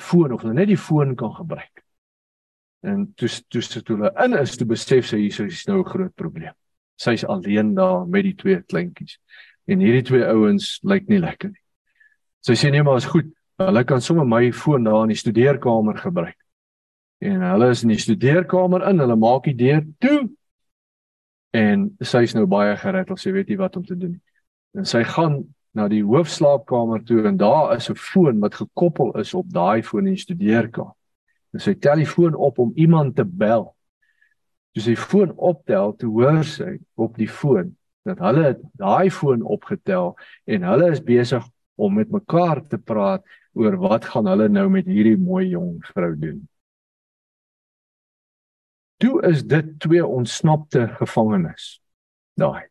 foon 0.00 0.32
of 0.32 0.44
net 0.48 0.70
die 0.70 0.80
foon 0.80 1.14
kan 1.16 1.34
gebruik. 1.36 1.82
En 2.82 3.12
toe 3.14 3.28
toe 3.48 3.62
sit 3.62 3.88
hulle 3.88 4.10
in 4.24 4.34
is 4.38 4.56
toe 4.58 4.66
besef 4.66 5.06
sy 5.10 5.20
hier 5.22 5.46
is 5.46 5.66
nou 5.68 5.80
'n 5.80 5.90
groot 5.90 6.14
probleem. 6.14 6.54
Sy's 6.96 7.24
alleen 7.24 7.74
daar 7.74 8.06
met 8.06 8.24
die 8.24 8.34
twee 8.34 8.62
kleintjies. 8.62 9.18
En 9.66 9.78
hierdie 9.78 10.02
twee 10.02 10.24
ouens 10.24 10.80
lyk 10.82 11.08
nie 11.08 11.18
lekker 11.18 11.48
nie. 11.48 11.62
Sy 12.40 12.54
sê 12.54 12.70
nee, 12.70 12.82
maar 12.82 12.96
is 12.96 13.06
goed. 13.06 13.30
Hulle 13.58 13.84
kan 13.84 14.00
sommer 14.00 14.26
my 14.26 14.52
foon 14.52 14.84
daar 14.84 15.02
in 15.02 15.08
die 15.14 15.16
studeerkamer 15.16 15.98
gebruik. 15.98 16.38
En 17.22 17.40
hulle 17.40 17.70
is 17.70 17.82
in 17.82 17.88
die 17.88 17.98
studeerkamer 17.98 18.88
in, 18.88 18.98
hulle 18.98 19.16
maak 19.16 19.44
die 19.44 19.54
deur 19.54 19.84
toe. 20.02 20.30
En 21.54 21.96
sy 22.00 22.24
is 22.26 22.34
nou 22.34 22.46
baie 22.46 22.76
gered, 22.76 23.12
sy 23.20 23.30
weet 23.30 23.48
nie 23.48 23.58
wat 23.60 23.76
om 23.76 23.84
te 23.84 23.96
doen 23.96 24.16
nie. 24.16 24.22
En 24.74 24.88
sy 24.88 25.04
gaan 25.04 25.54
na 25.72 25.88
die 25.88 26.02
hoofslaapkamer 26.04 27.04
toe 27.08 27.22
en 27.28 27.36
daar 27.40 27.76
is 27.76 27.88
'n 27.90 27.96
foon 27.96 28.40
wat 28.40 28.54
gekoppel 28.54 29.12
is 29.20 29.34
op 29.34 29.52
daai 29.52 29.82
foon 29.82 30.06
in 30.06 30.14
die 30.14 30.22
studeerkamer. 30.22 30.94
En 31.52 31.60
sy 31.60 31.74
tel 31.74 31.96
die 31.96 32.06
foon 32.06 32.34
op 32.34 32.58
om 32.58 32.72
iemand 32.74 33.16
te 33.16 33.24
bel. 33.24 33.76
Toe 34.72 34.82
sy 34.82 34.96
foon 34.96 35.32
optel, 35.36 35.96
toe 35.96 36.10
hoor 36.10 36.44
sy 36.44 36.78
op 36.94 37.16
die 37.16 37.28
foon 37.28 37.76
dat 38.02 38.18
hulle 38.18 38.58
daai 38.80 39.10
foon 39.10 39.42
opgetel 39.42 40.16
en 40.44 40.62
hulle 40.62 40.90
is 40.90 41.02
besig 41.02 41.44
om 41.74 41.94
met 41.94 42.10
mekaar 42.10 42.62
te 42.66 42.78
praat 42.78 43.24
oor 43.52 43.76
wat 43.76 44.04
gaan 44.04 44.26
hulle 44.26 44.48
nou 44.48 44.68
met 44.68 44.86
hierdie 44.86 45.16
mooi 45.16 45.48
jong 45.52 45.78
vrou 45.92 46.14
doen. 46.18 46.48
Toe 49.02 49.22
is 49.26 49.42
dit 49.42 49.78
twee 49.82 50.06
ontsnapte 50.06 50.86
gevangenes. 50.98 51.80
Daai. 52.38 52.68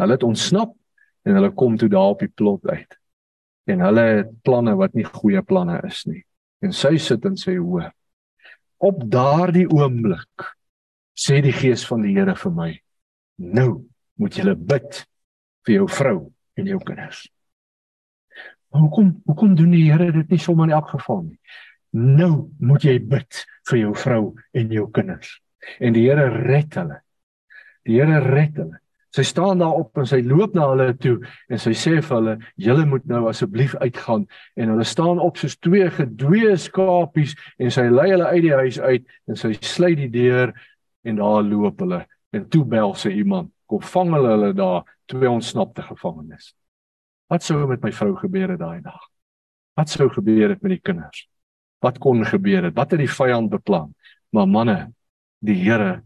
Hulle 0.00 0.16
het 0.16 0.22
ontsnap 0.26 0.74
en 1.22 1.38
hulle 1.38 1.52
kom 1.54 1.76
toe 1.78 1.88
daar 1.92 2.14
op 2.14 2.22
die 2.24 2.32
plot 2.32 2.66
uit. 2.66 2.98
En 3.70 3.82
hulle 3.86 4.06
het 4.18 4.30
planne 4.42 4.74
wat 4.78 4.94
nie 4.98 5.06
goeie 5.06 5.42
planne 5.46 5.78
is 5.86 6.02
nie. 6.08 6.22
En 6.62 6.74
sy 6.74 6.96
sit 6.98 7.24
en 7.26 7.38
sê 7.38 7.56
hoor. 7.58 7.90
Op 8.82 9.04
daardie 9.10 9.68
oomblik 9.70 10.48
sê 11.18 11.40
die 11.44 11.54
gees 11.54 11.84
van 11.86 12.02
die 12.02 12.14
Here 12.16 12.34
vir 12.34 12.54
my: 12.56 12.70
"Nou 13.38 13.84
moet 14.18 14.36
jy 14.36 14.54
bid 14.54 15.04
vir 15.66 15.74
jou 15.74 15.88
vrou 15.88 16.18
en 16.56 16.66
jou 16.66 16.78
kinders." 16.82 17.28
Hoekom 18.72 19.22
hoekom 19.26 19.54
doen 19.54 19.70
die 19.70 19.90
Here 19.90 20.10
dit 20.12 20.30
nie 20.30 20.38
sommer 20.38 20.66
in 20.66 20.74
elk 20.74 20.88
geval 20.88 21.22
nie? 21.22 21.38
Nou 21.92 22.50
moet 22.58 22.84
jy 22.84 22.98
bid 22.98 23.44
vir 23.68 23.78
jou 23.78 23.94
vrou 23.94 24.22
en 24.52 24.70
jou 24.72 24.90
kinders. 24.90 25.40
En 25.78 25.92
die 25.92 26.08
Here 26.08 26.28
red 26.48 26.74
hulle. 26.74 27.02
Die 27.86 27.98
Here 28.00 28.20
red 28.24 28.56
hulle. 28.56 28.81
Sy 29.12 29.22
staan 29.28 29.60
daar 29.60 29.76
op 29.76 29.98
en 30.00 30.06
sy 30.08 30.22
loop 30.24 30.54
na 30.56 30.70
hulle 30.70 30.92
toe 30.96 31.18
en 31.52 31.60
sy 31.60 31.74
sê 31.76 31.98
vir 32.00 32.16
hulle: 32.16 32.36
"Julle 32.56 32.86
moet 32.88 33.04
nou 33.06 33.26
asseblief 33.28 33.74
uitgaan." 33.76 34.26
En 34.56 34.72
hulle 34.72 34.84
staan 34.84 35.20
op 35.20 35.36
soos 35.36 35.56
twee 35.60 35.90
gedwee 35.90 36.56
skapies 36.56 37.36
en 37.58 37.70
sy 37.70 37.88
lei 37.92 38.10
hulle 38.10 38.30
uit 38.32 38.42
die 38.42 38.56
huis 38.56 38.80
uit 38.80 39.04
en 39.28 39.36
sy 39.36 39.52
sluit 39.60 39.98
die 40.00 40.08
deur 40.08 40.54
en 41.04 41.16
daar 41.20 41.42
loop 41.42 41.80
hulle. 41.84 42.06
En 42.32 42.48
toe 42.48 42.64
bel 42.64 42.94
sy 42.96 43.12
iemand, 43.20 43.52
kom 43.68 43.82
vang 43.84 44.14
hulle 44.14 44.28
hulle 44.28 44.52
daar, 44.56 44.84
twee 45.06 45.30
ontsnapte 45.30 45.82
gevangenes. 45.82 46.54
Wat 47.28 47.44
sou 47.44 47.66
met 47.68 47.82
my 47.84 47.92
vrou 47.92 48.14
gebeur 48.16 48.54
het 48.54 48.60
daai 48.60 48.80
dag? 48.80 49.02
Wat 49.76 49.88
sou 49.88 50.08
gebeur 50.08 50.48
het 50.48 50.62
met 50.62 50.78
die 50.78 50.80
kinders? 50.80 51.26
Wat 51.82 51.98
kon 51.98 52.24
gebeur 52.24 52.64
het? 52.68 52.76
Wat 52.76 52.90
het 52.92 53.00
die 53.00 53.10
vyand 53.10 53.50
beplan? 53.50 53.92
Maar 54.32 54.48
manne, 54.48 54.78
die 55.40 55.56
Here 55.58 56.02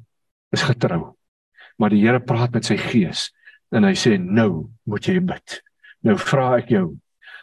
is 0.50 0.62
getrou. 0.62 1.15
Maar 1.78 1.90
die 1.90 2.02
Here 2.04 2.20
praat 2.20 2.52
met 2.52 2.64
sy 2.64 2.76
gees 2.80 3.30
en 3.74 3.84
hy 3.84 3.94
sê 3.98 4.16
nou 4.18 4.68
moet 4.86 5.08
jy 5.08 5.20
bid. 5.20 5.60
Nou 6.06 6.16
vra 6.20 6.56
ek 6.60 6.70
jou, 6.70 6.96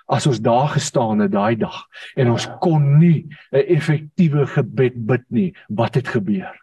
as 0.08 0.28
ons 0.28 0.40
daar 0.44 0.70
gestaan 0.74 1.24
het 1.24 1.34
daai 1.34 1.56
dag 1.60 1.84
en 2.20 2.34
ons 2.34 2.48
kon 2.62 3.00
nie 3.00 3.28
'n 3.52 3.66
effektiewe 3.78 4.48
gebed 4.48 5.06
bid 5.08 5.26
nie, 5.30 5.54
wat 5.70 5.96
het 5.96 6.08
gebeur? 6.08 6.63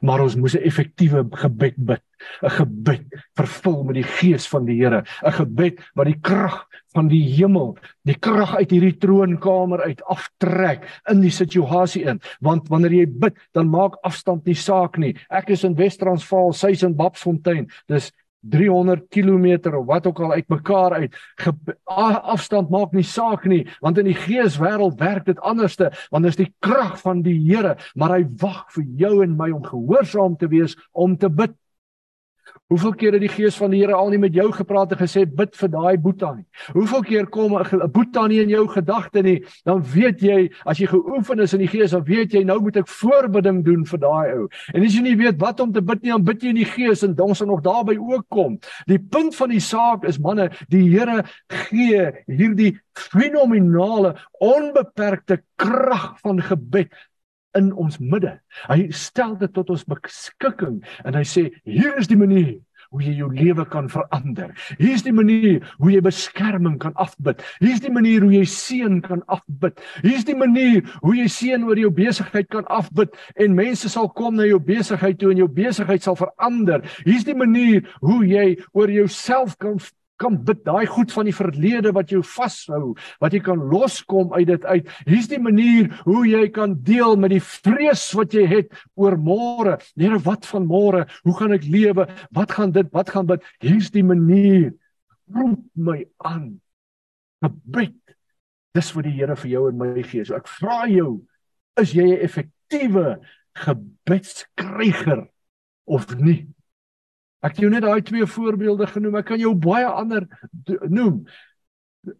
Maar 0.00 0.22
ons 0.22 0.36
moes 0.36 0.54
'n 0.54 0.62
effektiewe 0.62 1.26
gebed 1.30 1.74
bid, 1.76 2.02
'n 2.42 2.50
gebed 2.50 3.04
vervul 3.34 3.84
met 3.84 3.94
die 3.94 4.10
gees 4.18 4.46
van 4.48 4.64
die 4.64 4.78
Here, 4.78 5.04
'n 5.24 5.32
gebed 5.32 5.80
wat 5.94 6.06
die 6.06 6.20
krag 6.20 6.66
van 6.94 7.08
die 7.08 7.22
hemel, 7.34 7.76
die 8.04 8.18
krag 8.18 8.56
uit 8.56 8.70
hierdie 8.70 8.98
troonkamer 8.98 9.82
uit 9.82 10.02
aftrek 10.02 11.02
in 11.10 11.20
die 11.20 11.30
situasie 11.30 12.04
in. 12.04 12.20
Want 12.40 12.68
wanneer 12.68 12.92
jy 12.92 13.06
bid, 13.06 13.36
dan 13.52 13.68
maak 13.68 13.96
afstand 14.02 14.44
nie 14.46 14.54
saak 14.54 14.98
nie. 14.98 15.16
Ek 15.30 15.50
is 15.50 15.64
in 15.64 15.74
Wes-Transvaal, 15.74 16.52
sy's 16.52 16.82
in 16.82 16.96
Babsfontein. 16.96 17.68
Dis 17.88 18.12
300 18.50 19.06
km 19.08 19.74
of 19.76 19.86
wat 19.86 20.06
ook 20.06 20.20
al 20.20 20.32
uitmekaar 20.32 20.92
uit. 20.92 21.16
Afstand 21.84 22.70
maak 22.70 22.92
nie 22.92 23.06
saak 23.06 23.44
nie 23.46 23.62
want 23.80 23.98
in 23.98 24.08
die 24.10 24.18
geeswêreld 24.18 24.98
werk 25.00 25.26
dit 25.26 25.40
anderste 25.40 25.90
want 26.10 26.24
dit 26.24 26.32
is 26.32 26.40
die 26.40 26.52
krag 26.64 26.98
van 27.00 27.22
die 27.22 27.38
Here 27.42 27.76
maar 27.94 28.16
hy 28.16 28.24
wag 28.42 28.66
vir 28.74 28.86
jou 28.98 29.14
en 29.24 29.36
my 29.38 29.50
om 29.54 29.64
gehoorsaam 29.66 30.36
te 30.36 30.48
wees 30.52 30.76
om 30.92 31.16
te 31.16 31.30
bid 31.30 31.54
Hoeveel 32.72 32.94
keer 32.96 33.12
het 33.12 33.20
die 33.20 33.32
gees 33.32 33.56
van 33.60 33.72
die 33.74 33.82
Here 33.82 33.96
al 33.96 34.08
nie 34.12 34.20
met 34.22 34.34
jou 34.34 34.46
gepraat 34.54 34.94
en 34.94 35.00
gesê 35.02 35.26
bid 35.28 35.56
vir 35.58 35.70
daai 35.72 35.96
boeta 36.00 36.30
nie? 36.34 36.46
Hoeveel 36.72 37.02
keer 37.04 37.26
kom 37.26 37.52
'n 37.56 37.90
boeta 37.92 38.26
nie 38.26 38.40
in 38.40 38.48
jou 38.48 38.66
gedagte 38.68 39.22
nie? 39.22 39.44
Dan 39.64 39.82
weet 39.82 40.22
jy 40.22 40.50
as 40.64 40.78
jy 40.78 40.86
geoefen 40.86 41.40
is 41.40 41.52
in 41.52 41.60
die 41.60 41.68
gees, 41.68 41.90
dan 41.90 42.04
weet 42.04 42.32
jy 42.32 42.44
nou 42.44 42.60
moet 42.60 42.76
ek 42.76 42.88
voorbidding 42.88 43.62
doen 43.64 43.84
vir 43.84 43.98
daai 43.98 44.32
ou. 44.32 44.48
En 44.74 44.82
as 44.82 44.94
jy 44.94 45.02
nie 45.02 45.16
weet 45.16 45.40
wat 45.40 45.60
om 45.60 45.72
te 45.72 45.82
bid 45.82 46.02
nie, 46.02 46.10
dan 46.10 46.24
bid 46.24 46.42
jy 46.42 46.48
in 46.48 46.62
die 46.62 46.64
gees 46.64 47.02
en 47.02 47.14
dan 47.14 47.34
sal 47.34 47.46
nog 47.46 47.60
daarby 47.60 47.98
ook 47.98 48.24
kom. 48.28 48.58
Die 48.86 48.98
punt 48.98 49.34
van 49.34 49.50
die 49.50 49.60
saak 49.60 50.04
is 50.04 50.18
manne, 50.18 50.50
die 50.68 50.88
Here 50.92 51.24
gee 51.48 52.12
hierdie 52.26 52.78
fenominale 52.94 54.16
onbeperkte 54.40 55.42
krag 55.56 56.20
van 56.20 56.40
gebed 56.40 56.92
in 57.58 57.72
ons 57.72 57.98
midde. 58.00 58.36
Hy 58.68 58.90
stel 58.96 59.36
dit 59.40 59.52
tot 59.52 59.70
ons 59.72 59.86
beskikking 59.88 60.82
en 61.04 61.18
hy 61.18 61.24
sê 61.28 61.48
hier 61.64 61.96
is 62.00 62.10
die 62.10 62.20
manier 62.20 62.60
hoe 62.92 63.00
jy 63.00 63.12
jou 63.16 63.30
lewe 63.32 63.64
kan 63.72 63.88
verander. 63.88 64.50
Hier 64.76 64.92
is 64.98 65.04
die 65.04 65.14
manier 65.16 65.64
hoe 65.80 65.92
jy 65.94 66.02
beskerming 66.04 66.76
kan 66.82 66.92
afbid. 67.00 67.40
Hier 67.62 67.72
is 67.72 67.80
die 67.84 67.92
manier 67.92 68.24
hoe 68.24 68.32
jy 68.34 68.44
seën 68.48 69.00
kan 69.04 69.22
afbid. 69.32 69.80
Hier 70.02 70.18
is 70.18 70.26
die 70.28 70.36
manier 70.36 70.84
hoe 71.00 71.14
jy 71.16 71.28
seën 71.32 71.64
oor 71.64 71.80
jou 71.80 71.92
besigheid 71.94 72.50
kan 72.52 72.68
afbid 72.72 73.16
en 73.40 73.56
mense 73.56 73.88
sal 73.92 74.10
kom 74.12 74.36
na 74.36 74.48
jou 74.48 74.60
besigheid 74.60 75.16
toe 75.20 75.32
en 75.32 75.40
jou 75.40 75.48
besigheid 75.48 76.04
sal 76.04 76.18
verander. 76.20 76.84
Hier 77.06 77.16
is 77.16 77.28
die 77.28 77.38
manier 77.38 77.88
hoe 78.04 78.20
jy 78.28 78.46
oor 78.76 78.92
jouself 78.92 79.56
kan 79.62 79.80
kan 80.22 80.38
bid 80.46 80.62
daai 80.66 80.86
goed 80.86 81.12
van 81.14 81.28
die 81.28 81.34
verlede 81.34 81.92
wat 81.96 82.12
jou 82.14 82.22
vashou, 82.26 82.94
wat 83.22 83.34
jy 83.34 83.42
kan 83.44 83.60
loskom 83.72 84.32
uit 84.36 84.46
dit 84.50 84.64
uit. 84.64 84.90
Hier's 85.08 85.28
die 85.30 85.40
manier 85.42 85.90
hoe 86.06 86.22
jy 86.28 86.46
kan 86.54 86.76
deel 86.86 87.16
met 87.20 87.34
die 87.34 87.42
vrees 87.42 88.04
wat 88.18 88.36
jy 88.36 88.46
het 88.50 88.72
oor 88.98 89.18
môre. 89.18 89.78
Here, 89.98 90.20
wat 90.22 90.46
van 90.50 90.68
môre? 90.70 91.04
Hoe 91.26 91.36
gaan 91.38 91.56
ek 91.56 91.66
lewe? 91.66 92.06
Wat 92.34 92.54
gaan 92.54 92.74
dit? 92.74 92.88
Wat 92.94 93.10
gaan 93.12 93.28
bid? 93.30 93.44
Hier's 93.64 93.90
die 93.94 94.06
manier. 94.06 94.72
Roep 95.32 95.64
my 95.74 96.02
aan. 96.28 96.60
Gebed. 97.42 97.98
Dis 98.76 98.94
wat 98.96 99.04
die 99.08 99.16
Here 99.18 99.36
vir 99.36 99.50
jou 99.50 99.66
en 99.68 99.78
my 99.80 99.92
gee. 100.06 100.24
So 100.24 100.38
ek 100.38 100.48
vra 100.48 100.84
jou, 100.90 101.22
is 101.80 101.92
jy 101.96 102.06
'n 102.14 102.24
effektiewe 102.24 103.20
gebedskryger 103.56 105.28
of 105.84 106.08
nie? 106.16 106.46
Ek 107.42 107.56
het 107.56 107.64
jou 107.64 107.70
net 107.72 107.82
daai 107.82 108.02
twee 108.06 108.26
voorbeelde 108.26 108.86
genoem. 108.86 109.16
Ek 109.18 109.32
kan 109.32 109.40
jou 109.40 109.54
baie 109.58 109.86
ander 109.86 110.28
noem. 110.88 111.24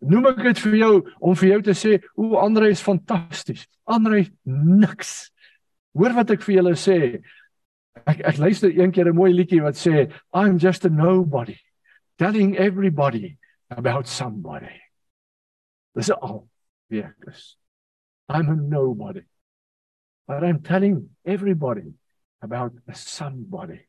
Noem 0.02 0.28
ek 0.30 0.42
dit 0.48 0.62
vir 0.64 0.76
jou 0.78 0.92
om 1.18 1.36
vir 1.38 1.48
jou 1.54 1.60
te 1.68 1.74
sê 1.78 1.98
hoe 2.18 2.38
Andre 2.38 2.70
is 2.70 2.82
fantasties. 2.82 3.66
Andre 3.86 4.24
niks. 4.46 5.30
Hoor 5.94 6.14
wat 6.18 6.30
ek 6.34 6.42
vir 6.46 6.58
julle 6.58 6.74
sê. 6.78 6.98
Ek 8.06 8.22
ek 8.32 8.38
luister 8.42 8.70
een 8.70 8.90
keer 8.90 9.10
'n 9.10 9.16
mooi 9.16 9.32
liedjie 9.32 9.62
wat 9.62 9.76
sê 9.76 10.10
I'm 10.32 10.58
just 10.58 10.84
a 10.84 10.88
nobody 10.88 11.58
telling 12.18 12.56
everybody 12.56 13.38
about 13.70 14.06
somebody. 14.06 14.80
Dis 15.94 16.10
al 16.10 16.48
wie 16.88 17.02
ek 17.02 17.28
is. 17.28 17.56
I'm 18.28 18.48
a 18.48 18.56
nobody. 18.56 19.24
But 20.26 20.44
I'm 20.44 20.62
telling 20.62 21.10
everybody 21.24 21.94
about 22.40 22.72
somebody. 22.94 23.80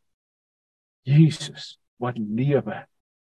Jesus 1.08 1.78
wat 2.02 2.18
lewe 2.18 2.84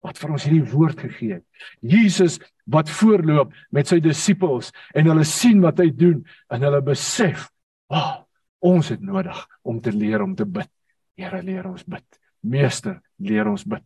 wat 0.05 0.21
vir 0.21 0.35
ons 0.37 0.45
hierdie 0.45 0.73
woord 0.75 1.01
gegee 1.01 1.39
het. 1.39 1.45
Jesus 1.81 2.37
wat 2.71 2.91
voorloop 2.93 3.55
met 3.73 3.89
sy 3.89 4.03
disippels 4.05 4.71
en 4.93 5.09
hulle 5.09 5.25
sien 5.29 5.63
wat 5.65 5.81
hy 5.81 5.89
doen 5.97 6.21
en 6.53 6.67
hulle 6.67 6.83
besef, 6.85 7.49
"Ag, 7.89 8.21
oh, 8.21 8.25
ons 8.61 8.89
het 8.89 9.01
nodig 9.01 9.47
om 9.63 9.81
te 9.81 9.93
leer 9.93 10.23
om 10.23 10.35
te 10.37 10.45
bid." 10.45 10.69
Here 11.17 11.43
leer 11.43 11.67
ons 11.67 11.85
bid. 11.85 12.05
Meester, 12.43 13.01
leer 13.19 13.49
ons 13.49 13.65
bid. 13.65 13.83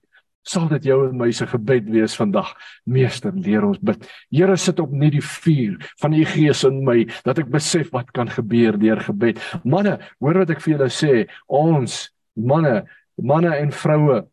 Sal 0.49 0.69
dit 0.69 0.89
jou 0.89 1.09
en 1.09 1.17
my 1.19 1.31
se 1.31 1.47
gebed 1.47 1.91
wees 1.93 2.15
vandag? 2.17 2.55
Meester, 2.87 3.33
leer 3.33 3.67
ons 3.67 3.79
bid. 3.79 4.07
Here 4.33 4.57
sit 4.57 4.81
op 4.81 4.91
net 4.91 5.13
die 5.13 5.25
vuur 5.25 5.77
van 6.01 6.15
u 6.15 6.25
gees 6.25 6.65
in 6.65 6.85
my 6.85 7.05
dat 7.25 7.39
ek 7.39 7.51
besef 7.53 7.91
wat 7.93 8.13
kan 8.13 8.29
gebeur 8.29 8.79
deur 8.81 9.01
gebed. 9.01 9.43
Manne, 9.65 9.99
hoor 10.21 10.41
wat 10.43 10.51
ek 10.51 10.63
vir 10.65 10.77
julle 10.77 10.89
sê. 10.89 11.27
Ons 11.47 12.09
manne 12.35 12.87
manne 13.19 13.55
en 13.57 13.73
vroue 13.75 14.25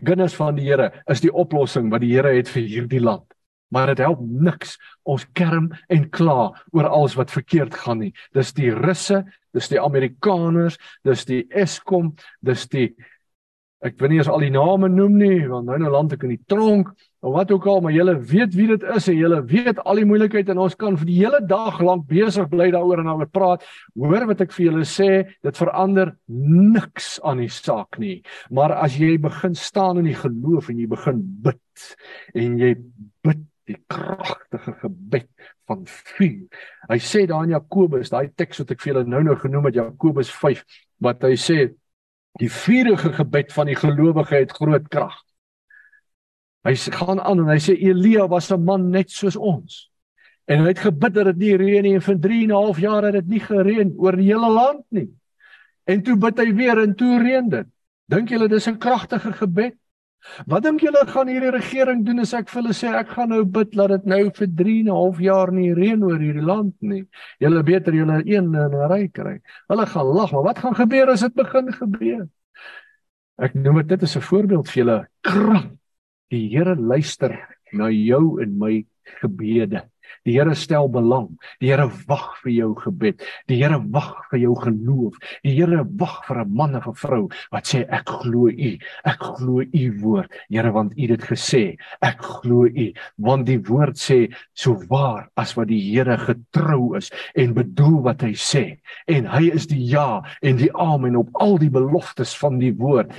kinders 0.00 0.34
van 0.38 0.56
die 0.56 0.66
Here 0.70 0.90
is 1.10 1.20
die 1.20 1.32
oplossing 1.32 1.90
wat 1.92 2.02
die 2.04 2.14
Here 2.14 2.32
het 2.36 2.50
vir 2.52 2.64
hierdie 2.68 3.02
land. 3.02 3.26
Maar 3.72 3.94
dit 3.94 4.02
help 4.04 4.20
niks 4.20 4.76
ons 5.08 5.24
kerm 5.36 5.70
en 5.92 6.08
kla 6.12 6.52
oor 6.72 6.88
alles 6.88 7.16
wat 7.16 7.32
verkeerd 7.32 7.74
gaan 7.84 8.02
nie. 8.04 8.12
Dis 8.36 8.52
die 8.56 8.70
Russe, 8.72 9.22
dis 9.56 9.70
die 9.72 9.80
Amerikaners, 9.80 10.76
dis 11.08 11.24
die 11.28 11.46
Eskom, 11.48 12.12
dis 12.44 12.66
die 12.72 12.90
Ek 13.82 13.96
wil 13.98 14.12
nie 14.12 14.20
eens 14.20 14.30
al 14.30 14.44
die 14.44 14.52
name 14.54 14.86
noem 14.90 15.16
nie 15.18 15.40
want 15.50 15.66
nou 15.66 15.78
nou 15.80 15.90
land 15.90 16.12
ek 16.14 16.22
in 16.28 16.36
die 16.36 16.44
tronk 16.50 16.92
of 17.22 17.34
wat 17.34 17.50
ook 17.54 17.66
al, 17.70 17.80
maar 17.82 17.94
julle 17.94 18.14
weet 18.18 18.54
wie 18.54 18.68
dit 18.70 18.84
is 18.94 19.08
en 19.10 19.16
julle 19.18 19.40
weet 19.50 19.80
al 19.82 19.98
die 19.98 20.06
moeilikheid 20.06 20.48
en 20.50 20.60
ons 20.62 20.74
kan 20.78 20.96
vir 20.98 21.06
die 21.06 21.18
hele 21.20 21.40
dag 21.46 21.80
lank 21.82 22.08
besig 22.10 22.48
bly 22.50 22.68
daaroor 22.74 23.02
en 23.02 23.10
daaroor 23.10 23.30
praat. 23.30 23.66
Hoor 23.98 24.26
wat 24.30 24.42
ek 24.42 24.54
vir 24.54 24.64
julle 24.68 24.86
sê, 24.86 25.10
dit 25.42 25.58
verander 25.58 26.16
niks 26.30 27.16
aan 27.26 27.42
die 27.42 27.50
saak 27.50 27.98
nie. 28.02 28.20
Maar 28.50 28.74
as 28.82 28.98
jy 28.98 29.16
begin 29.22 29.54
staan 29.58 30.02
in 30.02 30.10
die 30.10 30.18
geloof 30.18 30.70
en 30.70 30.82
jy 30.82 30.88
begin 30.90 31.22
bid 31.46 31.88
en 32.38 32.58
jy 32.62 32.74
bid 33.26 33.46
die 33.70 33.78
kragtige 33.90 34.74
gebed 34.80 35.28
van 35.70 35.84
vuur. 35.86 36.64
Hy 36.90 36.98
sê 37.02 37.26
daar 37.30 37.46
in 37.46 37.54
Jakobus, 37.54 38.10
daai 38.10 38.32
teks 38.34 38.62
wat 38.62 38.74
ek 38.74 38.82
vir 38.82 38.92
julle 38.92 39.04
nou-nou 39.10 39.38
genoem 39.42 39.70
het 39.70 39.78
Jakobus 39.78 40.32
5, 40.34 40.64
wat 41.06 41.22
hy 41.26 41.36
sê 41.38 41.60
die 42.40 42.50
vuurige 42.50 43.12
gebed 43.12 43.52
van 43.52 43.68
die 43.68 43.76
gelowige 43.76 44.34
het 44.34 44.52
groot 44.56 44.88
krag. 44.88 45.16
Hy 46.62 46.74
gaan 46.94 47.20
aan 47.20 47.42
en 47.42 47.50
hy 47.50 47.58
sê 47.58 47.74
Elia 47.74 48.28
was 48.28 48.52
'n 48.52 48.64
man 48.64 48.90
net 48.90 49.10
soos 49.10 49.36
ons. 49.36 49.90
En 50.46 50.62
hy 50.62 50.68
het 50.68 50.78
gebid 50.78 51.14
dat 51.14 51.24
dit 51.24 51.36
nie 51.36 51.56
reën 51.56 51.82
nie 51.82 51.94
en 51.94 52.02
vir 52.02 52.18
3 52.18 52.42
en 52.42 52.50
'n 52.50 52.54
half 52.54 52.78
jaar 52.78 53.02
het 53.02 53.12
dit 53.12 53.28
nie 53.28 53.40
gereën 53.40 53.94
oor 53.96 54.16
die 54.16 54.30
hele 54.30 54.50
land 54.50 54.84
nie. 54.90 55.10
En 55.84 56.02
toe 56.02 56.16
bid 56.16 56.38
hy 56.38 56.54
weer 56.54 56.78
en 56.78 56.94
toe 56.94 57.18
reën 57.22 57.48
dit. 57.48 57.66
Dink 58.08 58.28
julle 58.28 58.48
dis 58.48 58.66
'n 58.66 58.78
kragtige 58.78 59.32
gebed? 59.32 59.74
Wat 60.46 60.62
dink 60.62 60.80
julle 60.84 61.02
gaan 61.08 61.28
hierdie 61.28 61.50
regering 61.50 62.04
doen 62.06 62.22
as 62.22 62.32
ek 62.34 62.48
vir 62.50 62.62
hulle 62.62 62.74
sê 62.76 62.92
ek 62.94 63.08
gaan 63.16 63.32
nou 63.34 63.42
bid 63.44 63.72
dat 63.74 63.90
dit 63.90 64.06
nou 64.12 64.22
vir 64.38 64.48
3 64.60 64.78
en 64.80 64.88
'n 64.88 64.98
half 64.98 65.18
jaar 65.20 65.52
nie 65.52 65.74
reën 65.74 66.02
oor 66.02 66.18
hierdie 66.18 66.46
land 66.46 66.74
nie. 66.80 67.04
Julle 67.40 67.62
beter 67.62 67.94
julle 67.94 68.22
een 68.22 68.54
in 68.54 68.74
'n 68.74 68.88
ry 68.90 69.08
kry. 69.08 69.40
Hulle 69.68 69.86
gaan 69.86 70.06
lag, 70.06 70.32
maar 70.32 70.42
wat 70.44 70.58
gaan 70.58 70.74
gebeur 70.74 71.10
as 71.10 71.20
dit 71.20 71.34
begin 71.34 71.72
gebeur? 71.72 72.28
Ek 73.38 73.54
noem 73.54 73.86
dit 73.86 74.02
as 74.02 74.16
'n 74.16 74.20
voorbeeld 74.20 74.68
vir 74.68 74.84
julle 74.84 75.06
krag. 75.22 75.70
Die 76.30 76.48
Here 76.48 76.76
luister 76.76 77.36
na 77.72 77.90
jou 77.90 78.40
en 78.40 78.58
my 78.58 78.84
gebede. 79.20 79.91
Die 80.24 80.36
Here 80.36 80.54
stel 80.54 80.88
belang. 80.88 81.28
Die 81.60 81.70
Here 81.70 81.88
wag 82.06 82.36
vir 82.42 82.52
jou 82.52 82.74
gebed. 82.78 83.22
Die 83.48 83.58
Here 83.62 83.80
wag 83.94 84.28
vir 84.30 84.42
jou 84.44 84.54
geloof. 84.60 85.16
Die 85.42 85.54
Here 85.56 85.84
wag 85.98 86.22
vir 86.26 86.42
'n 86.44 86.54
man 86.54 86.76
of 86.76 86.86
'n 86.86 86.94
vrou 86.94 87.28
wat 87.50 87.64
sê 87.66 87.84
ek 87.88 88.06
glo 88.06 88.48
U. 88.48 88.78
Ek 89.04 89.20
glo 89.20 89.62
U 89.62 89.84
woord. 90.00 90.30
Here 90.48 90.72
want 90.72 90.92
U 90.96 91.00
het 91.00 91.08
dit 91.08 91.22
gesê. 91.22 91.76
Ek 92.02 92.18
glo 92.20 92.66
U 92.66 92.92
want 93.18 93.46
die 93.46 93.58
woord 93.58 93.96
sê 93.96 94.32
so 94.54 94.74
waar 94.88 95.28
as 95.36 95.56
wat 95.56 95.68
die 95.68 95.80
Here 95.92 96.16
getrou 96.18 96.96
is 96.96 97.10
en 97.34 97.54
bedoel 97.54 98.02
wat 98.02 98.22
hy 98.22 98.32
sê. 98.32 98.78
En 99.08 99.26
hy 99.26 99.50
is 99.50 99.66
die 99.66 99.82
ja 99.82 100.22
en 100.42 100.56
die 100.56 100.72
amen 100.72 101.16
op 101.16 101.28
al 101.34 101.58
die 101.58 101.70
beloftes 101.70 102.36
van 102.38 102.58
die 102.58 102.72
woord. 102.72 103.12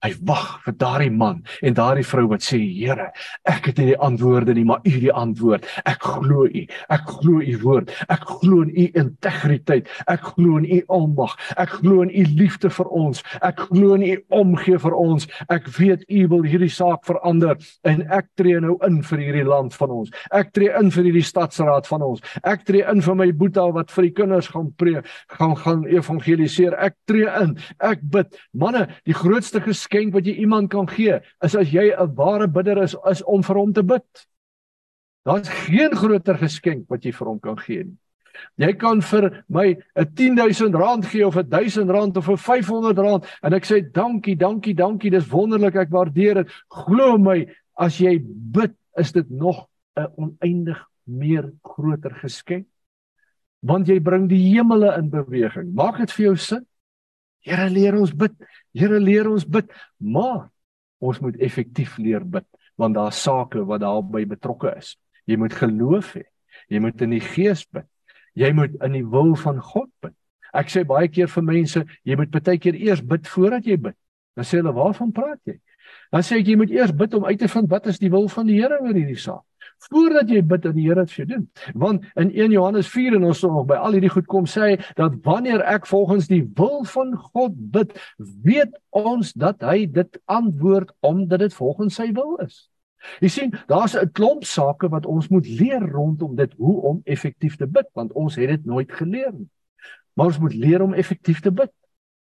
Hy 0.00 0.14
wag 0.24 0.62
vir 0.64 0.74
daardie 0.80 1.10
man 1.12 1.42
en 1.60 1.74
daardie 1.76 2.06
vrou 2.08 2.24
wat 2.30 2.44
sê 2.44 2.56
Here, 2.60 3.10
ek 3.48 3.66
het 3.68 3.80
nie 3.80 3.90
die 3.90 3.98
antwoorde 4.00 4.54
nie, 4.56 4.64
maar 4.64 4.80
U 4.88 4.92
die 5.02 5.12
antwoord. 5.12 5.66
Ek 5.84 6.00
glo 6.00 6.46
U. 6.48 6.62
Ek 6.88 7.10
glo 7.18 7.42
U 7.44 7.56
woord. 7.64 7.92
Ek 8.08 8.24
glo 8.24 8.62
in 8.64 8.70
U 8.72 8.86
integriteit. 9.02 9.90
Ek 10.08 10.24
glo 10.30 10.56
in 10.56 10.64
U 10.64 10.78
almag. 10.96 11.34
Ek 11.60 11.74
glo 11.82 12.00
in 12.06 12.12
U 12.16 12.24
liefde 12.38 12.70
vir 12.72 12.88
ons. 12.96 13.20
Ek 13.44 13.60
glo 13.68 13.98
in 13.98 14.06
U 14.06 14.14
omgee 14.40 14.80
vir 14.80 14.96
ons. 14.96 15.28
Ek 15.52 15.68
weet 15.76 16.06
U 16.08 16.22
wil 16.32 16.48
hierdie 16.48 16.70
saak 16.72 17.04
verander 17.08 17.60
en 17.84 18.00
ek 18.08 18.30
tree 18.40 18.60
nou 18.64 18.78
in 18.86 19.02
vir 19.04 19.24
hierdie 19.26 19.44
land 19.48 19.76
van 19.76 19.92
ons. 19.98 20.14
Ek 20.32 20.54
tree 20.56 20.72
in 20.80 20.88
vir 20.94 21.10
hierdie 21.10 21.26
stadsraad 21.28 21.90
van 21.90 22.06
ons. 22.08 22.24
Ek 22.40 22.64
tree 22.68 22.88
in 22.88 23.04
vir 23.04 23.20
my 23.20 23.28
boetie 23.36 23.68
wat 23.76 23.92
vir 23.92 24.08
die 24.08 24.14
kinders 24.16 24.48
gaan 24.48 24.72
preek, 24.80 25.04
gaan 25.36 25.56
gaan 25.60 25.84
evangeliseer. 25.90 26.78
Ek 26.80 26.96
tree 27.10 27.28
in. 27.42 27.56
Ek 27.84 28.00
bid. 28.00 28.32
Manne, 28.56 28.86
die 29.04 29.16
grootste 29.16 29.60
ges 29.60 29.84
geskenk 29.90 30.14
wat 30.14 30.26
jy 30.26 30.38
iemand 30.40 30.70
kan 30.70 30.86
gee 30.88 31.20
is 31.42 31.56
as 31.56 31.72
jy 31.72 31.90
'n 31.90 32.14
ware 32.14 32.46
bidder 32.48 32.82
is 32.82 32.94
is 33.10 33.22
om 33.22 33.42
vir 33.42 33.56
hom 33.56 33.72
te 33.72 33.82
bid. 33.82 34.26
Daar's 35.24 35.48
geen 35.48 35.90
groter 35.94 36.38
geskenk 36.38 36.88
wat 36.88 37.04
jy 37.04 37.12
vir 37.12 37.26
hom 37.26 37.40
kan 37.40 37.58
gee 37.58 37.84
nie. 37.84 37.96
Jy 38.56 38.72
kan 38.78 39.02
vir 39.02 39.44
my 39.48 39.76
'n 39.96 40.14
10000 40.14 40.74
rand 40.74 41.04
gee 41.04 41.26
of 41.26 41.36
'n 41.36 41.48
1000 41.48 41.90
rand 41.90 42.16
of 42.16 42.28
'n 42.28 42.36
500 42.36 42.98
rand 42.98 43.26
en 43.42 43.52
ek 43.52 43.64
sê 43.64 43.92
dankie, 43.92 44.36
dankie, 44.36 44.74
dankie, 44.74 45.10
dis 45.10 45.28
wonderlik, 45.28 45.74
ek 45.74 45.90
waardeer 45.90 46.34
dit. 46.34 46.48
Glo 46.68 47.18
my, 47.18 47.46
as 47.76 47.98
jy 47.98 48.18
bid, 48.22 48.72
is 48.96 49.12
dit 49.12 49.30
nog 49.30 49.66
'n 49.96 50.06
oneindig 50.16 50.78
meer 51.04 51.52
groter 51.62 52.14
geskenk. 52.14 52.66
Want 53.62 53.88
jy 53.88 54.00
bring 54.00 54.28
die 54.28 54.54
hemele 54.54 54.96
in 54.96 55.10
beweging. 55.10 55.74
Maak 55.74 55.98
dit 55.98 56.12
vir 56.12 56.24
jou 56.24 56.36
sin? 56.36 56.66
Here 57.40 57.68
leer 57.68 57.94
ons 57.96 58.12
bid. 58.12 58.32
Here 58.76 59.00
leer 59.00 59.28
ons 59.30 59.46
bid, 59.46 59.70
maar 59.98 60.48
ons 61.00 61.20
moet 61.20 61.36
effektief 61.42 61.98
leer 61.98 62.24
bid 62.24 62.46
want 62.80 62.96
daar's 62.96 63.18
sake 63.20 63.60
wat 63.68 63.82
daarbey 63.82 64.24
betrokke 64.24 64.70
is. 64.78 64.94
Jy 65.28 65.36
moet 65.36 65.52
geloof 65.52 66.14
hê. 66.16 66.22
Jy 66.72 66.78
moet 66.80 67.02
in 67.04 67.12
die 67.12 67.20
gees 67.20 67.66
bid. 67.68 67.84
Jy 68.38 68.54
moet 68.56 68.78
in 68.86 68.94
die 68.96 69.04
wil 69.04 69.34
van 69.36 69.58
God 69.60 69.90
bid. 70.00 70.14
Ek 70.56 70.72
sê 70.72 70.86
baie 70.88 71.10
keer 71.12 71.28
vir 71.28 71.44
mense, 71.44 71.82
jy 72.08 72.16
moet 72.16 72.32
baie 72.32 72.56
keer 72.56 72.78
eers 72.78 73.02
bid 73.04 73.28
voordat 73.28 73.68
jy 73.68 73.76
bid. 73.76 73.96
Dan 74.32 74.48
sê 74.48 74.62
hulle, 74.62 74.72
"Waarvan 74.72 75.12
praat 75.12 75.40
jy?" 75.44 75.60
Dan 76.10 76.22
sê 76.22 76.40
ek 76.40 76.46
jy 76.46 76.56
moet 76.56 76.70
eers 76.70 76.92
bid 76.92 77.14
om 77.14 77.24
uit 77.24 77.38
te 77.38 77.48
vind 77.48 77.68
wat 77.68 77.86
is 77.86 77.98
die 77.98 78.10
wil 78.10 78.28
van 78.28 78.46
die 78.46 78.62
Here 78.62 78.80
oor 78.80 78.94
hierdie 78.94 79.18
saak 79.18 79.44
voordat 79.88 80.30
jy 80.30 80.42
bid 80.44 80.62
dat 80.62 80.74
die 80.76 80.86
Here 80.88 81.04
dit 81.04 81.12
vir 81.14 81.22
jou 81.24 81.28
doen. 81.34 81.46
Want 81.74 82.04
in 82.20 82.30
1 82.30 82.54
Johannes 82.54 82.88
4 82.88 83.16
en 83.16 83.24
ons 83.30 83.38
sal 83.38 83.52
nog 83.54 83.66
by 83.70 83.78
al 83.80 83.96
hierdie 83.96 84.12
goed 84.12 84.26
kom 84.30 84.48
sê 84.50 84.76
dat 84.98 85.16
wanneer 85.24 85.64
ek 85.64 85.88
volgens 85.90 86.28
die 86.30 86.42
wil 86.58 86.84
van 86.84 87.14
God 87.16 87.56
bid, 87.72 87.94
weet 88.44 88.76
ons 88.90 89.32
dat 89.32 89.62
hy 89.64 89.86
dit 89.86 90.20
antwoord 90.26 90.92
omdat 91.00 91.46
dit 91.46 91.54
volgens 91.54 91.94
sy 92.00 92.10
wil 92.16 92.36
is. 92.44 92.66
Jy 93.24 93.28
sien, 93.32 93.54
daar's 93.66 93.96
'n 93.96 94.12
klomp 94.12 94.44
sake 94.44 94.88
wat 94.88 95.06
ons 95.06 95.28
moet 95.28 95.46
leer 95.46 95.80
rondom 95.80 96.36
dit 96.36 96.52
hoe 96.58 96.80
om 96.82 97.00
effektief 97.04 97.56
te 97.56 97.66
bid, 97.66 97.88
want 97.94 98.12
ons 98.12 98.36
het 98.36 98.48
dit 98.48 98.64
nooit 98.66 98.92
geleer 98.92 99.32
nie. 99.32 99.48
Maar 100.14 100.26
ons 100.26 100.38
moet 100.38 100.54
leer 100.54 100.82
om 100.82 100.94
effektief 100.94 101.40
te 101.40 101.50
bid. 101.50 101.72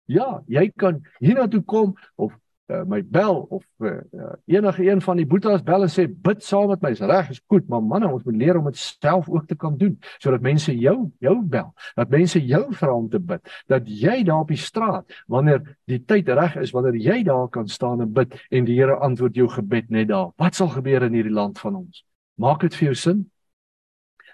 Ja, 0.06 0.42
jy 0.46 0.72
kan 0.76 1.02
hiernatoe 1.18 1.62
kom 1.62 1.94
of 2.16 2.32
uh, 2.66 2.82
my 2.86 3.02
bel 3.02 3.46
of 3.50 3.64
uh, 3.78 4.00
enige 4.46 4.84
een 4.90 5.00
van 5.00 5.16
die 5.16 5.26
boetas 5.26 5.62
bel 5.62 5.84
en 5.84 5.90
sê 5.92 6.06
bid 6.08 6.42
saam 6.44 6.70
met 6.72 6.82
my. 6.82 6.92
Is 6.94 7.02
reg, 7.04 7.30
is 7.30 7.42
goed, 7.50 7.68
maar 7.68 7.82
manne, 7.84 8.08
ons 8.08 8.24
moet 8.24 8.38
leer 8.40 8.58
om 8.58 8.68
dit 8.70 8.78
self 8.78 9.28
ook 9.28 9.46
te 9.50 9.56
kan 9.56 9.76
doen 9.80 9.96
sodat 10.22 10.44
mense 10.44 10.72
jou 10.78 10.96
jou 11.24 11.36
bel. 11.42 11.72
Dat 11.98 12.12
mense 12.12 12.40
jou 12.40 12.64
vra 12.72 12.94
om 12.94 13.08
te 13.10 13.20
bid. 13.20 13.52
Dat 13.70 13.88
jy 13.88 14.22
daar 14.24 14.44
op 14.46 14.52
die 14.52 14.60
straat 14.60 15.20
wanneer 15.30 15.62
die 15.90 16.00
tyd 16.04 16.28
reg 16.28 16.56
is, 16.62 16.72
wanneer 16.74 16.96
jy 16.96 17.22
daar 17.26 17.48
kan 17.52 17.68
staan 17.68 18.04
en 18.04 18.12
bid 18.12 18.34
en 18.50 18.64
die 18.68 18.78
Here 18.78 18.96
antwoord 18.96 19.36
jou 19.38 19.48
gebed 19.48 19.90
net 19.94 20.08
daar. 20.08 20.32
Wat 20.40 20.56
sal 20.56 20.72
gebeur 20.72 21.06
in 21.06 21.14
hierdie 21.14 21.34
land 21.34 21.60
van 21.62 21.76
ons? 21.84 22.02
Maak 22.40 22.64
dit 22.66 22.74
vir 22.74 22.90
jou 22.90 22.98
sin? 22.98 23.24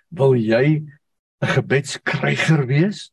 Wil 0.08 0.34
jy 0.34 0.86
'n 1.40 1.46
gebedskryger 1.46 2.66
wees 2.66 3.12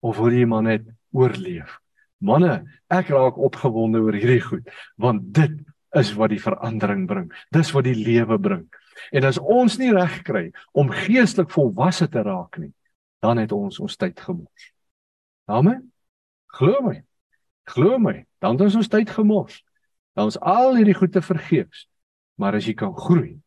of 0.00 0.18
wil 0.18 0.32
jy 0.32 0.46
maar 0.46 0.62
net 0.62 0.86
oorleef? 1.12 1.79
Manne, 2.20 2.64
ek 2.92 3.12
raak 3.14 3.38
opgewonde 3.40 4.02
oor 4.04 4.16
hierdie 4.16 4.42
goed 4.44 4.68
want 5.00 5.30
dit 5.36 5.56
is 5.98 6.12
wat 6.14 6.30
die 6.30 6.42
verandering 6.42 7.06
bring. 7.10 7.30
Dis 7.50 7.72
wat 7.74 7.86
die 7.88 7.96
lewe 7.96 8.38
bring. 8.38 8.66
En 9.10 9.26
as 9.26 9.40
ons 9.40 9.78
nie 9.80 9.90
reg 9.94 10.20
kry 10.26 10.50
om 10.76 10.92
geestelik 10.92 11.50
volwasse 11.50 12.06
te 12.12 12.22
raak 12.22 12.60
nie, 12.60 12.72
dan 13.24 13.40
het 13.40 13.52
ons 13.52 13.80
ons 13.82 13.96
tyd 13.96 14.20
gemors. 14.20 14.70
Amen. 15.50 15.90
Glo 16.56 16.82
my. 16.84 17.00
Glo 17.70 17.98
my, 18.02 18.24
dan 18.42 18.56
het 18.56 18.68
ons 18.68 18.80
ons 18.82 18.90
tyd 18.90 19.10
gemors. 19.10 19.60
Dan 20.14 20.30
ons 20.30 20.40
al 20.40 20.76
hierdie 20.78 20.96
goeie 20.96 21.22
vergeefs. 21.22 21.86
Maar 22.40 22.56
as 22.58 22.66
jy 22.66 22.74
kan 22.78 22.94
groei, 22.96 23.38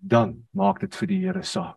dan 0.00 0.40
maak 0.56 0.80
dit 0.80 0.94
vir 0.96 1.10
die 1.10 1.20
Here 1.26 1.42
saak. 1.44 1.76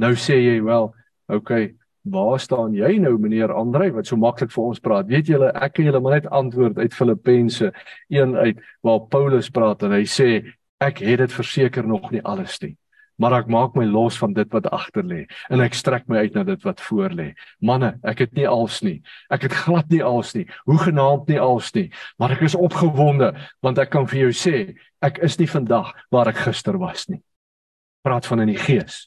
Nou 0.00 0.10
sê 0.18 0.40
jy 0.40 0.58
wel, 0.64 0.88
okay, 1.30 1.74
Waar 2.04 2.40
staan 2.40 2.74
jy 2.76 2.98
nou 3.00 3.14
meneer 3.16 3.52
Andrei 3.56 3.88
wat 3.94 4.04
so 4.10 4.18
maklik 4.20 4.50
vir 4.52 4.64
ons 4.68 4.80
praat? 4.84 5.08
Weet 5.08 5.30
julle, 5.30 5.48
ek 5.56 5.78
kan 5.78 5.86
julle 5.86 6.00
maar 6.04 6.18
net 6.18 6.26
antwoord 6.28 6.76
uit 6.76 6.92
Filippense 6.92 7.70
1 8.12 8.34
uit 8.36 8.58
waar 8.84 9.06
Paulus 9.08 9.48
praat 9.48 9.86
en 9.86 9.94
hy 9.96 10.02
sê 10.04 10.26
ek 10.84 11.00
het 11.00 11.22
dit 11.22 11.32
verseker 11.32 11.86
nog 11.88 12.10
nie 12.12 12.20
alles 12.20 12.58
nie. 12.60 12.74
Maar 13.16 13.38
ek 13.38 13.48
maak 13.48 13.78
my 13.78 13.86
los 13.88 14.18
van 14.20 14.34
dit 14.36 14.50
wat 14.52 14.68
agter 14.68 15.06
lê 15.06 15.22
en 15.48 15.62
ek 15.64 15.78
strek 15.78 16.04
my 16.10 16.26
uit 16.26 16.36
na 16.36 16.44
dit 16.44 16.66
wat 16.66 16.82
voor 16.84 17.14
lê. 17.16 17.30
Manne, 17.64 17.94
ek 18.04 18.26
het 18.26 18.36
nie 18.36 18.44
als 18.50 18.82
nie. 18.84 18.98
Ek 19.32 19.46
het 19.48 19.56
glad 19.64 19.88
nie 19.88 20.02
als 20.04 20.34
nie. 20.36 20.44
Hoe 20.68 20.78
genaamd 20.82 21.32
nie 21.32 21.40
als 21.40 21.72
nie, 21.72 21.86
maar 22.20 22.36
ek 22.36 22.44
is 22.50 22.58
opgewonde 22.58 23.32
want 23.64 23.80
ek 23.80 23.94
kan 23.94 24.04
vir 24.10 24.26
jou 24.26 24.34
sê, 24.44 24.76
ek 25.00 25.22
is 25.24 25.38
nie 25.40 25.48
vandag 25.48 25.94
waar 26.12 26.28
ek 26.28 26.44
gister 26.50 26.76
was 26.76 27.08
nie. 27.08 27.22
Praat 28.04 28.28
van 28.28 28.44
in 28.44 28.52
die 28.52 28.60
gees. 28.60 29.06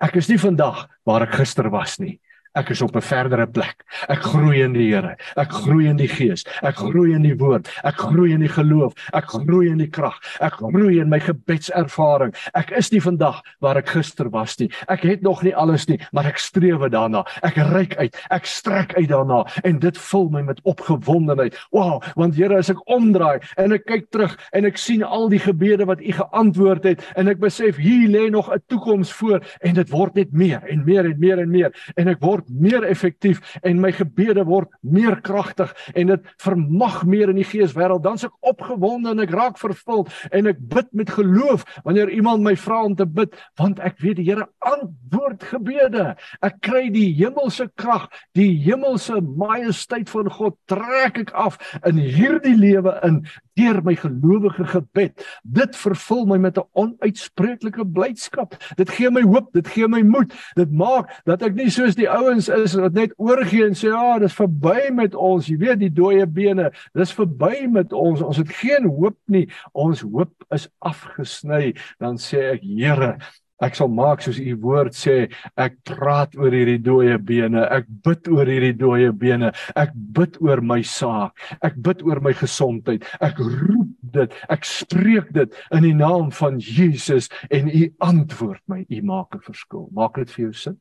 Ek 0.00 0.16
is 0.16 0.32
nie 0.32 0.40
vandag 0.40 0.86
waar 1.04 1.28
ek 1.28 1.36
gister 1.42 1.68
was 1.68 1.98
nie. 2.00 2.16
Ek 2.58 2.72
is 2.74 2.80
op 2.82 2.96
'n 2.96 3.00
verdere 3.00 3.46
plek. 3.46 3.84
Ek 4.08 4.22
groei 4.22 4.62
in 4.62 4.72
die 4.72 4.90
Here. 4.90 5.16
Ek 5.36 5.52
groei 5.52 5.86
in 5.86 5.96
die 5.96 6.08
Gees. 6.08 6.44
Ek 6.62 6.74
groei 6.74 7.14
in 7.14 7.22
die 7.22 7.36
woord. 7.36 7.68
Ek 7.84 7.94
groei 7.94 8.32
in 8.32 8.40
die 8.40 8.48
geloof. 8.48 8.92
Ek 9.12 9.24
groei 9.24 9.70
in 9.70 9.78
die 9.78 9.88
krag. 9.90 10.18
Ek 10.40 10.52
groei 10.52 10.98
in 10.98 11.08
my 11.08 11.20
gebedservaring. 11.20 12.34
Ek 12.54 12.70
is 12.70 12.90
nie 12.90 13.00
vandag 13.00 13.40
waar 13.60 13.76
ek 13.76 13.88
gister 13.88 14.28
was 14.30 14.58
nie. 14.58 14.68
Ek 14.88 15.02
het 15.02 15.22
nog 15.22 15.42
nie 15.42 15.54
alles 15.54 15.86
nie, 15.86 16.00
maar 16.12 16.26
ek 16.26 16.38
streef 16.38 16.80
daarna. 16.90 17.24
Ek 17.42 17.54
reik 17.54 17.96
uit. 17.96 18.16
Ek 18.30 18.44
strek 18.44 18.94
uit 18.96 19.08
daarna 19.08 19.46
en 19.62 19.78
dit 19.78 19.98
vul 19.98 20.28
my 20.30 20.42
met 20.42 20.60
opgewondenheid. 20.64 21.54
Wow, 21.70 22.02
want 22.16 22.34
Here, 22.34 22.58
as 22.58 22.70
ek 22.70 22.82
omdraai 22.90 23.40
en 23.56 23.72
ek 23.72 23.84
kyk 23.86 24.10
terug 24.10 24.36
en 24.52 24.64
ek 24.64 24.76
sien 24.76 25.02
al 25.02 25.28
die 25.28 25.38
gebede 25.38 25.86
wat 25.86 26.00
U 26.00 26.12
geantwoord 26.12 26.84
het 26.84 27.04
en 27.16 27.28
ek 27.28 27.38
besef 27.38 27.76
hier 27.76 28.08
lê 28.08 28.30
nog 28.30 28.50
'n 28.50 28.62
toekoms 28.66 29.12
voor 29.12 29.40
en 29.60 29.74
dit 29.74 29.90
word 29.90 30.14
net 30.14 30.32
meer 30.32 30.62
en 30.66 30.84
meer 30.84 31.04
en 31.04 31.18
meer 31.18 31.38
en 31.38 31.50
meer 31.50 31.70
en 31.96 32.08
ek 32.08 32.20
word 32.20 32.39
word 32.40 32.50
meer 32.60 32.84
effektief 32.88 33.40
en 33.62 33.80
my 33.80 33.92
gebede 33.92 34.44
word 34.48 34.70
meer 34.82 35.20
kragtig 35.20 35.72
en 35.94 36.12
dit 36.14 36.28
vermag 36.40 37.04
meer 37.04 37.30
in 37.30 37.40
die 37.40 37.46
geeswêreld 37.46 38.02
dan 38.04 38.18
se 38.18 38.28
ek 38.30 38.52
opgewonde 38.52 39.12
en 39.12 39.20
ek 39.24 39.34
raak 39.34 39.58
vervuld 39.60 40.10
en 40.32 40.50
ek 40.50 40.60
bid 40.70 40.88
met 40.92 41.10
geloof 41.10 41.64
wanneer 41.84 42.10
iemand 42.10 42.44
my 42.44 42.56
vra 42.56 42.82
om 42.84 42.96
te 42.96 43.06
bid 43.06 43.34
want 43.60 43.80
ek 43.80 44.00
weet 44.00 44.16
die 44.20 44.28
Here 44.30 44.46
antwoord 44.62 45.42
gebede. 45.42 46.12
Ek 46.44 46.60
kry 46.62 46.84
die 46.94 47.08
hemelse 47.18 47.66
krag 47.74 48.06
die 48.38 48.52
hemelse 48.62 49.18
majesteit 49.20 50.10
van 50.12 50.30
God 50.30 50.54
trek 50.70 51.18
ek 51.24 51.32
af 51.34 51.58
in 51.88 51.98
hierdie 51.98 52.54
lewe 52.54 52.94
in 53.06 53.24
deur 53.58 53.80
my 53.84 53.94
gelowige 53.98 54.64
gebed. 54.64 55.26
Dit 55.42 55.76
vervul 55.76 56.26
my 56.26 56.38
met 56.38 56.58
'n 56.58 56.68
onuitspreeklike 56.72 57.84
blydskap. 57.86 58.54
Dit 58.76 58.90
gee 58.90 59.10
my 59.10 59.22
hoop, 59.22 59.52
dit 59.52 59.68
gee 59.68 59.88
my 59.88 60.02
moed. 60.02 60.32
Dit 60.54 60.72
maak 60.72 61.20
dat 61.24 61.42
ek 61.42 61.54
nie 61.54 61.70
soos 61.70 61.94
die 61.94 62.08
ouens 62.08 62.48
is 62.48 62.74
wat 62.74 62.92
net 62.92 63.12
oorgee 63.16 63.66
en 63.66 63.74
sê 63.74 63.88
ja, 63.88 64.18
dis 64.18 64.34
verby 64.34 64.90
met 64.92 65.14
ons. 65.14 65.46
Jy 65.46 65.56
weet 65.56 65.78
die 65.78 65.92
dooie 65.92 66.26
bene, 66.26 66.70
dis 66.94 67.12
verby 67.12 67.66
met 67.68 67.92
ons. 67.92 68.22
Ons 68.22 68.36
het 68.36 68.48
geen 68.48 68.86
hoop 68.86 69.18
nie. 69.26 69.48
Ons 69.72 70.00
hoop 70.00 70.32
is 70.50 70.68
afgesny. 70.78 71.74
Dan 71.98 72.16
sê 72.16 72.52
ek, 72.54 72.60
Here, 72.62 73.18
Ek 73.60 73.76
sal 73.76 73.90
maak 73.92 74.22
soos 74.24 74.38
u 74.40 74.54
woord 74.62 74.94
sê, 74.96 75.28
ek 75.60 75.76
praat 75.88 76.36
oor 76.38 76.54
hierdie 76.54 76.80
dooie 76.80 77.18
bene, 77.18 77.66
ek 77.68 77.88
bid 78.04 78.30
oor 78.32 78.48
hierdie 78.48 78.76
dooie 78.76 79.10
bene, 79.12 79.52
ek 79.76 79.92
bid 79.94 80.38
oor 80.40 80.62
my 80.64 80.80
saak, 80.86 81.36
ek 81.66 81.76
bid 81.84 82.00
oor 82.06 82.22
my 82.24 82.32
gesondheid. 82.36 83.04
Ek 83.20 83.38
roep 83.38 83.92
dit, 84.16 84.38
ek 84.48 84.64
spreek 84.64 85.28
dit 85.36 85.60
in 85.76 85.84
die 85.84 85.96
naam 85.96 86.32
van 86.40 86.58
Jesus 86.60 87.28
en 87.50 87.68
u 87.68 87.84
antwoord 88.06 88.62
my, 88.72 88.84
u 88.88 89.02
maak 89.02 89.36
'n 89.36 89.44
verskil. 89.44 89.88
Maak 89.92 90.16
dit 90.16 90.30
vir 90.30 90.44
jou 90.44 90.52
sin? 90.52 90.80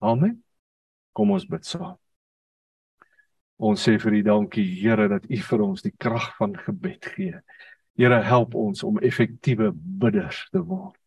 Amen. 0.00 0.42
Kom 1.12 1.30
ons 1.30 1.46
bid 1.46 1.64
saam. 1.64 1.96
Ons 3.58 3.84
sê 3.86 3.98
vir 4.02 4.18
u 4.18 4.22
dankie 4.22 4.66
Here 4.80 5.08
dat 5.08 5.24
u 5.30 5.36
vir 5.36 5.60
ons 5.62 5.82
die 5.82 5.94
krag 5.98 6.36
van 6.38 6.56
gebed 6.56 7.06
gee. 7.14 7.40
Here 7.96 8.20
help 8.22 8.54
ons 8.54 8.82
om 8.82 8.98
effektiewe 8.98 9.70
bidders 9.72 10.48
te 10.50 10.58
word. 10.58 10.98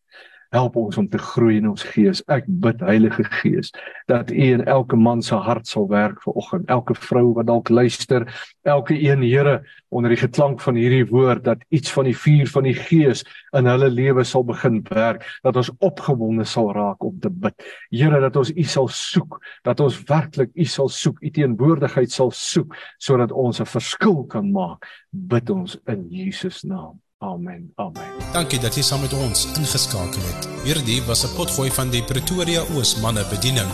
Help 0.48 0.76
ons 0.80 0.96
om 0.96 1.08
te 1.12 1.18
groei 1.20 1.58
in 1.58 1.66
ons 1.68 1.82
gees. 1.92 2.22
Ek 2.32 2.46
bid 2.48 2.80
Heilige 2.80 3.24
Gees 3.40 3.68
dat 4.08 4.30
U 4.32 4.36
in 4.54 4.62
elke 4.64 4.96
man 4.96 5.20
se 5.22 5.36
hart 5.36 5.68
sal 5.68 5.88
werk 5.90 6.22
vanoggend. 6.24 6.70
Elke 6.72 6.94
vrou 6.96 7.34
wat 7.36 7.50
dalk 7.50 7.68
luister, 7.68 8.24
elke 8.64 8.96
een 8.96 9.20
Here 9.26 9.58
onder 9.92 10.14
die 10.14 10.20
geklank 10.20 10.62
van 10.64 10.78
hierdie 10.80 11.04
woord 11.10 11.44
dat 11.44 11.64
iets 11.68 11.92
van 11.92 12.08
die 12.08 12.16
vuur 12.16 12.48
van 12.48 12.64
die 12.64 12.76
Gees 12.76 13.24
in 13.56 13.68
hulle 13.68 13.90
lewe 13.92 14.24
sal 14.24 14.46
begin 14.48 14.80
werk, 14.88 15.26
dat 15.44 15.56
ons 15.60 15.70
opgewonde 15.84 16.46
sal 16.48 16.72
raak 16.72 17.04
om 17.04 17.18
te 17.20 17.28
bid. 17.28 17.66
Here 17.92 18.20
dat 18.24 18.36
ons 18.40 18.52
U 18.54 18.64
sal 18.64 18.88
soek, 18.88 19.36
dat 19.68 19.80
ons 19.84 19.98
werklik 20.08 20.54
U 20.56 20.64
sal 20.64 20.88
soek, 20.88 21.20
U 21.20 21.30
teenwoordigheid 21.30 22.12
sal 22.12 22.32
soek 22.32 22.72
sodat 22.96 23.36
ons 23.36 23.60
'n 23.60 23.68
verskil 23.68 24.24
kan 24.24 24.48
maak. 24.52 24.88
Bid 25.12 25.50
ons 25.50 25.76
in 25.86 26.08
Jesus 26.08 26.64
naam. 26.64 26.96
Amen. 27.18 27.72
Amen. 27.74 28.02
Dankie 28.32 28.60
dat 28.62 28.74
jy 28.74 28.82
saam 28.82 29.00
met 29.02 29.12
ons 29.12 29.46
ingeskakel 29.58 30.22
het. 30.22 30.48
Hierdie 30.62 31.02
was 31.02 31.24
'n 31.26 31.34
potgooi 31.34 31.70
van 31.70 31.90
die 31.90 32.02
Pretoria 32.02 32.62
Oos 32.74 33.00
manne 33.00 33.26
bediening. 33.30 33.70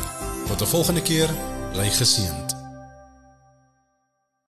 Tot 0.49 0.61
'n 0.61 0.67
volgende 0.67 1.03
keer, 1.03 1.29
bly 1.73 1.91
geseën. 1.91 2.44